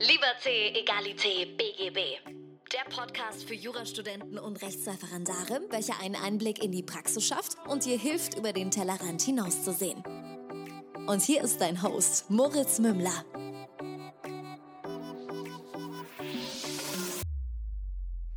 Liberté, 0.00 0.78
Egalité, 0.78 1.44
BGB. 1.56 1.98
Der 2.72 2.88
Podcast 2.88 3.42
für 3.48 3.54
Jurastudenten 3.54 4.38
und 4.38 4.62
Rechtsreferendare, 4.62 5.62
welcher 5.70 6.00
einen 6.00 6.14
Einblick 6.14 6.62
in 6.62 6.70
die 6.70 6.84
Praxis 6.84 7.26
schafft 7.26 7.56
und 7.66 7.84
dir 7.84 7.98
hilft, 7.98 8.38
über 8.38 8.52
den 8.52 8.70
Tellerrand 8.70 9.20
hinauszusehen. 9.20 10.04
Und 11.08 11.22
hier 11.22 11.42
ist 11.42 11.60
dein 11.60 11.82
Host, 11.82 12.30
Moritz 12.30 12.78
Mümmler. 12.78 13.24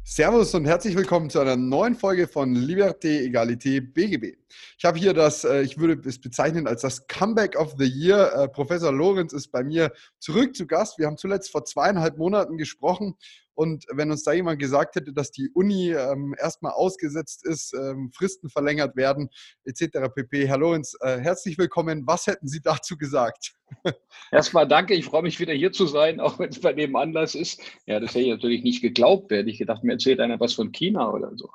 Servus 0.03 0.55
und 0.55 0.65
herzlich 0.65 0.95
willkommen 0.95 1.29
zu 1.29 1.39
einer 1.39 1.55
neuen 1.55 1.95
Folge 1.95 2.27
von 2.27 2.55
Liberté, 2.55 3.21
Egalité, 3.23 3.81
BGB. 3.81 4.35
Ich 4.81 4.85
habe 4.85 4.97
hier 4.97 5.13
das, 5.13 5.43
äh, 5.43 5.61
ich 5.61 5.77
würde 5.77 6.09
es 6.09 6.19
bezeichnen 6.19 6.65
als 6.65 6.81
das 6.81 7.05
Comeback 7.05 7.55
of 7.55 7.75
the 7.77 7.85
Year. 7.85 8.33
Äh, 8.33 8.47
Professor 8.47 8.91
Lorenz 8.91 9.31
ist 9.31 9.51
bei 9.51 9.63
mir 9.63 9.93
zurück 10.17 10.55
zu 10.55 10.65
Gast. 10.65 10.97
Wir 10.97 11.05
haben 11.05 11.17
zuletzt 11.17 11.51
vor 11.51 11.65
zweieinhalb 11.65 12.17
Monaten 12.17 12.57
gesprochen 12.57 13.13
und 13.53 13.85
wenn 13.91 14.09
uns 14.09 14.23
da 14.23 14.33
jemand 14.33 14.57
gesagt 14.57 14.95
hätte, 14.95 15.13
dass 15.13 15.29
die 15.29 15.51
Uni 15.53 15.91
ähm, 15.91 16.33
erstmal 16.35 16.71
ausgesetzt 16.71 17.45
ist, 17.45 17.75
ähm, 17.75 18.11
Fristen 18.11 18.49
verlängert 18.49 18.95
werden, 18.95 19.29
etc. 19.65 20.09
pp. 20.15 20.47
Herr 20.47 20.57
Lorenz, 20.57 20.97
äh, 21.01 21.19
herzlich 21.19 21.59
willkommen. 21.59 22.07
Was 22.07 22.25
hätten 22.25 22.47
Sie 22.47 22.61
dazu 22.63 22.97
gesagt? 22.97 23.53
Erstmal 24.31 24.67
danke, 24.67 24.95
ich 24.95 25.05
freue 25.05 25.21
mich 25.21 25.39
wieder 25.39 25.53
hier 25.53 25.71
zu 25.71 25.85
sein, 25.85 26.19
auch 26.19 26.39
wenn 26.39 26.49
es 26.49 26.59
bei 26.59 26.73
dem 26.73 26.95
Anlass 26.95 27.35
ist. 27.35 27.61
Ja, 27.85 27.99
das 27.99 28.15
hätte 28.15 28.21
ich 28.21 28.31
natürlich 28.31 28.63
nicht 28.63 28.81
geglaubt. 28.81 29.31
Hätte 29.31 29.51
ich 29.51 29.59
gedacht, 29.59 29.83
mir 29.83 29.91
erzählt 29.91 30.19
einer 30.19 30.39
was 30.39 30.55
von 30.55 30.71
China 30.71 31.11
oder 31.11 31.37
so. 31.37 31.51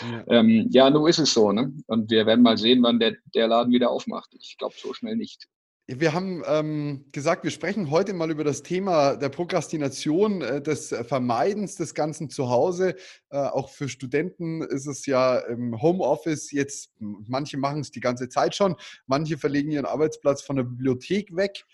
Ja, 0.00 0.24
ähm, 0.28 0.66
ja 0.70 0.90
nun 0.90 1.08
ist 1.08 1.18
es 1.18 1.32
so. 1.32 1.52
Ne? 1.52 1.72
Und 1.86 2.10
wir 2.10 2.26
werden 2.26 2.42
mal 2.42 2.58
sehen, 2.58 2.82
wann 2.82 2.98
der, 2.98 3.16
der 3.34 3.48
Laden 3.48 3.72
wieder 3.72 3.90
aufmacht. 3.90 4.30
Ich 4.38 4.56
glaube 4.58 4.74
so 4.76 4.92
schnell 4.94 5.16
nicht. 5.16 5.48
Wir 5.88 6.12
haben 6.12 6.42
ähm, 6.46 7.06
gesagt, 7.10 7.42
wir 7.42 7.50
sprechen 7.50 7.90
heute 7.90 8.14
mal 8.14 8.30
über 8.30 8.44
das 8.44 8.62
Thema 8.62 9.16
der 9.16 9.28
Prokrastination, 9.30 10.40
äh, 10.40 10.62
des 10.62 10.88
Vermeidens 10.88 11.74
des 11.74 11.94
Ganzen 11.94 12.30
zu 12.30 12.48
Hause. 12.48 12.94
Äh, 13.30 13.38
auch 13.38 13.68
für 13.68 13.88
Studenten 13.88 14.62
ist 14.62 14.86
es 14.86 15.06
ja 15.06 15.38
im 15.38 15.82
Homeoffice 15.82 16.52
jetzt, 16.52 16.92
manche 17.00 17.58
machen 17.58 17.80
es 17.80 17.90
die 17.90 18.00
ganze 18.00 18.28
Zeit 18.28 18.54
schon, 18.54 18.76
manche 19.06 19.36
verlegen 19.38 19.72
ihren 19.72 19.86
Arbeitsplatz 19.86 20.40
von 20.42 20.56
der 20.56 20.62
Bibliothek 20.62 21.34
weg. 21.34 21.64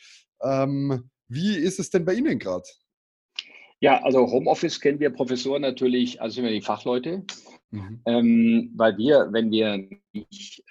Ähm, 0.42 1.10
wie 1.28 1.56
ist 1.56 1.78
es 1.78 1.90
denn 1.90 2.06
bei 2.06 2.14
Ihnen 2.14 2.38
gerade? 2.38 2.64
Ja, 3.80 4.02
also 4.02 4.26
Homeoffice 4.26 4.80
kennen 4.80 4.98
wir 4.98 5.10
Professoren 5.10 5.62
natürlich, 5.62 6.20
also 6.20 6.36
sind 6.36 6.44
wir 6.44 6.50
die 6.50 6.62
Fachleute. 6.62 7.24
Mhm. 7.70 8.00
Ähm, 8.06 8.72
weil 8.76 8.96
wir, 8.96 9.28
wenn 9.30 9.50
wir 9.50 9.88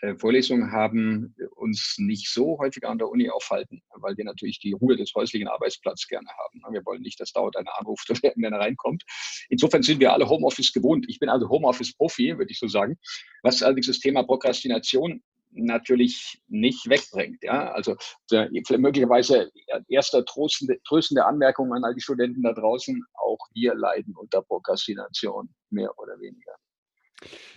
äh, 0.02 0.16
Vorlesungen 0.16 0.72
haben, 0.72 1.36
uns 1.56 1.95
nicht 2.00 2.30
so 2.30 2.58
häufig 2.58 2.88
an 2.88 2.98
der 2.98 3.09
Uni 3.09 3.30
aufhalten, 3.30 3.84
weil 3.98 4.17
wir 4.17 4.26
natürlich 4.26 4.59
die 4.59 4.73
Ruhe 4.73 4.98
des 4.98 5.14
häuslichen 5.14 5.48
Arbeitsplatzes 5.48 6.08
gerne 6.08 6.28
haben. 6.28 6.73
Wir 6.73 6.84
wollen 6.86 7.02
nicht, 7.02 7.20
dass 7.20 7.31
dauert 7.31 7.56
einer 7.56 7.72
anruft 7.80 8.09
oder 8.09 8.23
irgendwer 8.23 8.52
reinkommt. 8.52 9.03
Insofern 9.50 9.84
sind 9.84 10.00
wir 10.00 10.12
alle 10.12 10.28
Homeoffice 10.28 10.73
gewohnt. 10.73 11.06
Ich 11.08 11.20
bin 11.20 11.30
also 11.30 11.50
Homeoffice-Profi, 11.50 12.38
würde 12.38 12.52
ich 12.52 12.59
so 12.59 12.68
sagen. 12.68 12.98
Was 13.44 13.62
allerdings 13.62 13.88
das 13.88 14.00
Thema 14.00 14.23
Prokrastination 14.23 15.22
natürlich 15.52 16.42
nicht 16.48 16.90
wegbringt. 16.90 17.44
Ja? 17.44 17.72
Also 17.72 17.95
der, 18.31 18.50
möglicherweise 18.78 19.52
erster 19.88 20.25
tröstende, 20.25 20.80
tröstende 20.84 21.25
Anmerkung 21.25 21.73
an 21.73 21.84
all 21.84 21.94
die 21.94 22.02
Studenten 22.02 22.44
da 22.44 22.53
draußen, 22.53 23.03
auch 23.14 23.40
wir 23.53 23.75
leiden 23.75 24.16
unter 24.16 24.42
Prokrastination, 24.42 25.50
mehr 25.70 25.98
oder 25.98 26.20
weniger. 26.20 26.53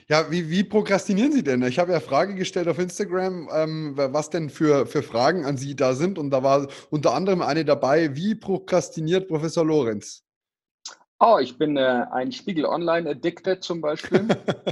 Ja, 0.08 0.28
wie, 0.30 0.50
wie 0.50 0.64
prokrastinieren 0.64 1.30
Sie 1.30 1.44
denn? 1.44 1.62
Ich 1.62 1.78
habe 1.78 1.92
ja 1.92 2.00
Frage 2.00 2.34
gestellt 2.34 2.66
auf 2.66 2.80
Instagram, 2.80 3.48
ähm, 3.55 3.92
was 3.94 4.28
denn 4.28 4.50
für, 4.50 4.86
für 4.86 5.05
Fragen 5.05 5.44
an 5.44 5.56
Sie 5.56 5.77
da 5.77 5.94
sind. 5.94 6.19
Und 6.19 6.30
da 6.30 6.42
war 6.42 6.67
unter 6.91 7.14
anderem 7.14 7.42
eine 7.42 7.64
dabei, 7.64 8.17
wie 8.17 8.34
prokrastiniert 8.34 9.28
Professor 9.28 9.64
Lorenz? 9.64 10.25
Oh, 11.20 11.39
ich 11.39 11.56
bin 11.58 11.77
äh, 11.77 12.06
ein 12.11 12.33
Spiegel 12.33 12.64
Online 12.64 13.11
Addicted 13.11 13.62
zum 13.62 13.80
Beispiel. 13.80 14.27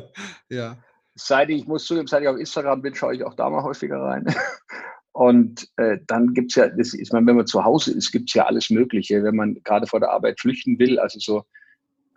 ja. 0.49 0.77
Seit 1.15 1.51
ich, 1.51 1.67
muss 1.67 1.85
zugeben, 1.85 2.09
seit 2.09 2.23
ich 2.23 2.29
auf 2.29 2.39
Instagram 2.39 2.83
bin, 2.83 2.95
schaue 2.95 3.15
ich 3.15 3.23
auch 3.23 3.35
da 3.35 3.49
mal 3.49 3.63
häufiger 3.63 4.01
rein. 4.01 4.27
Und 5.13 5.69
äh, 5.77 5.99
dann 6.07 6.33
gibt 6.33 6.53
es 6.53 6.57
ja, 6.57 6.69
das 6.69 6.95
ist, 6.95 7.13
wenn 7.13 7.25
man 7.25 7.47
zu 7.47 7.65
Hause 7.65 7.93
ist, 7.93 8.13
gibt 8.13 8.31
es 8.31 8.35
ja 8.35 8.47
alles 8.47 8.71
Mögliche, 8.71 9.23
wenn 9.23 9.37
man 9.37 9.55
gerade 9.63 9.87
vor 9.87 10.01
der 10.01 10.11
Arbeit 10.11 10.41
flüchten 10.41 10.79
will, 10.79 10.99
also 10.99 11.19
so 11.19 11.45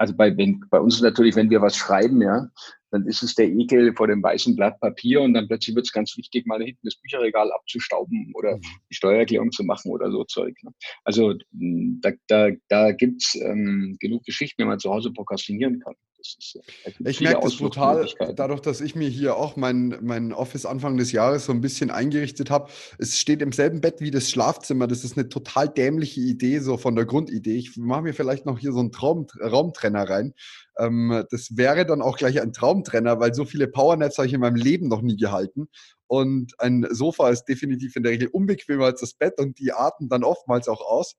also 0.02 0.16
bei, 0.16 0.36
wenn, 0.36 0.66
bei 0.72 0.80
uns 0.80 1.00
natürlich, 1.00 1.36
wenn 1.36 1.52
wir 1.52 1.62
was 1.62 1.76
schreiben, 1.76 2.24
ja, 2.24 2.48
dann 2.90 3.06
ist 3.06 3.22
es 3.22 3.36
der 3.36 3.48
Ekel 3.48 3.94
vor 3.96 4.08
dem 4.08 4.24
weißen 4.24 4.56
Blatt 4.56 4.80
Papier 4.80 5.22
und 5.22 5.36
dann 5.36 5.48
plötzlich 5.48 5.76
wird 5.76 5.86
es 5.86 5.92
ganz 5.92 6.18
wichtig, 6.18 6.48
mal 6.48 6.60
hinten 6.60 6.80
das 6.82 6.96
Bücherregal 6.96 7.52
abzustauben 7.52 8.32
oder 8.34 8.58
mhm. 8.58 8.62
die 8.90 8.96
Steuererklärung 8.96 9.52
zu 9.52 9.64
machen 9.64 9.92
oder 9.92 10.10
so 10.10 10.24
Zeug. 10.24 10.56
Ne? 10.64 10.72
Also 11.04 11.36
da, 11.52 12.12
da, 12.26 12.50
da 12.68 12.92
gibt 12.94 13.22
es 13.22 13.36
ähm, 13.36 13.96
genug 14.00 14.24
Geschichten, 14.24 14.64
wenn 14.64 14.70
man 14.70 14.80
zu 14.80 14.90
Hause 14.90 15.14
prokrastinieren 15.14 15.80
kann. 15.80 15.94
Ist, 16.22 16.60
ich 17.04 17.20
merke 17.20 17.42
das 17.42 17.58
brutal, 17.58 18.08
dadurch, 18.36 18.60
dass 18.60 18.80
ich 18.80 18.96
mir 18.96 19.10
hier 19.10 19.38
auch 19.38 19.56
mein, 19.56 19.98
mein 20.02 20.34
Office 20.34 20.68
Anfang 20.68 20.98
des 20.98 21.12
Jahres 21.12 21.46
so 21.46 21.52
ein 21.52 21.62
bisschen 21.62 21.90
eingerichtet 21.90 22.52
habe. 22.52 22.70
Es 23.00 23.18
steht 23.18 23.42
im 23.42 23.52
selben 23.52 23.82
Bett 23.82 24.02
wie 24.02 24.12
das 24.12 24.30
Schlafzimmer. 24.30 24.86
Das 24.86 25.04
ist 25.04 25.18
eine 25.18 25.30
total 25.30 25.68
dämliche 25.68 26.22
Idee, 26.22 26.60
so 26.60 26.78
von 26.78 26.96
der 26.96 27.06
Grundidee. 27.06 27.56
Ich 27.56 27.76
mache 27.76 28.04
mir 28.04 28.14
vielleicht 28.14 28.46
noch 28.46 28.60
hier 28.60 28.72
so 28.72 28.80
einen 28.80 28.92
Traum, 28.92 29.26
Raumtrenner 29.40 30.08
rein. 30.08 30.34
Ähm, 30.78 31.26
das 31.32 31.58
wäre 31.58 31.86
dann 31.88 32.04
auch 32.04 32.18
gleich 32.18 32.40
ein 32.40 32.54
Traumtrenner, 32.54 33.20
weil 33.20 33.34
so 33.34 33.46
viele 33.46 33.68
Powernaps 33.68 34.18
habe 34.18 34.28
ich 34.28 34.34
in 34.34 34.42
meinem 34.42 34.56
Leben 34.56 34.88
noch 34.88 35.02
nie 35.02 35.18
gehalten. 35.18 35.70
Und 36.06 36.54
ein 36.60 36.86
Sofa 36.92 37.30
ist 37.30 37.46
definitiv 37.46 37.96
in 37.96 38.04
der 38.04 38.12
Regel 38.12 38.28
unbequemer 38.28 38.86
als 38.86 39.02
das 39.02 39.14
Bett 39.14 39.40
und 39.40 39.58
die 39.60 39.72
arten 39.72 40.08
dann 40.08 40.24
oftmals 40.24 40.68
auch 40.68 40.82
aus. 40.82 41.16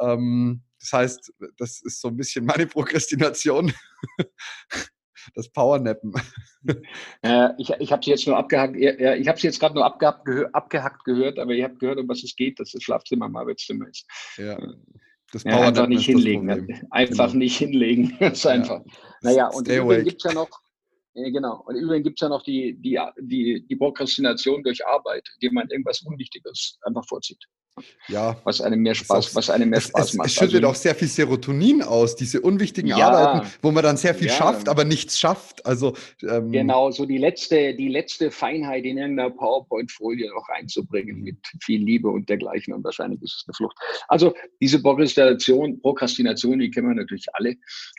Ähm, 0.00 0.62
das 0.80 0.92
heißt, 0.92 1.32
das 1.56 1.80
ist 1.82 2.00
so 2.00 2.08
ein 2.08 2.16
bisschen 2.16 2.44
meine 2.44 2.66
Prokrastination. 2.66 3.72
das 5.34 5.50
Powernappen. 5.50 6.12
Äh, 7.22 7.50
ich 7.58 7.70
ich 7.70 7.92
habe 7.92 8.04
sie 8.04 8.10
jetzt 8.10 8.26
nur 8.26 8.36
abgehackt, 8.36 8.76
ja, 8.76 9.14
ich 9.14 9.28
habe 9.28 9.38
sie 9.38 9.46
jetzt 9.46 9.60
gerade 9.60 9.74
nur 9.74 9.84
abgehackt, 9.84 10.24
gehör, 10.24 10.48
abgehackt 10.52 11.04
gehört, 11.04 11.38
aber 11.38 11.52
ihr 11.52 11.64
habt 11.64 11.80
gehört, 11.80 11.98
um 11.98 12.08
was 12.08 12.22
es 12.22 12.34
geht, 12.34 12.58
dass 12.60 12.70
das 12.70 12.82
Schlafzimmer 12.82 13.26
im 13.26 13.36
Arbeitszimmer 13.36 13.88
ist. 13.88 14.06
Ja. 14.36 14.58
Äh, 14.58 14.74
das 15.32 15.44
ja, 15.44 15.60
einfach 15.60 15.86
nicht 15.86 16.06
hinlegen. 16.06 16.46
Ne? 16.46 16.66
Einfach 16.90 17.28
genau. 17.28 17.38
nicht 17.38 17.58
hinlegen. 17.58 18.16
das 18.20 18.38
ist 18.38 18.46
einfach. 18.46 18.80
Ja. 18.84 18.92
Naja, 19.22 19.48
und 19.48 19.68
übrigens 19.68 20.04
gibt 20.04 20.24
es 20.24 20.32
ja 20.32 20.34
noch, 20.34 20.48
ja, 21.14 21.30
genau. 21.30 21.62
Und 21.66 21.76
übrigens 21.76 22.04
gibt 22.04 22.18
es 22.18 22.22
ja 22.22 22.28
noch 22.28 22.42
die, 22.42 22.80
die, 22.80 22.98
die, 23.20 23.66
die 23.66 23.76
Prokrastination 23.76 24.62
durch 24.62 24.86
Arbeit, 24.86 25.28
indem 25.34 25.54
man 25.54 25.68
irgendwas 25.68 26.00
Unwichtiges 26.02 26.78
einfach 26.82 27.06
vorzieht. 27.06 27.44
Ja. 28.08 28.36
Was 28.44 28.60
einem 28.60 28.80
mehr 28.80 28.94
Spaß, 28.94 29.34
was 29.34 29.50
einem 29.50 29.70
mehr 29.70 29.80
Spaß 29.80 30.10
es, 30.10 30.14
macht. 30.14 30.28
Es 30.28 30.34
schüttet 30.34 30.56
also, 30.56 30.68
auch 30.68 30.74
sehr 30.74 30.94
viel 30.94 31.08
Serotonin 31.08 31.82
aus, 31.82 32.16
diese 32.16 32.40
unwichtigen 32.40 32.90
ja, 32.90 33.08
Arbeiten, 33.08 33.48
wo 33.62 33.70
man 33.70 33.82
dann 33.82 33.96
sehr 33.96 34.14
viel 34.14 34.28
ja. 34.28 34.32
schafft, 34.32 34.68
aber 34.68 34.84
nichts 34.84 35.18
schafft. 35.18 35.64
Also 35.66 35.94
ähm, 36.22 36.52
genau, 36.52 36.90
so 36.90 37.06
die 37.06 37.18
letzte, 37.18 37.74
die 37.74 37.88
letzte 37.88 38.30
Feinheit 38.30 38.84
in 38.84 38.98
irgendeiner 38.98 39.30
PowerPoint-Folie 39.30 40.30
noch 40.30 40.48
reinzubringen 40.48 41.20
mit 41.20 41.38
viel 41.62 41.82
Liebe 41.82 42.08
und 42.08 42.28
dergleichen. 42.28 42.74
Und 42.74 42.84
wahrscheinlich 42.84 43.22
ist 43.22 43.36
es 43.36 43.44
eine 43.46 43.54
Flucht. 43.54 43.76
Also 44.08 44.34
diese 44.60 44.82
Prokrastination, 44.82 45.80
Prokrastination, 45.80 46.58
die 46.58 46.70
kennen 46.70 46.88
wir 46.88 46.94
natürlich 46.94 47.26
alle. 47.34 47.56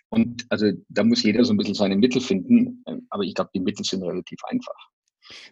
Und 0.10 0.46
also 0.50 0.72
da 0.90 1.04
muss 1.04 1.24
jeder 1.24 1.44
so 1.44 1.54
ein 1.54 1.58
bisschen 1.58 1.76
seine 1.76 1.96
Mittel 1.96 2.22
finden. 2.22 2.84
Aber 3.10 3.24
ich 3.24 3.36
glaube, 3.36 3.52
die 3.54 3.60
Mittel 3.60 3.86
sind 3.86 4.04
relativ 4.04 4.40
einfach. 4.50 4.90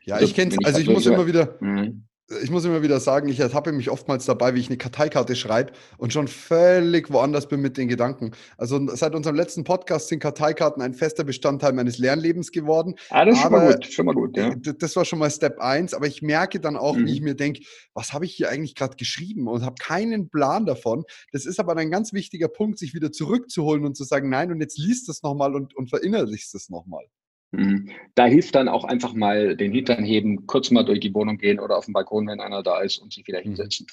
Ja, 0.05 0.15
also, 0.15 0.27
ich 0.27 0.35
kenne 0.35 0.51
es. 0.51 0.65
Also 0.65 0.79
ich 0.79 0.89
muss 0.89 1.05
immer 1.05 1.27
wieder. 1.27 1.57
Mhm 1.59 2.07
ich 2.43 2.49
muss 2.49 2.65
immer 2.65 2.81
wieder 2.81 2.99
sagen, 2.99 3.29
ich 3.29 3.39
ertappe 3.39 3.71
mich 3.71 3.89
oftmals 3.89 4.25
dabei, 4.25 4.53
wie 4.53 4.59
ich 4.59 4.67
eine 4.67 4.77
Karteikarte 4.77 5.35
schreibe 5.35 5.71
und 5.97 6.11
schon 6.11 6.27
völlig 6.27 7.09
woanders 7.11 7.47
bin 7.47 7.61
mit 7.61 7.77
den 7.77 7.87
Gedanken. 7.87 8.31
Also 8.57 8.85
seit 8.95 9.15
unserem 9.15 9.35
letzten 9.35 9.63
Podcast 9.63 10.09
sind 10.09 10.19
Karteikarten 10.19 10.81
ein 10.81 10.93
fester 10.93 11.23
Bestandteil 11.23 11.71
meines 11.73 11.97
Lernlebens 11.97 12.51
geworden. 12.51 12.95
Ah, 13.09 13.23
das 13.23 13.37
ist 13.37 13.43
schon 13.43 13.51
mal 13.51 13.73
gut. 13.73 13.85
Schon 13.85 14.05
mal 14.05 14.15
gut 14.15 14.35
ja. 14.35 14.53
Das 14.55 14.95
war 14.95 15.05
schon 15.05 15.19
mal 15.19 15.31
Step 15.31 15.59
1, 15.59 15.93
aber 15.93 16.07
ich 16.07 16.21
merke 16.21 16.59
dann 16.59 16.75
auch, 16.75 16.97
mhm. 16.97 17.05
wie 17.05 17.13
ich 17.13 17.21
mir 17.21 17.35
denke, 17.35 17.61
was 17.93 18.11
habe 18.11 18.25
ich 18.25 18.33
hier 18.33 18.49
eigentlich 18.49 18.75
gerade 18.75 18.97
geschrieben 18.97 19.47
und 19.47 19.63
habe 19.63 19.75
keinen 19.79 20.29
Plan 20.29 20.65
davon. 20.65 21.05
Das 21.31 21.45
ist 21.45 21.59
aber 21.59 21.77
ein 21.77 21.91
ganz 21.91 22.11
wichtiger 22.11 22.49
Punkt, 22.49 22.77
sich 22.77 22.93
wieder 22.93 23.11
zurückzuholen 23.11 23.85
und 23.85 23.95
zu 23.95 24.03
sagen, 24.03 24.29
nein, 24.29 24.51
und 24.51 24.59
jetzt 24.59 24.77
liest 24.77 25.07
das 25.07 25.23
nochmal 25.23 25.55
und, 25.55 25.75
und 25.75 25.89
verinnerlichst 25.89 26.53
es 26.55 26.69
nochmal. 26.69 27.05
Mhm. 27.51 27.89
Da 28.15 28.25
hilft 28.25 28.55
dann 28.55 28.67
auch 28.67 28.83
einfach 28.83 29.13
mal 29.13 29.55
den 29.55 29.71
Hintern 29.71 30.03
heben, 30.03 30.47
kurz 30.47 30.71
mal 30.71 30.83
durch 30.83 30.99
die 30.99 31.13
Wohnung 31.13 31.37
gehen 31.37 31.59
oder 31.59 31.77
auf 31.77 31.85
dem 31.85 31.93
Balkon, 31.93 32.27
wenn 32.27 32.41
einer 32.41 32.63
da 32.63 32.81
ist 32.81 32.97
und 32.97 33.13
sich 33.13 33.25
wieder 33.27 33.39
mhm. 33.39 33.43
hinsetzen. 33.43 33.87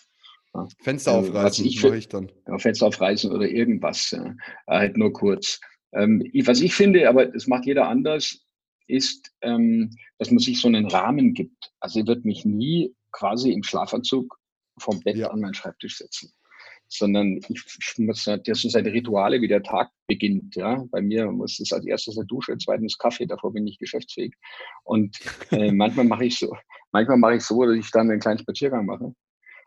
Ja. 0.54 0.66
Fenster 0.80 1.12
also, 1.12 1.30
aufreißen, 1.30 1.66
ich, 1.66 1.82
mache 1.82 1.96
ich 1.96 2.08
dann. 2.08 2.30
Ja, 2.46 2.58
Fenster 2.58 2.86
aufreißen 2.86 3.30
oder 3.30 3.48
irgendwas, 3.48 4.10
ja. 4.10 4.34
halt 4.68 4.96
nur 4.96 5.12
kurz. 5.12 5.60
Ähm, 5.92 6.22
was 6.44 6.60
ich 6.60 6.74
finde, 6.74 7.08
aber 7.08 7.26
das 7.26 7.46
macht 7.46 7.66
jeder 7.66 7.88
anders, 7.88 8.44
ist, 8.86 9.32
ähm, 9.40 9.90
dass 10.18 10.30
man 10.30 10.38
sich 10.38 10.60
so 10.60 10.68
einen 10.68 10.86
Rahmen 10.86 11.34
gibt. 11.34 11.72
Also 11.80 12.00
ich 12.00 12.06
würde 12.06 12.22
mich 12.24 12.44
nie 12.44 12.94
quasi 13.12 13.52
im 13.52 13.62
Schlafanzug 13.62 14.38
vom 14.78 15.00
Bett 15.00 15.16
ja. 15.16 15.30
an 15.30 15.40
meinen 15.40 15.54
Schreibtisch 15.54 15.98
setzen 15.98 16.32
sondern 16.88 17.40
ich 17.48 17.98
muss, 17.98 18.25
das 18.25 18.60
sind 18.60 18.70
seine 18.70 18.92
Rituale, 18.92 19.40
wie 19.40 19.48
der 19.48 19.62
Tag 19.62 19.90
beginnt. 20.06 20.54
Ja, 20.56 20.84
bei 20.90 21.00
mir 21.00 21.31
muss 21.31 21.58
es 21.60 21.72
als 21.72 21.86
erstes 21.86 22.16
eine 22.16 22.26
Dusche, 22.26 22.56
zweitens 22.58 22.98
Kaffee, 22.98 23.26
davor 23.26 23.52
bin 23.52 23.66
ich 23.66 23.78
geschäftsfähig. 23.78 24.34
Und 24.84 25.19
äh, 25.50 25.72
manchmal 25.72 26.06
mache 26.06 26.26
ich 26.26 26.38
so, 26.38 26.54
manchmal 26.92 27.19
mache 27.19 27.36
ich 27.36 27.42
so, 27.42 27.64
dass 27.64 27.76
ich 27.76 27.90
dann 27.90 28.10
einen 28.10 28.20
kleinen 28.20 28.38
Spaziergang 28.38 28.86
mache. 28.86 29.14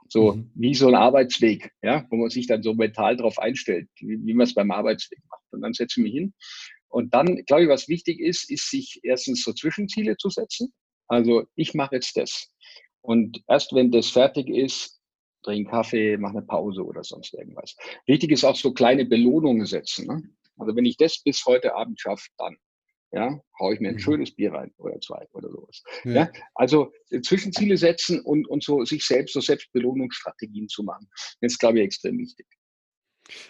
So 0.09 0.33
mhm. 0.33 0.51
wie 0.55 0.73
so 0.73 0.87
ein 0.87 0.95
Arbeitsweg, 0.95 1.71
ja, 1.81 2.05
wo 2.09 2.15
man 2.15 2.29
sich 2.29 2.47
dann 2.47 2.63
so 2.63 2.73
mental 2.73 3.17
darauf 3.17 3.39
einstellt, 3.39 3.89
wie, 3.99 4.19
wie 4.23 4.33
man 4.33 4.45
es 4.45 4.53
beim 4.53 4.71
Arbeitsweg 4.71 5.19
macht. 5.29 5.43
Und 5.51 5.61
dann 5.61 5.73
setze 5.73 5.99
ich 5.99 6.03
mich 6.03 6.13
hin. 6.13 6.33
Und 6.89 7.13
dann, 7.13 7.43
glaube 7.45 7.63
ich, 7.63 7.69
was 7.69 7.89
wichtig 7.89 8.19
ist, 8.19 8.49
ist, 8.49 8.69
sich 8.69 8.99
erstens 9.03 9.43
so 9.43 9.51
Zwischenziele 9.51 10.15
zu 10.17 10.29
setzen. 10.29 10.71
Also 11.07 11.45
ich 11.55 11.73
mache 11.73 11.95
jetzt 11.95 12.15
das. 12.15 12.49
Und 13.01 13.41
erst 13.47 13.73
wenn 13.73 13.91
das 13.91 14.09
fertig 14.09 14.49
ist, 14.49 14.96
trink 15.47 15.69
Kaffee, 15.69 16.17
mach 16.17 16.31
eine 16.31 16.41
Pause 16.41 16.85
oder 16.85 17.03
sonst 17.03 17.33
irgendwas. 17.33 17.75
Wichtig 18.05 18.31
ist 18.31 18.43
auch 18.43 18.55
so 18.55 18.73
kleine 18.73 19.05
Belohnungen 19.05 19.65
setzen. 19.65 20.07
Ne? 20.07 20.23
Also 20.57 20.75
wenn 20.75 20.85
ich 20.85 20.97
das 20.97 21.21
bis 21.23 21.45
heute 21.45 21.75
Abend 21.75 21.99
schaffe, 21.99 22.27
dann 22.37 22.57
ja, 23.13 23.39
haue 23.57 23.73
ich 23.73 23.79
mir 23.79 23.89
ein 23.89 23.95
mhm. 23.95 23.99
schönes 23.99 24.35
Bier 24.35 24.51
rein 24.51 24.73
oder 24.77 24.99
zwei 24.99 25.25
oder 25.31 25.49
sowas. 25.49 25.81
Ja. 26.03 26.11
ja. 26.11 26.31
also 26.55 26.91
äh, 27.09 27.21
Zwischenziele 27.21 27.77
setzen 27.77 28.19
und, 28.19 28.47
und 28.47 28.63
so 28.63 28.83
sich 28.83 29.05
selbst 29.05 29.33
so 29.33 29.39
Selbstbelohnungsstrategien 29.39 30.67
zu 30.67 30.83
machen. 30.83 31.07
Das 31.39 31.53
ist, 31.53 31.59
glaube 31.59 31.79
ich, 31.79 31.85
extrem 31.85 32.17
wichtig. 32.17 32.45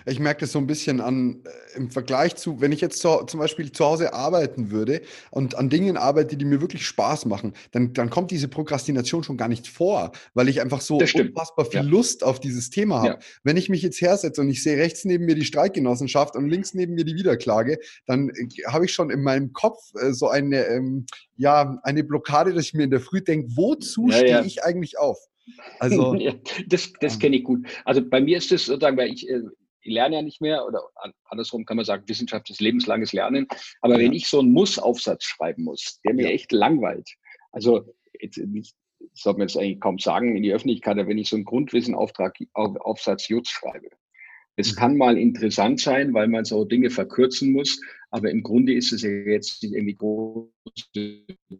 Ich 0.05 0.19
merke 0.19 0.41
das 0.41 0.51
so 0.51 0.59
ein 0.59 0.67
bisschen 0.67 1.01
an 1.01 1.43
äh, 1.45 1.77
im 1.77 1.89
Vergleich 1.91 2.35
zu, 2.35 2.61
wenn 2.61 2.71
ich 2.71 2.81
jetzt 2.81 2.99
zu, 2.99 3.23
zum 3.25 3.39
Beispiel 3.39 3.71
zu 3.71 3.85
Hause 3.85 4.13
arbeiten 4.13 4.71
würde 4.71 5.01
und 5.31 5.55
an 5.55 5.69
Dingen 5.69 5.97
arbeite, 5.97 6.37
die 6.37 6.45
mir 6.45 6.61
wirklich 6.61 6.85
Spaß 6.85 7.25
machen, 7.25 7.53
dann, 7.71 7.93
dann 7.93 8.09
kommt 8.09 8.31
diese 8.31 8.47
Prokrastination 8.47 9.23
schon 9.23 9.37
gar 9.37 9.47
nicht 9.47 9.67
vor, 9.67 10.11
weil 10.33 10.49
ich 10.49 10.61
einfach 10.61 10.81
so 10.81 10.97
unfassbar 10.97 11.65
viel 11.65 11.81
ja. 11.81 11.85
Lust 11.85 12.23
auf 12.23 12.39
dieses 12.39 12.69
Thema 12.69 12.99
habe. 12.99 13.07
Ja. 13.09 13.19
Wenn 13.43 13.57
ich 13.57 13.69
mich 13.69 13.81
jetzt 13.81 14.01
hersetze 14.01 14.41
und 14.41 14.49
ich 14.49 14.63
sehe 14.63 14.77
rechts 14.77 15.05
neben 15.05 15.25
mir 15.25 15.35
die 15.35 15.45
Streikgenossenschaft 15.45 16.35
und 16.35 16.49
links 16.49 16.73
neben 16.73 16.95
mir 16.95 17.05
die 17.05 17.15
Wiederklage, 17.15 17.79
dann 18.05 18.29
äh, 18.29 18.47
habe 18.67 18.85
ich 18.85 18.93
schon 18.93 19.09
in 19.09 19.21
meinem 19.21 19.53
Kopf 19.53 19.79
äh, 19.99 20.13
so 20.13 20.29
eine, 20.29 20.65
ähm, 20.67 21.05
ja, 21.35 21.79
eine 21.83 22.03
Blockade, 22.03 22.53
dass 22.53 22.65
ich 22.65 22.73
mir 22.73 22.83
in 22.83 22.91
der 22.91 23.01
Früh 23.01 23.21
denke, 23.21 23.49
wozu 23.55 24.07
ja, 24.09 24.17
stehe 24.17 24.45
ich 24.45 24.63
eigentlich 24.63 24.97
auf? 24.97 25.17
Also, 25.79 26.15
das, 26.67 26.91
das 26.99 27.13
ähm. 27.13 27.19
kenne 27.19 27.35
ich 27.37 27.43
gut. 27.43 27.67
Also 27.85 28.07
bei 28.07 28.21
mir 28.21 28.37
ist 28.37 28.51
es 28.51 28.65
sozusagen, 28.65 28.97
weil 28.97 29.11
ich 29.11 29.27
ich 29.87 29.93
lerne 29.93 30.15
ja 30.17 30.21
nicht 30.21 30.41
mehr 30.41 30.65
oder 30.65 30.81
andersrum 31.25 31.65
kann 31.65 31.77
man 31.77 31.85
sagen, 31.85 32.07
Wissenschaft 32.07 32.49
ist 32.49 32.61
lebenslanges 32.61 33.13
Lernen. 33.13 33.47
Aber 33.81 33.93
ja. 33.93 33.99
wenn 33.99 34.13
ich 34.13 34.27
so 34.27 34.39
einen 34.39 34.51
Muss-Aufsatz 34.51 35.23
schreiben 35.23 35.63
muss, 35.63 35.99
der 36.03 36.13
mir 36.13 36.25
ja. 36.25 36.31
echt 36.31 36.51
langweilt, 36.51 37.09
also 37.51 37.93
jetzt 38.19 38.37
nicht, 38.37 38.75
sollte 39.13 39.39
man 39.39 39.47
jetzt 39.47 39.57
eigentlich 39.57 39.79
kaum 39.79 39.97
sagen 39.99 40.35
in 40.35 40.43
die 40.43 40.51
Öffentlichkeit, 40.53 40.97
aber 40.97 41.07
wenn 41.07 41.17
ich 41.17 41.29
so 41.29 41.37
einen 41.37 41.45
Grundwissenaufsatz 41.45 43.27
Jutz 43.29 43.49
schreibe, 43.49 43.89
es 44.57 44.73
mhm. 44.73 44.75
kann 44.77 44.97
mal 44.97 45.17
interessant 45.17 45.79
sein, 45.79 46.13
weil 46.13 46.27
man 46.27 46.43
so 46.43 46.65
Dinge 46.65 46.89
verkürzen 46.89 47.53
muss, 47.53 47.79
aber 48.09 48.29
im 48.31 48.43
Grunde 48.43 48.73
ist 48.73 48.91
es 48.91 49.03
ja 49.03 49.09
jetzt 49.09 49.63
nicht 49.63 49.73
irgendwie 49.73 49.95
große 49.95 50.51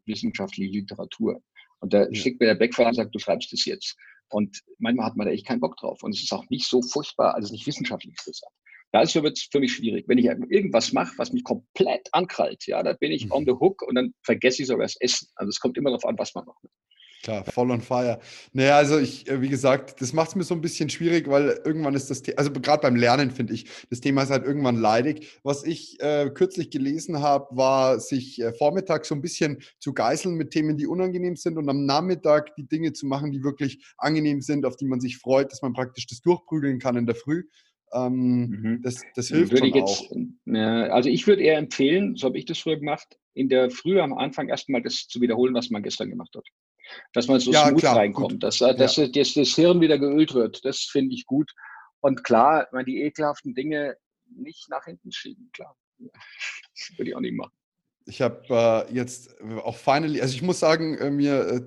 wissenschaftliche 0.06 0.72
Literatur. 0.72 1.42
Und 1.80 1.94
da 1.94 2.12
schickt 2.14 2.40
mir 2.40 2.48
der 2.48 2.56
Beckfahrer 2.56 2.90
und 2.90 2.96
sagt, 2.96 3.14
du 3.14 3.20
schreibst 3.20 3.54
es 3.54 3.66
jetzt. 3.66 3.96
Und 4.30 4.62
manchmal 4.80 5.08
hat 5.08 5.16
man 5.16 5.28
da 5.28 5.34
echt 5.34 5.46
keinen 5.46 5.60
Bock 5.60 5.78
drauf. 5.78 6.04
Und 6.04 6.14
es 6.14 6.22
ist 6.22 6.34
auch 6.34 6.50
nicht 6.50 6.68
so 6.68 6.82
furchtbar, 6.82 7.36
also 7.36 7.52
nicht 7.52 7.68
wissenschaftlich 7.68 8.14
interessant. 8.14 8.52
Da 8.92 9.02
ist 9.02 9.16
es 9.16 9.48
für 9.52 9.60
mich 9.60 9.74
schwierig. 9.74 10.06
Wenn 10.08 10.18
ich 10.18 10.26
irgendwas 10.26 10.94
mache, 10.94 11.14
was 11.18 11.34
mich 11.34 11.44
komplett 11.44 12.08
ankrallt, 12.14 12.66
ja, 12.68 12.82
da 12.84 12.94
bin 12.94 13.12
ich 13.12 13.26
mhm. 13.26 13.32
on 13.34 13.46
the 13.46 13.52
hook 13.52 13.82
und 13.82 13.96
dann 13.96 14.14
vergesse 14.24 14.62
ich 14.62 14.68
sogar 14.68 14.86
das 14.86 14.96
Essen. 15.00 15.28
Also 15.36 15.50
es 15.50 15.60
kommt 15.60 15.78
immer 15.78 15.90
darauf 15.90 16.06
an, 16.06 16.18
was 16.18 16.34
man 16.36 16.46
macht. 16.46 16.64
Klar, 17.24 17.44
voll 17.46 17.72
on 17.72 17.82
fire. 17.82 18.20
Naja, 18.54 18.78
also 18.78 19.00
ich, 19.00 19.28
äh, 19.28 19.42
wie 19.42 19.50
gesagt, 19.50 20.02
das 20.02 20.14
macht 20.14 20.30
es 20.30 20.36
mir 20.36 20.44
so 20.44 20.54
ein 20.54 20.62
bisschen 20.62 20.90
schwierig, 20.90 21.28
weil 21.28 21.60
irgendwann 21.66 21.96
ist 21.96 22.10
das 22.10 22.22
Thema, 22.22 22.38
also 22.38 22.52
gerade 22.52 22.82
beim 22.82 22.96
Lernen 22.96 23.32
finde 23.32 23.54
ich, 23.54 23.66
das 23.90 24.02
Thema 24.02 24.24
ist 24.24 24.30
halt 24.30 24.46
irgendwann 24.46 24.78
leidig. 24.78 25.40
Was 25.44 25.64
ich 25.64 26.00
äh, 26.00 26.30
kürzlich 26.34 26.70
gelesen 26.70 27.20
habe, 27.20 27.48
war, 27.58 28.00
sich 28.00 28.42
äh, 28.42 28.54
vormittags 28.54 29.08
so 29.10 29.16
ein 29.16 29.22
bisschen 29.22 29.58
zu 29.80 29.94
geißeln 29.94 30.36
mit 30.36 30.52
Themen, 30.52 30.78
die 30.78 30.88
unangenehm 30.88 31.36
sind 31.36 31.58
und 31.58 31.68
am 31.70 31.86
Nachmittag 31.86 32.56
die 32.56 32.68
Dinge 32.68 32.94
zu 32.94 33.08
machen, 33.08 33.32
die 33.32 33.44
wirklich 33.44 33.84
angenehm 33.98 34.42
sind, 34.42 34.66
auf 34.66 34.78
die 34.78 34.86
man 34.86 35.00
sich 35.00 35.18
freut, 35.18 35.52
dass 35.52 35.62
man 35.62 35.74
praktisch 35.74 36.06
das 36.08 36.22
durchprügeln 36.22 36.80
kann 36.80 36.98
in 36.98 37.08
der 37.08 37.16
Früh. 37.16 37.44
Ähm, 37.94 38.50
mhm. 38.50 38.82
das, 38.84 39.02
das 39.16 39.30
hilft 39.30 39.54
würde 39.54 39.68
schon 39.68 39.74
jetzt, 39.74 40.12
auch. 40.12 40.16
Ja, 40.46 40.88
also 40.88 41.10
ich 41.10 41.26
würde 41.26 41.42
eher 41.42 41.58
empfehlen, 41.58 42.16
so 42.16 42.28
habe 42.28 42.38
ich 42.38 42.46
das 42.46 42.60
früher 42.60 42.78
gemacht, 42.78 43.18
in 43.34 43.48
der 43.50 43.70
Früh 43.72 44.00
am 44.02 44.14
Anfang 44.14 44.50
erstmal 44.50 44.82
das 44.82 45.08
zu 45.08 45.22
wiederholen, 45.22 45.54
was 45.54 45.70
man 45.70 45.84
gestern 45.84 46.10
gemacht 46.10 46.36
hat 46.36 46.46
dass 47.14 47.28
man 47.28 47.40
so 47.40 47.52
ja, 47.52 47.68
smooth 47.68 47.80
klar, 47.80 47.98
reinkommt, 47.98 48.44
dass, 48.44 48.62
äh, 48.62 48.76
dass, 48.76 48.96
ja. 48.98 49.08
dass, 49.08 49.34
das 49.34 49.50
Hirn 49.50 49.82
wieder 49.82 49.98
geölt 49.98 50.34
wird. 50.34 50.64
Das 50.66 50.80
finde 50.80 51.16
ich 51.16 51.26
gut. 51.26 51.52
Und 52.02 52.24
klar, 52.24 52.68
man 52.72 52.86
die 52.86 53.02
ekelhaften 53.02 53.54
Dinge 53.54 53.98
nicht 54.36 54.70
nach 54.70 54.86
hinten 54.86 55.12
schieben, 55.12 55.50
klar. 55.54 55.76
Das 56.00 56.98
würde 56.98 57.10
ich 57.10 57.16
auch 57.16 57.22
nicht 57.22 57.36
machen. 57.36 57.54
Ich 58.06 58.22
habe 58.22 58.88
äh, 58.90 58.94
jetzt 58.94 59.36
auch 59.42 59.76
finally, 59.76 60.22
also 60.22 60.34
ich 60.34 60.42
muss 60.42 60.60
sagen, 60.60 60.98
äh, 60.98 61.12
mir 61.12 61.48
äh, 61.48 61.62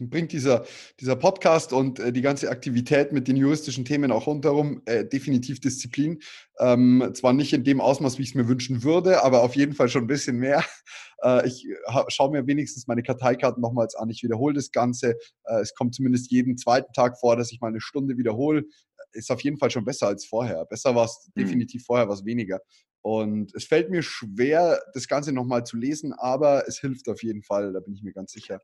bringt 0.00 0.32
dieser, 0.32 0.64
dieser 1.00 1.16
Podcast 1.16 1.72
und 1.72 1.98
äh, 1.98 2.12
die 2.12 2.22
ganze 2.22 2.50
Aktivität 2.50 3.12
mit 3.12 3.28
den 3.28 3.36
juristischen 3.36 3.84
Themen 3.84 4.12
auch 4.12 4.26
rundherum 4.26 4.82
äh, 4.86 5.04
definitiv 5.04 5.60
Disziplin. 5.60 6.20
Ähm, 6.58 7.10
zwar 7.14 7.32
nicht 7.32 7.52
in 7.52 7.64
dem 7.64 7.80
Ausmaß, 7.80 8.18
wie 8.18 8.22
ich 8.22 8.30
es 8.30 8.34
mir 8.34 8.48
wünschen 8.48 8.82
würde, 8.82 9.22
aber 9.22 9.42
auf 9.42 9.56
jeden 9.56 9.74
Fall 9.74 9.88
schon 9.88 10.04
ein 10.04 10.08
bisschen 10.08 10.38
mehr. 10.38 10.64
Äh, 11.20 11.48
ich 11.48 11.66
schaue 12.06 12.30
mir 12.30 12.46
wenigstens 12.46 12.86
meine 12.86 13.02
Karteikarten 13.02 13.60
nochmals 13.60 13.96
an. 13.96 14.08
Ich 14.08 14.22
wiederhole 14.22 14.54
das 14.54 14.70
Ganze. 14.70 15.16
Äh, 15.46 15.62
es 15.62 15.74
kommt 15.74 15.92
zumindest 15.92 16.30
jeden 16.30 16.56
zweiten 16.56 16.92
Tag 16.92 17.18
vor, 17.18 17.34
dass 17.34 17.50
ich 17.50 17.60
mal 17.60 17.66
eine 17.66 17.80
Stunde 17.80 18.16
wiederhole. 18.16 18.62
Ist 19.10 19.32
auf 19.32 19.40
jeden 19.40 19.58
Fall 19.58 19.72
schon 19.72 19.84
besser 19.84 20.06
als 20.06 20.24
vorher. 20.24 20.64
Besser 20.66 20.94
war 20.94 21.06
es 21.06 21.28
mhm. 21.34 21.40
definitiv 21.40 21.84
vorher, 21.84 22.08
was 22.08 22.24
weniger. 22.24 22.60
Und 23.02 23.54
es 23.54 23.64
fällt 23.64 23.90
mir 23.90 24.02
schwer, 24.02 24.80
das 24.94 25.08
Ganze 25.08 25.32
nochmal 25.32 25.64
zu 25.64 25.76
lesen, 25.76 26.12
aber 26.12 26.66
es 26.68 26.78
hilft 26.78 27.08
auf 27.08 27.22
jeden 27.22 27.42
Fall, 27.42 27.72
da 27.72 27.80
bin 27.80 27.94
ich 27.94 28.02
mir 28.02 28.12
ganz 28.12 28.32
sicher. 28.32 28.60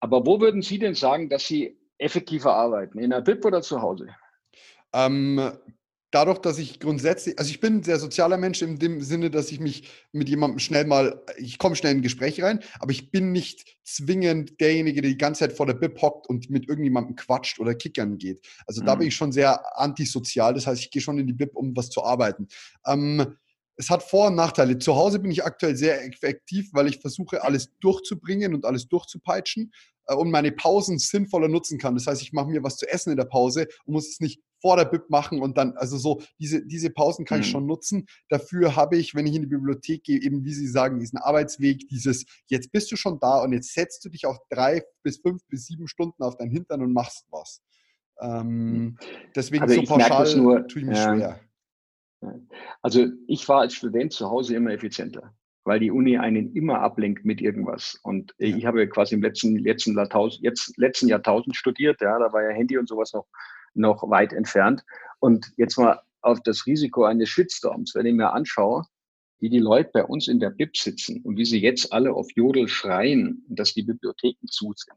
Aber 0.00 0.26
wo 0.26 0.40
würden 0.40 0.62
Sie 0.62 0.78
denn 0.78 0.94
sagen, 0.94 1.28
dass 1.28 1.46
Sie 1.46 1.78
effektiver 1.98 2.54
arbeiten? 2.54 2.98
In 2.98 3.10
der 3.10 3.22
BIP 3.22 3.44
oder 3.44 3.62
zu 3.62 3.80
Hause? 3.80 4.08
Ähm, 4.92 5.52
dadurch, 6.10 6.38
dass 6.38 6.58
ich 6.58 6.80
grundsätzlich, 6.80 7.38
also 7.38 7.50
ich 7.50 7.60
bin 7.60 7.78
ein 7.78 7.82
sehr 7.82 7.98
sozialer 7.98 8.36
Mensch 8.36 8.62
in 8.62 8.78
dem 8.78 9.00
Sinne, 9.00 9.30
dass 9.30 9.50
ich 9.50 9.60
mich 9.60 9.88
mit 10.12 10.28
jemandem 10.28 10.58
schnell 10.58 10.86
mal, 10.86 11.22
ich 11.36 11.58
komme 11.58 11.76
schnell 11.76 11.92
in 11.92 11.98
ein 11.98 12.02
Gespräch 12.02 12.42
rein, 12.42 12.60
aber 12.78 12.92
ich 12.92 13.10
bin 13.10 13.32
nicht 13.32 13.76
zwingend 13.82 14.60
derjenige, 14.60 15.02
der 15.02 15.10
die 15.10 15.18
ganze 15.18 15.40
Zeit 15.40 15.52
vor 15.52 15.66
der 15.66 15.74
BIP 15.74 16.00
hockt 16.00 16.26
und 16.28 16.48
mit 16.50 16.68
irgendjemandem 16.68 17.16
quatscht 17.16 17.58
oder 17.58 17.74
kickern 17.74 18.18
geht. 18.18 18.46
Also 18.66 18.82
mhm. 18.82 18.86
da 18.86 18.94
bin 18.94 19.04
mhm. 19.04 19.08
ich 19.08 19.16
schon 19.16 19.32
sehr 19.32 19.78
antisozial, 19.78 20.54
das 20.54 20.66
heißt, 20.66 20.80
ich 20.80 20.90
gehe 20.90 21.02
schon 21.02 21.18
in 21.18 21.26
die 21.26 21.32
BIP, 21.32 21.54
um 21.54 21.76
was 21.76 21.90
zu 21.90 22.02
arbeiten. 22.02 22.48
Ähm, 22.86 23.36
es 23.76 23.90
hat 23.90 24.02
Vor- 24.02 24.28
und 24.28 24.36
Nachteile. 24.36 24.78
Zu 24.78 24.96
Hause 24.96 25.18
bin 25.18 25.30
ich 25.30 25.44
aktuell 25.44 25.76
sehr 25.76 26.04
effektiv, 26.04 26.70
weil 26.72 26.88
ich 26.88 27.00
versuche, 27.00 27.42
alles 27.44 27.70
durchzubringen 27.80 28.54
und 28.54 28.64
alles 28.64 28.88
durchzupeitschen 28.88 29.72
äh, 30.06 30.14
und 30.14 30.30
meine 30.30 30.52
Pausen 30.52 30.98
sinnvoller 30.98 31.48
nutzen 31.48 31.78
kann. 31.78 31.94
Das 31.94 32.06
heißt, 32.06 32.22
ich 32.22 32.32
mache 32.32 32.48
mir 32.48 32.62
was 32.62 32.76
zu 32.76 32.88
essen 32.88 33.10
in 33.10 33.16
der 33.16 33.24
Pause 33.24 33.66
und 33.84 33.94
muss 33.94 34.08
es 34.08 34.20
nicht 34.20 34.40
vor 34.62 34.76
der 34.76 34.86
Bib 34.86 35.10
machen 35.10 35.42
und 35.42 35.58
dann, 35.58 35.76
also 35.76 35.98
so, 35.98 36.22
diese, 36.38 36.64
diese 36.64 36.90
Pausen 36.90 37.26
kann 37.26 37.38
mhm. 37.38 37.44
ich 37.44 37.50
schon 37.50 37.66
nutzen. 37.66 38.06
Dafür 38.30 38.74
habe 38.74 38.96
ich, 38.96 39.14
wenn 39.14 39.26
ich 39.26 39.34
in 39.34 39.42
die 39.42 39.48
Bibliothek 39.48 40.02
gehe, 40.04 40.20
eben, 40.20 40.44
wie 40.44 40.54
Sie 40.54 40.66
sagen, 40.66 40.98
diesen 40.98 41.18
Arbeitsweg, 41.18 41.86
dieses, 41.88 42.24
jetzt 42.46 42.72
bist 42.72 42.90
du 42.90 42.96
schon 42.96 43.20
da 43.20 43.42
und 43.42 43.52
jetzt 43.52 43.74
setzt 43.74 44.04
du 44.04 44.08
dich 44.08 44.24
auch 44.26 44.38
drei 44.48 44.82
bis 45.02 45.18
fünf 45.18 45.46
bis 45.48 45.66
sieben 45.66 45.86
Stunden 45.86 46.22
auf 46.22 46.36
deinen 46.36 46.50
Hintern 46.50 46.82
und 46.82 46.92
machst 46.94 47.26
was. 47.30 47.60
Ähm, 48.18 48.72
mhm. 48.72 48.98
deswegen 49.34 49.64
also 49.64 49.74
so 49.74 49.82
pauschal 49.82 50.36
nur, 50.36 50.66
tue 50.66 50.80
ich 50.80 50.88
mich 50.88 50.96
ja. 50.96 51.14
schwer. 51.14 51.40
Also 52.82 53.06
ich 53.26 53.48
war 53.48 53.60
als 53.60 53.74
Student 53.74 54.12
zu 54.12 54.30
Hause 54.30 54.56
immer 54.56 54.72
effizienter, 54.72 55.34
weil 55.64 55.80
die 55.80 55.90
Uni 55.90 56.18
einen 56.18 56.54
immer 56.54 56.80
ablenkt 56.80 57.24
mit 57.24 57.40
irgendwas. 57.40 57.98
Und 58.02 58.34
ich 58.38 58.64
habe 58.66 58.88
quasi 58.88 59.14
im 59.14 59.22
letzten, 59.22 59.56
letzten, 59.56 59.96
Jahrtausend, 59.96 60.42
jetzt, 60.42 60.76
letzten 60.76 61.08
Jahrtausend 61.08 61.56
studiert, 61.56 62.00
ja, 62.00 62.18
da 62.18 62.32
war 62.32 62.42
ja 62.42 62.50
Handy 62.50 62.78
und 62.78 62.88
sowas 62.88 63.12
noch, 63.12 63.26
noch 63.74 64.08
weit 64.10 64.32
entfernt. 64.32 64.84
Und 65.20 65.52
jetzt 65.56 65.78
mal 65.78 66.00
auf 66.22 66.40
das 66.42 66.66
Risiko 66.66 67.04
eines 67.04 67.28
Shitstorms, 67.28 67.94
wenn 67.94 68.06
ich 68.06 68.14
mir 68.14 68.32
anschaue, 68.32 68.84
wie 69.38 69.50
die 69.50 69.58
Leute 69.58 69.90
bei 69.92 70.04
uns 70.04 70.28
in 70.28 70.40
der 70.40 70.50
Bib 70.50 70.76
sitzen 70.76 71.22
und 71.22 71.36
wie 71.36 71.44
sie 71.44 71.60
jetzt 71.60 71.92
alle 71.92 72.12
auf 72.12 72.26
Jodel 72.34 72.68
schreien, 72.68 73.44
dass 73.48 73.74
die 73.74 73.82
Bibliotheken 73.82 74.46
zu 74.48 74.72
sind. 74.74 74.96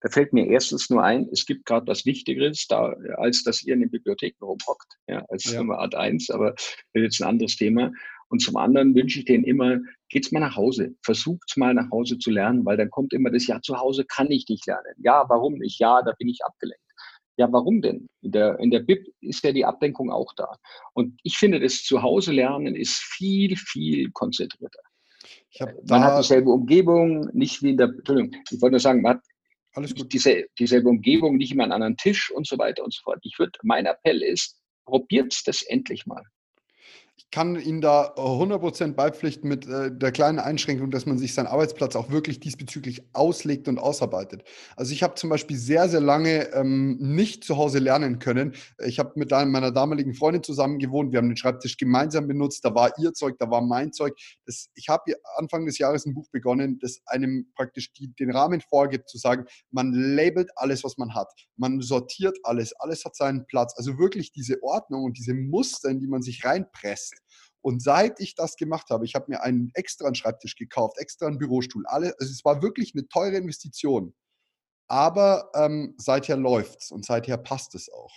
Da 0.00 0.10
fällt 0.10 0.32
mir 0.32 0.46
erstens 0.46 0.90
nur 0.90 1.02
ein, 1.02 1.28
es 1.32 1.44
gibt 1.44 1.66
gerade 1.66 1.86
was 1.88 2.06
Wichtigeres, 2.06 2.66
da, 2.68 2.94
als 3.16 3.42
dass 3.42 3.64
ihr 3.64 3.74
in 3.74 3.80
den 3.80 3.90
Bibliotheken 3.90 4.44
rumhockt, 4.44 4.94
ja, 5.08 5.24
als 5.28 5.44
ja. 5.44 5.58
Nummer 5.58 5.78
Art 5.78 5.94
1, 5.94 6.30
aber 6.30 6.52
das 6.52 6.76
ist 6.92 7.02
jetzt 7.02 7.20
ein 7.22 7.28
anderes 7.28 7.56
Thema. 7.56 7.92
Und 8.28 8.40
zum 8.40 8.56
anderen 8.56 8.94
wünsche 8.94 9.20
ich 9.20 9.24
denen 9.24 9.44
immer, 9.44 9.78
geht's 10.10 10.30
mal 10.32 10.40
nach 10.40 10.56
Hause, 10.56 10.94
versucht's 11.02 11.56
mal 11.56 11.74
nach 11.74 11.90
Hause 11.90 12.18
zu 12.18 12.30
lernen, 12.30 12.64
weil 12.64 12.76
dann 12.76 12.90
kommt 12.90 13.12
immer 13.12 13.30
das, 13.30 13.46
ja, 13.46 13.60
zu 13.60 13.78
Hause 13.78 14.04
kann 14.04 14.30
ich 14.30 14.46
nicht 14.48 14.66
lernen. 14.66 14.94
Ja, 14.98 15.24
warum 15.28 15.54
nicht? 15.54 15.80
Ja, 15.80 16.02
da 16.02 16.12
bin 16.18 16.28
ich 16.28 16.44
abgelenkt. 16.44 16.82
Ja, 17.38 17.50
warum 17.52 17.80
denn? 17.80 18.08
In 18.20 18.32
der, 18.32 18.58
in 18.58 18.70
der 18.70 18.80
Bib 18.80 19.06
ist 19.20 19.44
ja 19.44 19.52
die 19.52 19.64
Ablenkung 19.64 20.10
auch 20.10 20.32
da. 20.36 20.56
Und 20.92 21.18
ich 21.22 21.38
finde, 21.38 21.60
das 21.60 21.84
Zuhause-Lernen 21.84 22.74
ist 22.74 22.96
viel, 22.96 23.56
viel 23.56 24.10
konzentrierter. 24.10 24.80
man 25.88 26.02
hat 26.02 26.18
dieselbe 26.18 26.50
Umgebung, 26.50 27.28
nicht 27.32 27.62
wie 27.62 27.70
in 27.70 27.76
der, 27.76 27.88
Entschuldigung, 27.88 28.34
ich 28.50 28.60
wollte 28.60 28.72
nur 28.72 28.80
sagen, 28.80 29.02
man 29.02 29.16
hat 29.16 29.22
alles 29.74 29.94
gut. 29.94 30.12
Diese, 30.12 30.46
dieselbe 30.58 30.88
Umgebung, 30.88 31.36
nicht 31.36 31.52
immer 31.52 31.64
an 31.64 31.72
anderen 31.72 31.96
Tisch 31.96 32.30
und 32.30 32.46
so 32.46 32.58
weiter 32.58 32.84
und 32.84 32.92
so 32.92 33.02
fort. 33.02 33.18
Ich 33.22 33.38
würde, 33.38 33.58
mein 33.62 33.86
Appell 33.86 34.22
ist, 34.22 34.60
probiert 34.84 35.46
das 35.46 35.62
endlich 35.62 36.06
mal. 36.06 36.22
Ich 37.18 37.32
kann 37.32 37.60
Ihnen 37.60 37.80
da 37.80 38.14
100% 38.14 38.92
beipflichten 38.94 39.48
mit 39.48 39.66
äh, 39.66 39.90
der 39.90 40.12
kleinen 40.12 40.38
Einschränkung, 40.38 40.92
dass 40.92 41.04
man 41.04 41.18
sich 41.18 41.34
seinen 41.34 41.48
Arbeitsplatz 41.48 41.96
auch 41.96 42.10
wirklich 42.10 42.38
diesbezüglich 42.38 43.02
auslegt 43.12 43.66
und 43.66 43.78
ausarbeitet. 43.78 44.44
Also 44.76 44.92
ich 44.92 45.02
habe 45.02 45.16
zum 45.16 45.28
Beispiel 45.28 45.56
sehr, 45.56 45.88
sehr 45.88 46.00
lange 46.00 46.52
ähm, 46.52 46.96
nicht 47.00 47.42
zu 47.42 47.56
Hause 47.56 47.80
lernen 47.80 48.20
können. 48.20 48.54
Ich 48.86 49.00
habe 49.00 49.12
mit 49.16 49.32
meiner 49.32 49.72
damaligen 49.72 50.14
Freundin 50.14 50.44
zusammen 50.44 50.78
gewohnt. 50.78 51.10
Wir 51.10 51.18
haben 51.18 51.28
den 51.28 51.36
Schreibtisch 51.36 51.76
gemeinsam 51.76 52.28
benutzt. 52.28 52.64
Da 52.64 52.72
war 52.72 52.96
ihr 52.98 53.12
Zeug, 53.14 53.36
da 53.40 53.50
war 53.50 53.62
mein 53.62 53.92
Zeug. 53.92 54.16
Das, 54.46 54.68
ich 54.74 54.88
habe 54.88 55.12
Anfang 55.36 55.66
des 55.66 55.78
Jahres 55.78 56.06
ein 56.06 56.14
Buch 56.14 56.28
begonnen, 56.30 56.78
das 56.78 57.00
einem 57.06 57.50
praktisch 57.56 57.92
die, 57.94 58.14
den 58.14 58.30
Rahmen 58.30 58.60
vorgibt, 58.60 59.08
zu 59.08 59.18
sagen, 59.18 59.44
man 59.72 59.92
labelt 59.92 60.50
alles, 60.54 60.84
was 60.84 60.96
man 60.98 61.16
hat. 61.16 61.32
Man 61.56 61.80
sortiert 61.80 62.38
alles. 62.44 62.74
Alles 62.78 63.04
hat 63.04 63.16
seinen 63.16 63.44
Platz. 63.46 63.74
Also 63.76 63.98
wirklich 63.98 64.30
diese 64.30 64.62
Ordnung 64.62 65.02
und 65.02 65.18
diese 65.18 65.34
Muster, 65.34 65.88
in 65.88 65.98
die 65.98 66.06
man 66.06 66.22
sich 66.22 66.44
reinpresst 66.44 67.07
und 67.60 67.82
seit 67.82 68.20
ich 68.20 68.34
das 68.34 68.56
gemacht 68.56 68.90
habe, 68.90 69.04
ich 69.04 69.14
habe 69.14 69.26
mir 69.28 69.42
einen 69.42 69.70
extra 69.74 70.14
Schreibtisch 70.14 70.56
gekauft, 70.56 70.98
extra 70.98 71.26
einen 71.26 71.38
Bürostuhl, 71.38 71.86
alle, 71.86 72.14
also 72.18 72.32
es 72.32 72.44
war 72.44 72.62
wirklich 72.62 72.94
eine 72.94 73.06
teure 73.08 73.36
Investition. 73.36 74.14
Aber 74.88 75.50
ähm, 75.54 75.94
seither 75.98 76.36
es 76.36 76.90
und 76.90 77.04
seither 77.04 77.36
passt 77.36 77.74
es 77.74 77.92
auch. 77.92 78.14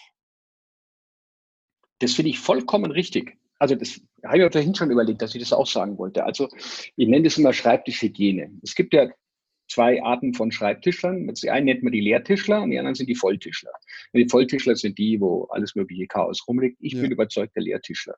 Das 2.00 2.13
finde 2.13 2.29
ich 2.29 2.39
vollkommen 2.39 2.91
richtig. 2.91 3.38
Also 3.60 3.75
das 3.75 4.00
habe 4.24 4.38
ich 4.38 4.43
mir 4.43 4.51
vorhin 4.51 4.74
schon 4.74 4.89
überlegt, 4.89 5.21
dass 5.21 5.36
ich 5.36 5.41
das 5.41 5.53
auch 5.53 5.67
sagen 5.67 5.98
wollte. 5.98 6.24
Also 6.24 6.50
ich 6.95 7.07
nenne 7.07 7.24
das 7.24 7.38
immer 7.38 7.53
Schreibtischhygiene. 7.53 8.51
Es 8.63 8.74
gibt 8.74 8.93
ja 8.93 9.07
zwei 9.71 10.03
Arten 10.03 10.33
von 10.33 10.51
Schreibtischlern. 10.51 11.27
Die 11.27 11.49
einen 11.49 11.65
nennt 11.65 11.83
man 11.83 11.93
die 11.93 12.01
Lehrtischler 12.01 12.61
und 12.61 12.71
die 12.71 12.77
anderen 12.77 12.95
sind 12.95 13.07
die 13.07 13.15
Volltischler. 13.15 13.71
Und 14.11 14.19
die 14.19 14.29
Volltischler 14.29 14.75
sind 14.75 14.97
die, 14.97 15.19
wo 15.19 15.45
alles 15.45 15.75
mögliche 15.75 16.07
Chaos 16.07 16.45
rumliegt. 16.47 16.77
Ich 16.81 16.93
ja. 16.93 17.01
bin 17.01 17.11
überzeugter 17.11 17.61
Lehrtischler. 17.61 18.15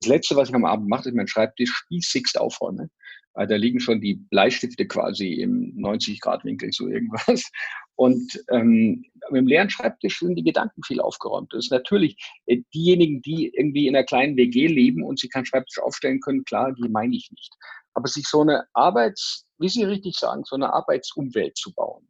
Das 0.00 0.08
Letzte, 0.08 0.36
was 0.36 0.50
ich 0.50 0.54
am 0.54 0.64
Abend 0.64 0.88
mache, 0.88 1.08
ist 1.08 1.14
meinen 1.14 1.28
Schreibtisch 1.28 1.70
spießigst 1.70 2.38
aufräumen. 2.38 2.90
Da 3.34 3.56
liegen 3.56 3.80
schon 3.80 4.00
die 4.00 4.14
Bleistifte 4.14 4.86
quasi 4.86 5.34
im 5.34 5.74
90-Grad-Winkel, 5.76 6.72
so 6.72 6.88
irgendwas. 6.88 7.50
Und 7.94 8.42
ähm, 8.50 9.04
mit 9.30 9.40
dem 9.40 9.46
leeren 9.46 9.70
Schreibtisch 9.70 10.18
sind 10.18 10.34
die 10.34 10.42
Gedanken 10.42 10.82
viel 10.82 11.00
aufgeräumt. 11.00 11.52
Das 11.52 11.66
ist 11.66 11.70
natürlich 11.70 12.16
äh, 12.46 12.62
diejenigen, 12.74 13.22
die 13.22 13.52
irgendwie 13.54 13.86
in 13.86 13.94
einer 13.94 14.04
kleinen 14.04 14.36
WG 14.36 14.66
leben 14.66 15.02
und 15.02 15.18
sich 15.18 15.30
keinen 15.30 15.46
Schreibtisch 15.46 15.78
aufstellen 15.78 16.20
können, 16.20 16.44
klar, 16.44 16.72
die 16.72 16.88
meine 16.88 17.14
ich 17.14 17.30
nicht. 17.30 17.54
Aber 17.94 18.08
sich 18.08 18.26
so 18.26 18.40
eine 18.40 18.64
Arbeits- 18.72 19.46
wie 19.60 19.68
Sie 19.68 19.84
richtig 19.84 20.16
sagen, 20.16 20.42
so 20.44 20.56
eine 20.56 20.72
Arbeitsumwelt 20.72 21.56
zu 21.56 21.72
bauen, 21.72 22.08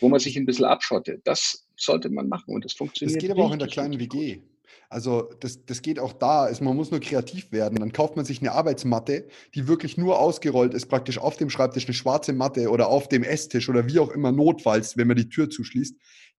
wo 0.00 0.08
man 0.08 0.20
sich 0.20 0.36
ein 0.36 0.46
bisschen 0.46 0.66
abschottet. 0.66 1.22
Das 1.24 1.66
sollte 1.76 2.10
man 2.10 2.28
machen 2.28 2.54
und 2.54 2.64
das 2.64 2.74
funktioniert. 2.74 3.16
Das 3.16 3.22
geht 3.22 3.30
aber 3.30 3.44
auch 3.44 3.52
in 3.52 3.58
der 3.58 3.68
kleinen 3.68 3.98
WG. 3.98 4.40
Also 4.88 5.30
das, 5.40 5.64
das 5.64 5.82
geht 5.82 6.00
auch 6.00 6.12
da. 6.12 6.42
Also 6.42 6.64
man 6.64 6.76
muss 6.76 6.90
nur 6.90 7.00
kreativ 7.00 7.52
werden. 7.52 7.76
Dann 7.78 7.92
kauft 7.92 8.16
man 8.16 8.24
sich 8.24 8.40
eine 8.40 8.52
Arbeitsmatte, 8.52 9.28
die 9.54 9.68
wirklich 9.68 9.96
nur 9.96 10.18
ausgerollt 10.18 10.74
ist, 10.74 10.86
praktisch 10.86 11.18
auf 11.18 11.36
dem 11.36 11.48
Schreibtisch 11.48 11.86
eine 11.86 11.94
schwarze 11.94 12.32
Matte 12.32 12.70
oder 12.70 12.88
auf 12.88 13.08
dem 13.08 13.22
Esstisch 13.22 13.68
oder 13.68 13.86
wie 13.86 14.00
auch 14.00 14.10
immer 14.10 14.32
notfalls, 14.32 14.96
wenn 14.96 15.06
man 15.06 15.16
die 15.16 15.28
Tür 15.28 15.48
zuschließt 15.48 15.96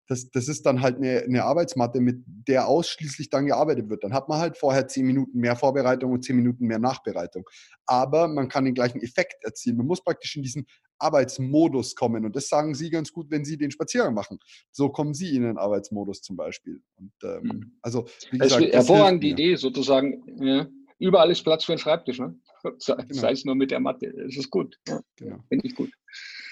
das, 0.08 0.30
das 0.30 0.48
ist 0.48 0.66
dann 0.66 0.82
halt 0.82 0.98
eine, 0.98 1.22
eine 1.22 1.44
Arbeitsmatte, 1.44 2.02
mit 2.02 2.24
der 2.26 2.68
ausschließlich 2.68 3.30
dann 3.30 3.46
gearbeitet 3.46 3.90
wird. 3.90 4.04
Dann 4.04 4.14
hat 4.14 4.28
man 4.28 4.40
halt 4.40 4.58
vorher 4.58 4.88
zehn 4.88 5.06
Minuten 5.06 5.40
mehr 5.40 5.56
Vorbereitung 5.56 6.12
und 6.12 6.24
zehn 6.24 6.36
Minuten 6.36 6.66
mehr 6.66 6.80
Nachbereitung. 6.80 7.46
Aber 7.86 8.28
man 8.28 8.50
kann 8.50 8.66
den 8.66 8.74
gleichen 8.74 9.02
Effekt 9.02 9.44
erzielen. 9.44 9.78
Man 9.78 9.88
muss 9.88 10.04
praktisch 10.04 10.36
in 10.36 10.44
diesen 10.44 10.66
Arbeitsmodus 11.00 11.96
kommen. 11.96 12.26
Und 12.26 12.36
das 12.36 12.48
sagen 12.48 12.76
Sie 12.76 12.90
ganz 12.90 13.12
gut, 13.12 13.32
wenn 13.32 13.46
Sie 13.46 13.58
den 13.58 13.72
Spaziergang 13.72 14.14
machen. 14.14 14.38
So 14.72 14.90
kommen 14.90 15.14
Sie 15.14 15.36
in 15.36 15.44
den 15.44 15.58
Arbeitsmodus 15.58 16.22
zum 16.22 16.36
Beispiel. 16.36 16.82
Und, 16.98 17.14
ähm, 17.24 17.42
mhm. 17.44 17.78
also, 17.82 18.06
wie 18.32 18.38
gesagt, 18.38 18.64
das 18.66 18.74
hervorragende 18.74 19.28
Idee, 19.28 19.56
sozusagen. 19.56 20.24
Ja, 20.44 20.68
überall 21.02 21.32
ist 21.32 21.44
Platz 21.44 21.66
für 21.66 21.74
einen 21.74 21.80
Schreibtisch. 21.80 22.20
Ne? 22.20 22.36
Sei, 22.78 22.96
genau. 22.96 23.20
sei 23.20 23.32
es 23.32 23.44
nur 23.44 23.56
mit 23.56 23.72
der 23.72 23.80
Matte. 23.80 24.14
Das 24.16 24.38
ist 24.38 24.52
gut. 24.52 24.78
Ja, 24.88 25.02
genau. 25.16 25.44
Finde 25.50 25.68
ich 25.68 25.76
gut. 25.76 25.92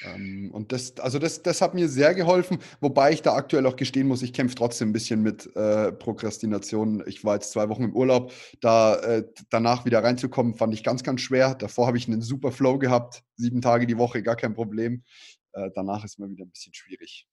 Ähm, 0.03 0.49
und 0.51 0.71
das, 0.71 0.97
also 0.99 1.19
das, 1.19 1.43
das 1.43 1.61
hat 1.61 1.73
mir 1.73 1.87
sehr 1.87 2.15
geholfen, 2.15 2.57
wobei 2.79 3.11
ich 3.11 3.21
da 3.21 3.35
aktuell 3.35 3.65
auch 3.65 3.75
gestehen 3.75 4.07
muss, 4.07 4.21
ich 4.21 4.33
kämpfe 4.33 4.55
trotzdem 4.55 4.89
ein 4.89 4.93
bisschen 4.93 5.21
mit 5.21 5.53
äh, 5.55 5.91
Prokrastination. 5.91 7.03
Ich 7.05 7.23
war 7.23 7.35
jetzt 7.35 7.51
zwei 7.51 7.69
Wochen 7.69 7.83
im 7.83 7.95
Urlaub, 7.95 8.31
da 8.61 8.95
äh, 8.95 9.23
danach 9.49 9.85
wieder 9.85 10.03
reinzukommen, 10.03 10.55
fand 10.55 10.73
ich 10.73 10.83
ganz, 10.83 11.03
ganz 11.03 11.21
schwer. 11.21 11.55
Davor 11.55 11.87
habe 11.87 11.97
ich 11.97 12.07
einen 12.07 12.21
super 12.21 12.51
Flow 12.51 12.79
gehabt, 12.79 13.23
sieben 13.35 13.61
Tage 13.61 13.85
die 13.87 13.97
Woche, 13.97 14.23
gar 14.23 14.35
kein 14.35 14.53
Problem. 14.53 15.03
Äh, 15.53 15.69
danach 15.75 16.03
ist 16.05 16.17
mir 16.17 16.29
wieder 16.29 16.45
ein 16.45 16.51
bisschen 16.51 16.73
schwierig. 16.73 17.27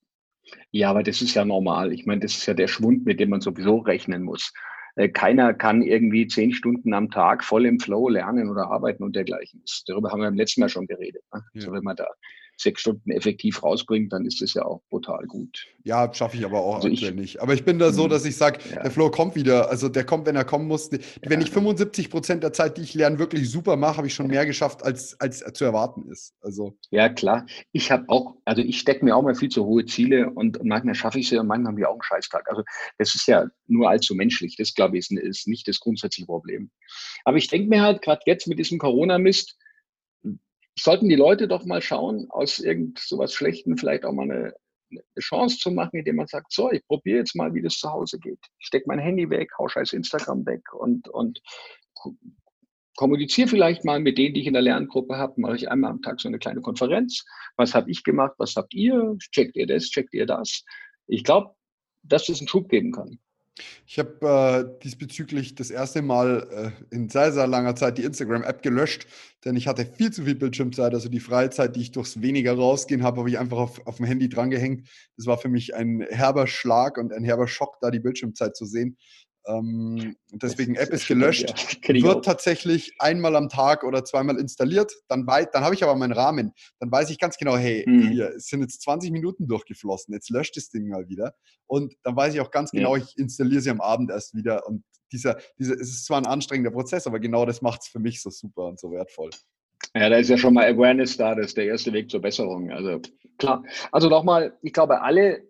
Ja, 0.70 0.90
aber 0.90 1.02
das 1.02 1.22
ist 1.22 1.34
ja 1.34 1.44
normal. 1.44 1.92
Ich 1.92 2.06
meine, 2.06 2.20
das 2.20 2.36
ist 2.36 2.46
ja 2.46 2.54
der 2.54 2.68
Schwund, 2.68 3.04
mit 3.04 3.20
dem 3.20 3.30
man 3.30 3.40
sowieso 3.40 3.78
rechnen 3.78 4.22
muss. 4.22 4.52
Äh, 4.96 5.10
keiner 5.10 5.54
kann 5.54 5.82
irgendwie 5.82 6.26
zehn 6.26 6.52
Stunden 6.52 6.92
am 6.94 7.10
Tag 7.10 7.44
voll 7.44 7.66
im 7.66 7.78
Flow 7.78 8.08
lernen 8.08 8.50
oder 8.50 8.70
arbeiten 8.70 9.04
und 9.04 9.14
dergleichen. 9.14 9.62
Darüber 9.86 10.10
haben 10.10 10.20
wir 10.20 10.28
im 10.28 10.34
letzten 10.34 10.62
Mal 10.62 10.68
schon 10.68 10.86
geredet. 10.86 11.22
Ne? 11.32 11.44
Ja. 11.52 11.60
Also 11.60 11.72
wenn 11.72 11.84
man 11.84 11.96
da 11.96 12.08
sechs 12.56 12.80
Stunden 12.80 13.10
effektiv 13.10 13.62
rausbringt, 13.62 14.12
dann 14.12 14.24
ist 14.24 14.40
das 14.40 14.54
ja 14.54 14.64
auch 14.64 14.82
brutal 14.88 15.24
gut. 15.26 15.66
Ja, 15.84 16.12
schaffe 16.12 16.36
ich 16.36 16.44
aber 16.44 16.60
auch 16.60 16.76
also 16.76 16.88
ich, 16.88 17.14
nicht. 17.14 17.40
Aber 17.40 17.54
ich 17.54 17.64
bin 17.64 17.78
da 17.78 17.92
so, 17.92 18.04
hm, 18.04 18.10
dass 18.10 18.24
ich 18.24 18.36
sage, 18.36 18.58
ja. 18.70 18.82
der 18.82 18.90
Flow 18.90 19.10
kommt 19.10 19.36
wieder. 19.36 19.70
Also 19.70 19.88
der 19.88 20.04
kommt, 20.04 20.26
wenn 20.26 20.36
er 20.36 20.44
kommen 20.44 20.66
muss. 20.66 20.90
Wenn 21.22 21.40
ich 21.40 21.50
75 21.50 22.10
Prozent 22.10 22.42
der 22.42 22.52
Zeit, 22.52 22.78
die 22.78 22.82
ich 22.82 22.94
lerne, 22.94 23.18
wirklich 23.18 23.50
super 23.50 23.76
mache, 23.76 23.98
habe 23.98 24.06
ich 24.06 24.14
schon 24.14 24.26
mehr 24.26 24.46
geschafft, 24.46 24.82
als, 24.82 25.18
als 25.20 25.44
zu 25.52 25.64
erwarten 25.64 26.10
ist. 26.10 26.34
Also. 26.40 26.76
Ja, 26.90 27.08
klar. 27.08 27.46
Ich 27.72 27.90
habe 27.90 28.04
auch, 28.08 28.36
also 28.44 28.62
ich 28.62 28.78
stecke 28.78 29.04
mir 29.04 29.14
auch 29.14 29.22
mal 29.22 29.34
viel 29.34 29.48
zu 29.48 29.64
hohe 29.64 29.84
Ziele 29.86 30.30
und 30.30 30.58
manchmal 30.64 30.94
schaffe 30.94 31.18
ich 31.18 31.28
sie 31.28 31.38
und 31.38 31.46
manchmal 31.46 31.72
habe 31.72 31.80
ich 31.80 31.86
auch 31.86 31.92
einen 31.92 32.02
Scheißtag. 32.02 32.48
Also 32.48 32.62
das 32.98 33.14
ist 33.14 33.28
ja 33.28 33.46
nur 33.66 33.88
allzu 33.88 34.14
menschlich. 34.14 34.56
Das, 34.56 34.74
glaube 34.74 34.96
ich, 34.98 35.10
ist, 35.10 35.12
ist 35.12 35.48
nicht 35.48 35.68
das 35.68 35.78
grundsätzliche 35.78 36.26
Problem. 36.26 36.70
Aber 37.24 37.36
ich 37.36 37.48
denke 37.48 37.68
mir 37.68 37.82
halt, 37.82 38.02
gerade 38.02 38.22
jetzt 38.26 38.46
mit 38.48 38.58
diesem 38.58 38.78
Corona-Mist, 38.78 39.56
sollten 40.78 41.08
die 41.08 41.16
Leute 41.16 41.48
doch 41.48 41.64
mal 41.64 41.80
schauen, 41.80 42.26
aus 42.30 42.58
irgend 42.58 42.98
sowas 42.98 43.32
Schlechten 43.32 43.76
vielleicht 43.76 44.04
auch 44.04 44.12
mal 44.12 44.24
eine, 44.24 44.54
eine 44.90 45.02
Chance 45.18 45.58
zu 45.58 45.70
machen, 45.70 45.98
indem 45.98 46.16
man 46.16 46.26
sagt, 46.26 46.52
so, 46.52 46.70
ich 46.70 46.86
probiere 46.86 47.18
jetzt 47.18 47.34
mal, 47.34 47.54
wie 47.54 47.62
das 47.62 47.78
zu 47.78 47.90
Hause 47.90 48.18
geht. 48.18 48.38
Ich 48.58 48.66
stecke 48.66 48.86
mein 48.86 48.98
Handy 48.98 49.28
weg, 49.30 49.50
hau 49.58 49.68
scheiß 49.68 49.92
Instagram 49.92 50.44
weg 50.46 50.72
und, 50.74 51.08
und 51.08 51.40
kommuniziere 52.96 53.48
vielleicht 53.48 53.84
mal 53.84 54.00
mit 54.00 54.18
denen, 54.18 54.34
die 54.34 54.40
ich 54.40 54.46
in 54.46 54.54
der 54.54 54.62
Lerngruppe 54.62 55.16
habe, 55.16 55.40
mache 55.40 55.56
ich 55.56 55.70
einmal 55.70 55.90
am 55.90 56.02
Tag 56.02 56.20
so 56.20 56.28
eine 56.28 56.38
kleine 56.38 56.60
Konferenz. 56.60 57.24
Was 57.56 57.74
habe 57.74 57.90
ich 57.90 58.04
gemacht? 58.04 58.34
Was 58.38 58.56
habt 58.56 58.74
ihr? 58.74 59.16
Checkt 59.32 59.56
ihr 59.56 59.66
das? 59.66 59.84
Checkt 59.84 60.14
ihr 60.14 60.26
das? 60.26 60.64
Ich 61.06 61.24
glaube, 61.24 61.54
dass 62.02 62.26
das 62.26 62.40
einen 62.40 62.48
Schub 62.48 62.68
geben 62.68 62.92
kann. 62.92 63.18
Ich 63.86 63.98
habe 63.98 64.76
äh, 64.78 64.82
diesbezüglich 64.82 65.54
das 65.54 65.70
erste 65.70 66.02
Mal 66.02 66.74
äh, 66.90 66.94
in 66.94 67.08
sehr, 67.08 67.32
sehr 67.32 67.46
langer 67.46 67.74
Zeit 67.74 67.96
die 67.96 68.04
Instagram-App 68.04 68.62
gelöscht, 68.62 69.06
denn 69.44 69.56
ich 69.56 69.66
hatte 69.66 69.86
viel 69.86 70.12
zu 70.12 70.24
viel 70.24 70.34
Bildschirmzeit. 70.34 70.92
Also 70.92 71.08
die 71.08 71.20
Freizeit, 71.20 71.76
die 71.76 71.80
ich 71.80 71.92
durchs 71.92 72.20
weniger 72.20 72.54
rausgehen 72.54 73.02
habe, 73.02 73.20
habe 73.20 73.30
ich 73.30 73.38
einfach 73.38 73.58
auf, 73.58 73.86
auf 73.86 73.96
dem 73.96 74.06
Handy 74.06 74.28
drangehängt. 74.28 74.88
Das 75.16 75.26
war 75.26 75.38
für 75.38 75.48
mich 75.48 75.74
ein 75.74 76.04
herber 76.10 76.46
Schlag 76.46 76.98
und 76.98 77.12
ein 77.12 77.24
herber 77.24 77.48
Schock, 77.48 77.78
da 77.80 77.90
die 77.90 78.00
Bildschirmzeit 78.00 78.56
zu 78.56 78.66
sehen. 78.66 78.98
Ähm, 79.46 80.16
deswegen 80.32 80.74
App 80.74 80.90
ist 80.90 81.06
gelöscht, 81.06 81.54
ja. 81.84 81.94
wird 82.02 82.24
tatsächlich 82.24 82.94
einmal 82.98 83.36
am 83.36 83.48
Tag 83.48 83.84
oder 83.84 84.04
zweimal 84.04 84.38
installiert. 84.38 84.92
Dann, 85.08 85.26
dann 85.26 85.64
habe 85.64 85.74
ich 85.74 85.82
aber 85.82 85.94
meinen 85.94 86.12
Rahmen. 86.12 86.52
Dann 86.80 86.90
weiß 86.90 87.10
ich 87.10 87.18
ganz 87.18 87.36
genau, 87.36 87.56
hey, 87.56 87.84
mhm. 87.86 88.08
hier 88.08 88.30
es 88.36 88.46
sind 88.46 88.60
jetzt 88.60 88.82
20 88.82 89.10
Minuten 89.12 89.46
durchgeflossen. 89.46 90.12
Jetzt 90.12 90.30
löscht 90.30 90.56
das 90.56 90.68
Ding 90.68 90.88
mal 90.88 91.08
wieder. 91.08 91.34
Und 91.66 91.94
dann 92.02 92.16
weiß 92.16 92.34
ich 92.34 92.40
auch 92.40 92.50
ganz 92.50 92.70
genau, 92.70 92.96
ja. 92.96 93.02
ich 93.02 93.16
installiere 93.16 93.60
sie 93.60 93.70
am 93.70 93.80
Abend 93.80 94.10
erst 94.10 94.34
wieder. 94.34 94.66
Und 94.66 94.84
dieser, 95.12 95.38
dieser, 95.58 95.74
es 95.74 95.88
ist 95.88 96.06
zwar 96.06 96.18
ein 96.18 96.26
anstrengender 96.26 96.70
Prozess, 96.70 97.06
aber 97.06 97.20
genau 97.20 97.46
das 97.46 97.62
macht 97.62 97.82
es 97.82 97.88
für 97.88 98.00
mich 98.00 98.20
so 98.20 98.30
super 98.30 98.66
und 98.66 98.80
so 98.80 98.90
wertvoll. 98.90 99.30
Ja, 99.94 100.08
da 100.08 100.16
ist 100.16 100.30
ja 100.30 100.36
schon 100.36 100.54
mal 100.54 100.66
Awareness 100.66 101.16
da, 101.16 101.34
das 101.34 101.46
ist 101.46 101.56
der 101.56 101.66
erste 101.66 101.92
Weg 101.92 102.10
zur 102.10 102.20
Besserung. 102.20 102.70
Also 102.70 103.00
klar. 103.38 103.62
Also 103.92 104.08
nochmal, 104.08 104.56
ich 104.62 104.72
glaube, 104.72 105.02
alle 105.02 105.42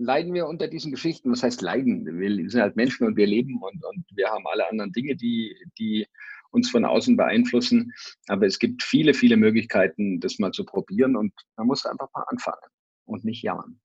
leiden 0.00 0.32
wir 0.32 0.46
unter 0.46 0.66
diesen 0.66 0.90
Geschichten. 0.90 1.30
Was 1.30 1.42
heißt 1.42 1.60
leiden? 1.60 2.06
Wir 2.18 2.50
sind 2.50 2.60
halt 2.60 2.76
Menschen 2.76 3.06
und 3.06 3.16
wir 3.16 3.26
leben 3.26 3.60
und, 3.62 3.84
und 3.84 4.04
wir 4.14 4.28
haben 4.28 4.46
alle 4.46 4.68
anderen 4.68 4.92
Dinge, 4.92 5.14
die, 5.14 5.54
die 5.78 6.06
uns 6.50 6.70
von 6.70 6.84
außen 6.84 7.16
beeinflussen. 7.16 7.92
Aber 8.28 8.46
es 8.46 8.58
gibt 8.58 8.82
viele, 8.82 9.14
viele 9.14 9.36
Möglichkeiten, 9.36 10.18
das 10.18 10.38
mal 10.38 10.52
zu 10.52 10.64
probieren 10.64 11.16
und 11.16 11.32
man 11.56 11.66
muss 11.66 11.84
einfach 11.84 12.08
mal 12.14 12.24
anfangen 12.28 12.70
und 13.04 13.24
nicht 13.24 13.42
jammern. 13.42 13.78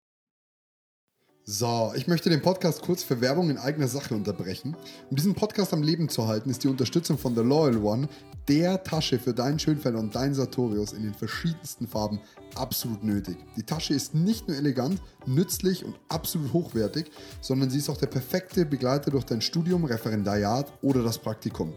So, 1.47 1.93
ich 1.95 2.07
möchte 2.07 2.31
den 2.31 2.41
Podcast 2.41 2.81
kurz 2.81 3.03
für 3.03 3.21
Werbung 3.21 3.51
in 3.51 3.59
eigener 3.59 3.87
Sache 3.87 4.15
unterbrechen. 4.15 4.75
Um 5.11 5.15
diesen 5.15 5.35
Podcast 5.35 5.73
am 5.73 5.83
Leben 5.83 6.09
zu 6.09 6.27
halten, 6.27 6.49
ist 6.49 6.63
die 6.63 6.67
Unterstützung 6.67 7.19
von 7.19 7.35
The 7.35 7.41
Loyal 7.41 7.77
One, 7.83 8.09
der 8.47 8.81
Tasche 8.83 9.19
für 9.19 9.31
deinen 9.31 9.59
Schönfelder 9.59 9.99
und 9.99 10.15
deinen 10.15 10.33
Sartorius 10.33 10.93
in 10.93 11.03
den 11.03 11.13
verschiedensten 11.13 11.87
Farben, 11.87 12.19
absolut 12.55 13.03
nötig. 13.03 13.37
Die 13.55 13.61
Tasche 13.61 13.93
ist 13.93 14.15
nicht 14.15 14.47
nur 14.47 14.57
elegant, 14.57 14.99
nützlich 15.27 15.85
und 15.85 15.95
absolut 16.09 16.53
hochwertig, 16.53 17.11
sondern 17.41 17.69
sie 17.69 17.79
ist 17.79 17.89
auch 17.89 17.97
der 17.97 18.07
perfekte 18.07 18.65
Begleiter 18.65 19.11
durch 19.11 19.23
dein 19.23 19.41
Studium, 19.41 19.85
Referendariat 19.85 20.71
oder 20.81 21.03
das 21.03 21.17
Praktikum. 21.17 21.73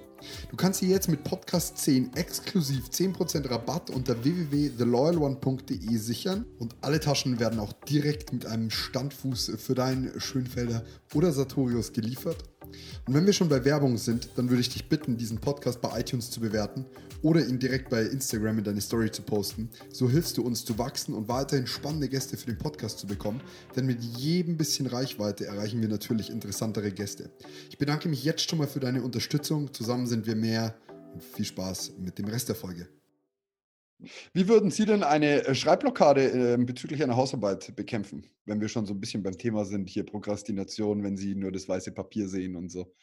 Du 0.50 0.56
kannst 0.56 0.80
sie 0.80 0.88
jetzt 0.88 1.08
mit 1.08 1.22
Podcast 1.22 1.78
10 1.78 2.14
exklusiv 2.14 2.88
10% 2.88 3.48
Rabatt 3.48 3.90
unter 3.90 4.22
www.theloyalone.de 4.24 5.96
sichern 5.96 6.44
und 6.58 6.74
alle 6.80 6.98
Taschen 6.98 7.38
werden 7.38 7.60
auch 7.60 7.72
direkt 7.72 8.32
mit 8.32 8.46
einem 8.46 8.70
Standfuß 8.70 9.52
für 9.58 9.74
deinen 9.74 10.20
Schönfelder 10.20 10.82
oder 11.14 11.32
Sartorius 11.32 11.92
geliefert 11.92 12.44
Und 13.06 13.14
wenn 13.14 13.26
wir 13.26 13.32
schon 13.32 13.48
bei 13.48 13.64
Werbung 13.64 13.96
sind, 13.96 14.30
dann 14.36 14.48
würde 14.48 14.60
ich 14.60 14.70
dich 14.70 14.88
bitten, 14.88 15.16
diesen 15.16 15.38
Podcast 15.38 15.80
bei 15.80 16.00
iTunes 16.00 16.30
zu 16.30 16.40
bewerten 16.40 16.84
oder 17.22 17.46
ihn 17.46 17.58
direkt 17.58 17.88
bei 17.90 18.02
Instagram 18.02 18.58
in 18.58 18.64
deine 18.64 18.80
Story 18.80 19.10
zu 19.10 19.22
posten. 19.22 19.70
So 19.90 20.08
hilfst 20.08 20.36
du 20.38 20.42
uns 20.42 20.64
zu 20.64 20.78
wachsen 20.78 21.14
und 21.14 21.28
weiterhin 21.28 21.66
spannende 21.66 22.08
Gäste 22.08 22.36
für 22.36 22.46
den 22.46 22.58
Podcast 22.58 22.98
zu 22.98 23.06
bekommen, 23.06 23.40
denn 23.76 23.86
mit 23.86 24.02
jedem 24.02 24.56
bisschen 24.56 24.86
Reichweite 24.86 25.46
erreichen 25.46 25.80
wir 25.80 25.88
natürlich 25.88 26.30
interessantere 26.30 26.92
Gäste. 26.92 27.30
Ich 27.70 27.78
bedanke 27.78 28.08
mich 28.08 28.24
jetzt 28.24 28.48
schon 28.48 28.58
mal 28.58 28.68
für 28.68 28.80
deine 28.80 29.02
Unterstützung. 29.02 29.72
Zusammen 29.72 30.06
sind 30.06 30.26
wir 30.26 30.36
mehr 30.36 30.74
und 31.12 31.22
viel 31.22 31.44
Spaß 31.44 31.94
mit 31.98 32.18
dem 32.18 32.26
Rest 32.26 32.48
der 32.48 32.56
Folge. 32.56 32.88
Wie 34.32 34.46
würden 34.46 34.70
Sie 34.70 34.86
denn 34.86 35.02
eine 35.02 35.44
äh, 35.44 35.54
Schreibblockade 35.54 36.54
äh, 36.54 36.56
bezüglich 36.56 37.02
einer 37.02 37.16
Hausarbeit 37.16 37.74
bekämpfen, 37.74 38.24
wenn 38.44 38.60
wir 38.60 38.68
schon 38.68 38.86
so 38.86 38.94
ein 38.94 39.00
bisschen 39.00 39.24
beim 39.24 39.36
Thema 39.36 39.64
sind, 39.64 39.88
hier 39.88 40.04
Prokrastination, 40.04 41.02
wenn 41.02 41.16
Sie 41.16 41.34
nur 41.34 41.50
das 41.50 41.68
weiße 41.68 41.90
Papier 41.92 42.28
sehen 42.28 42.54
und 42.54 42.70
so? 42.70 42.94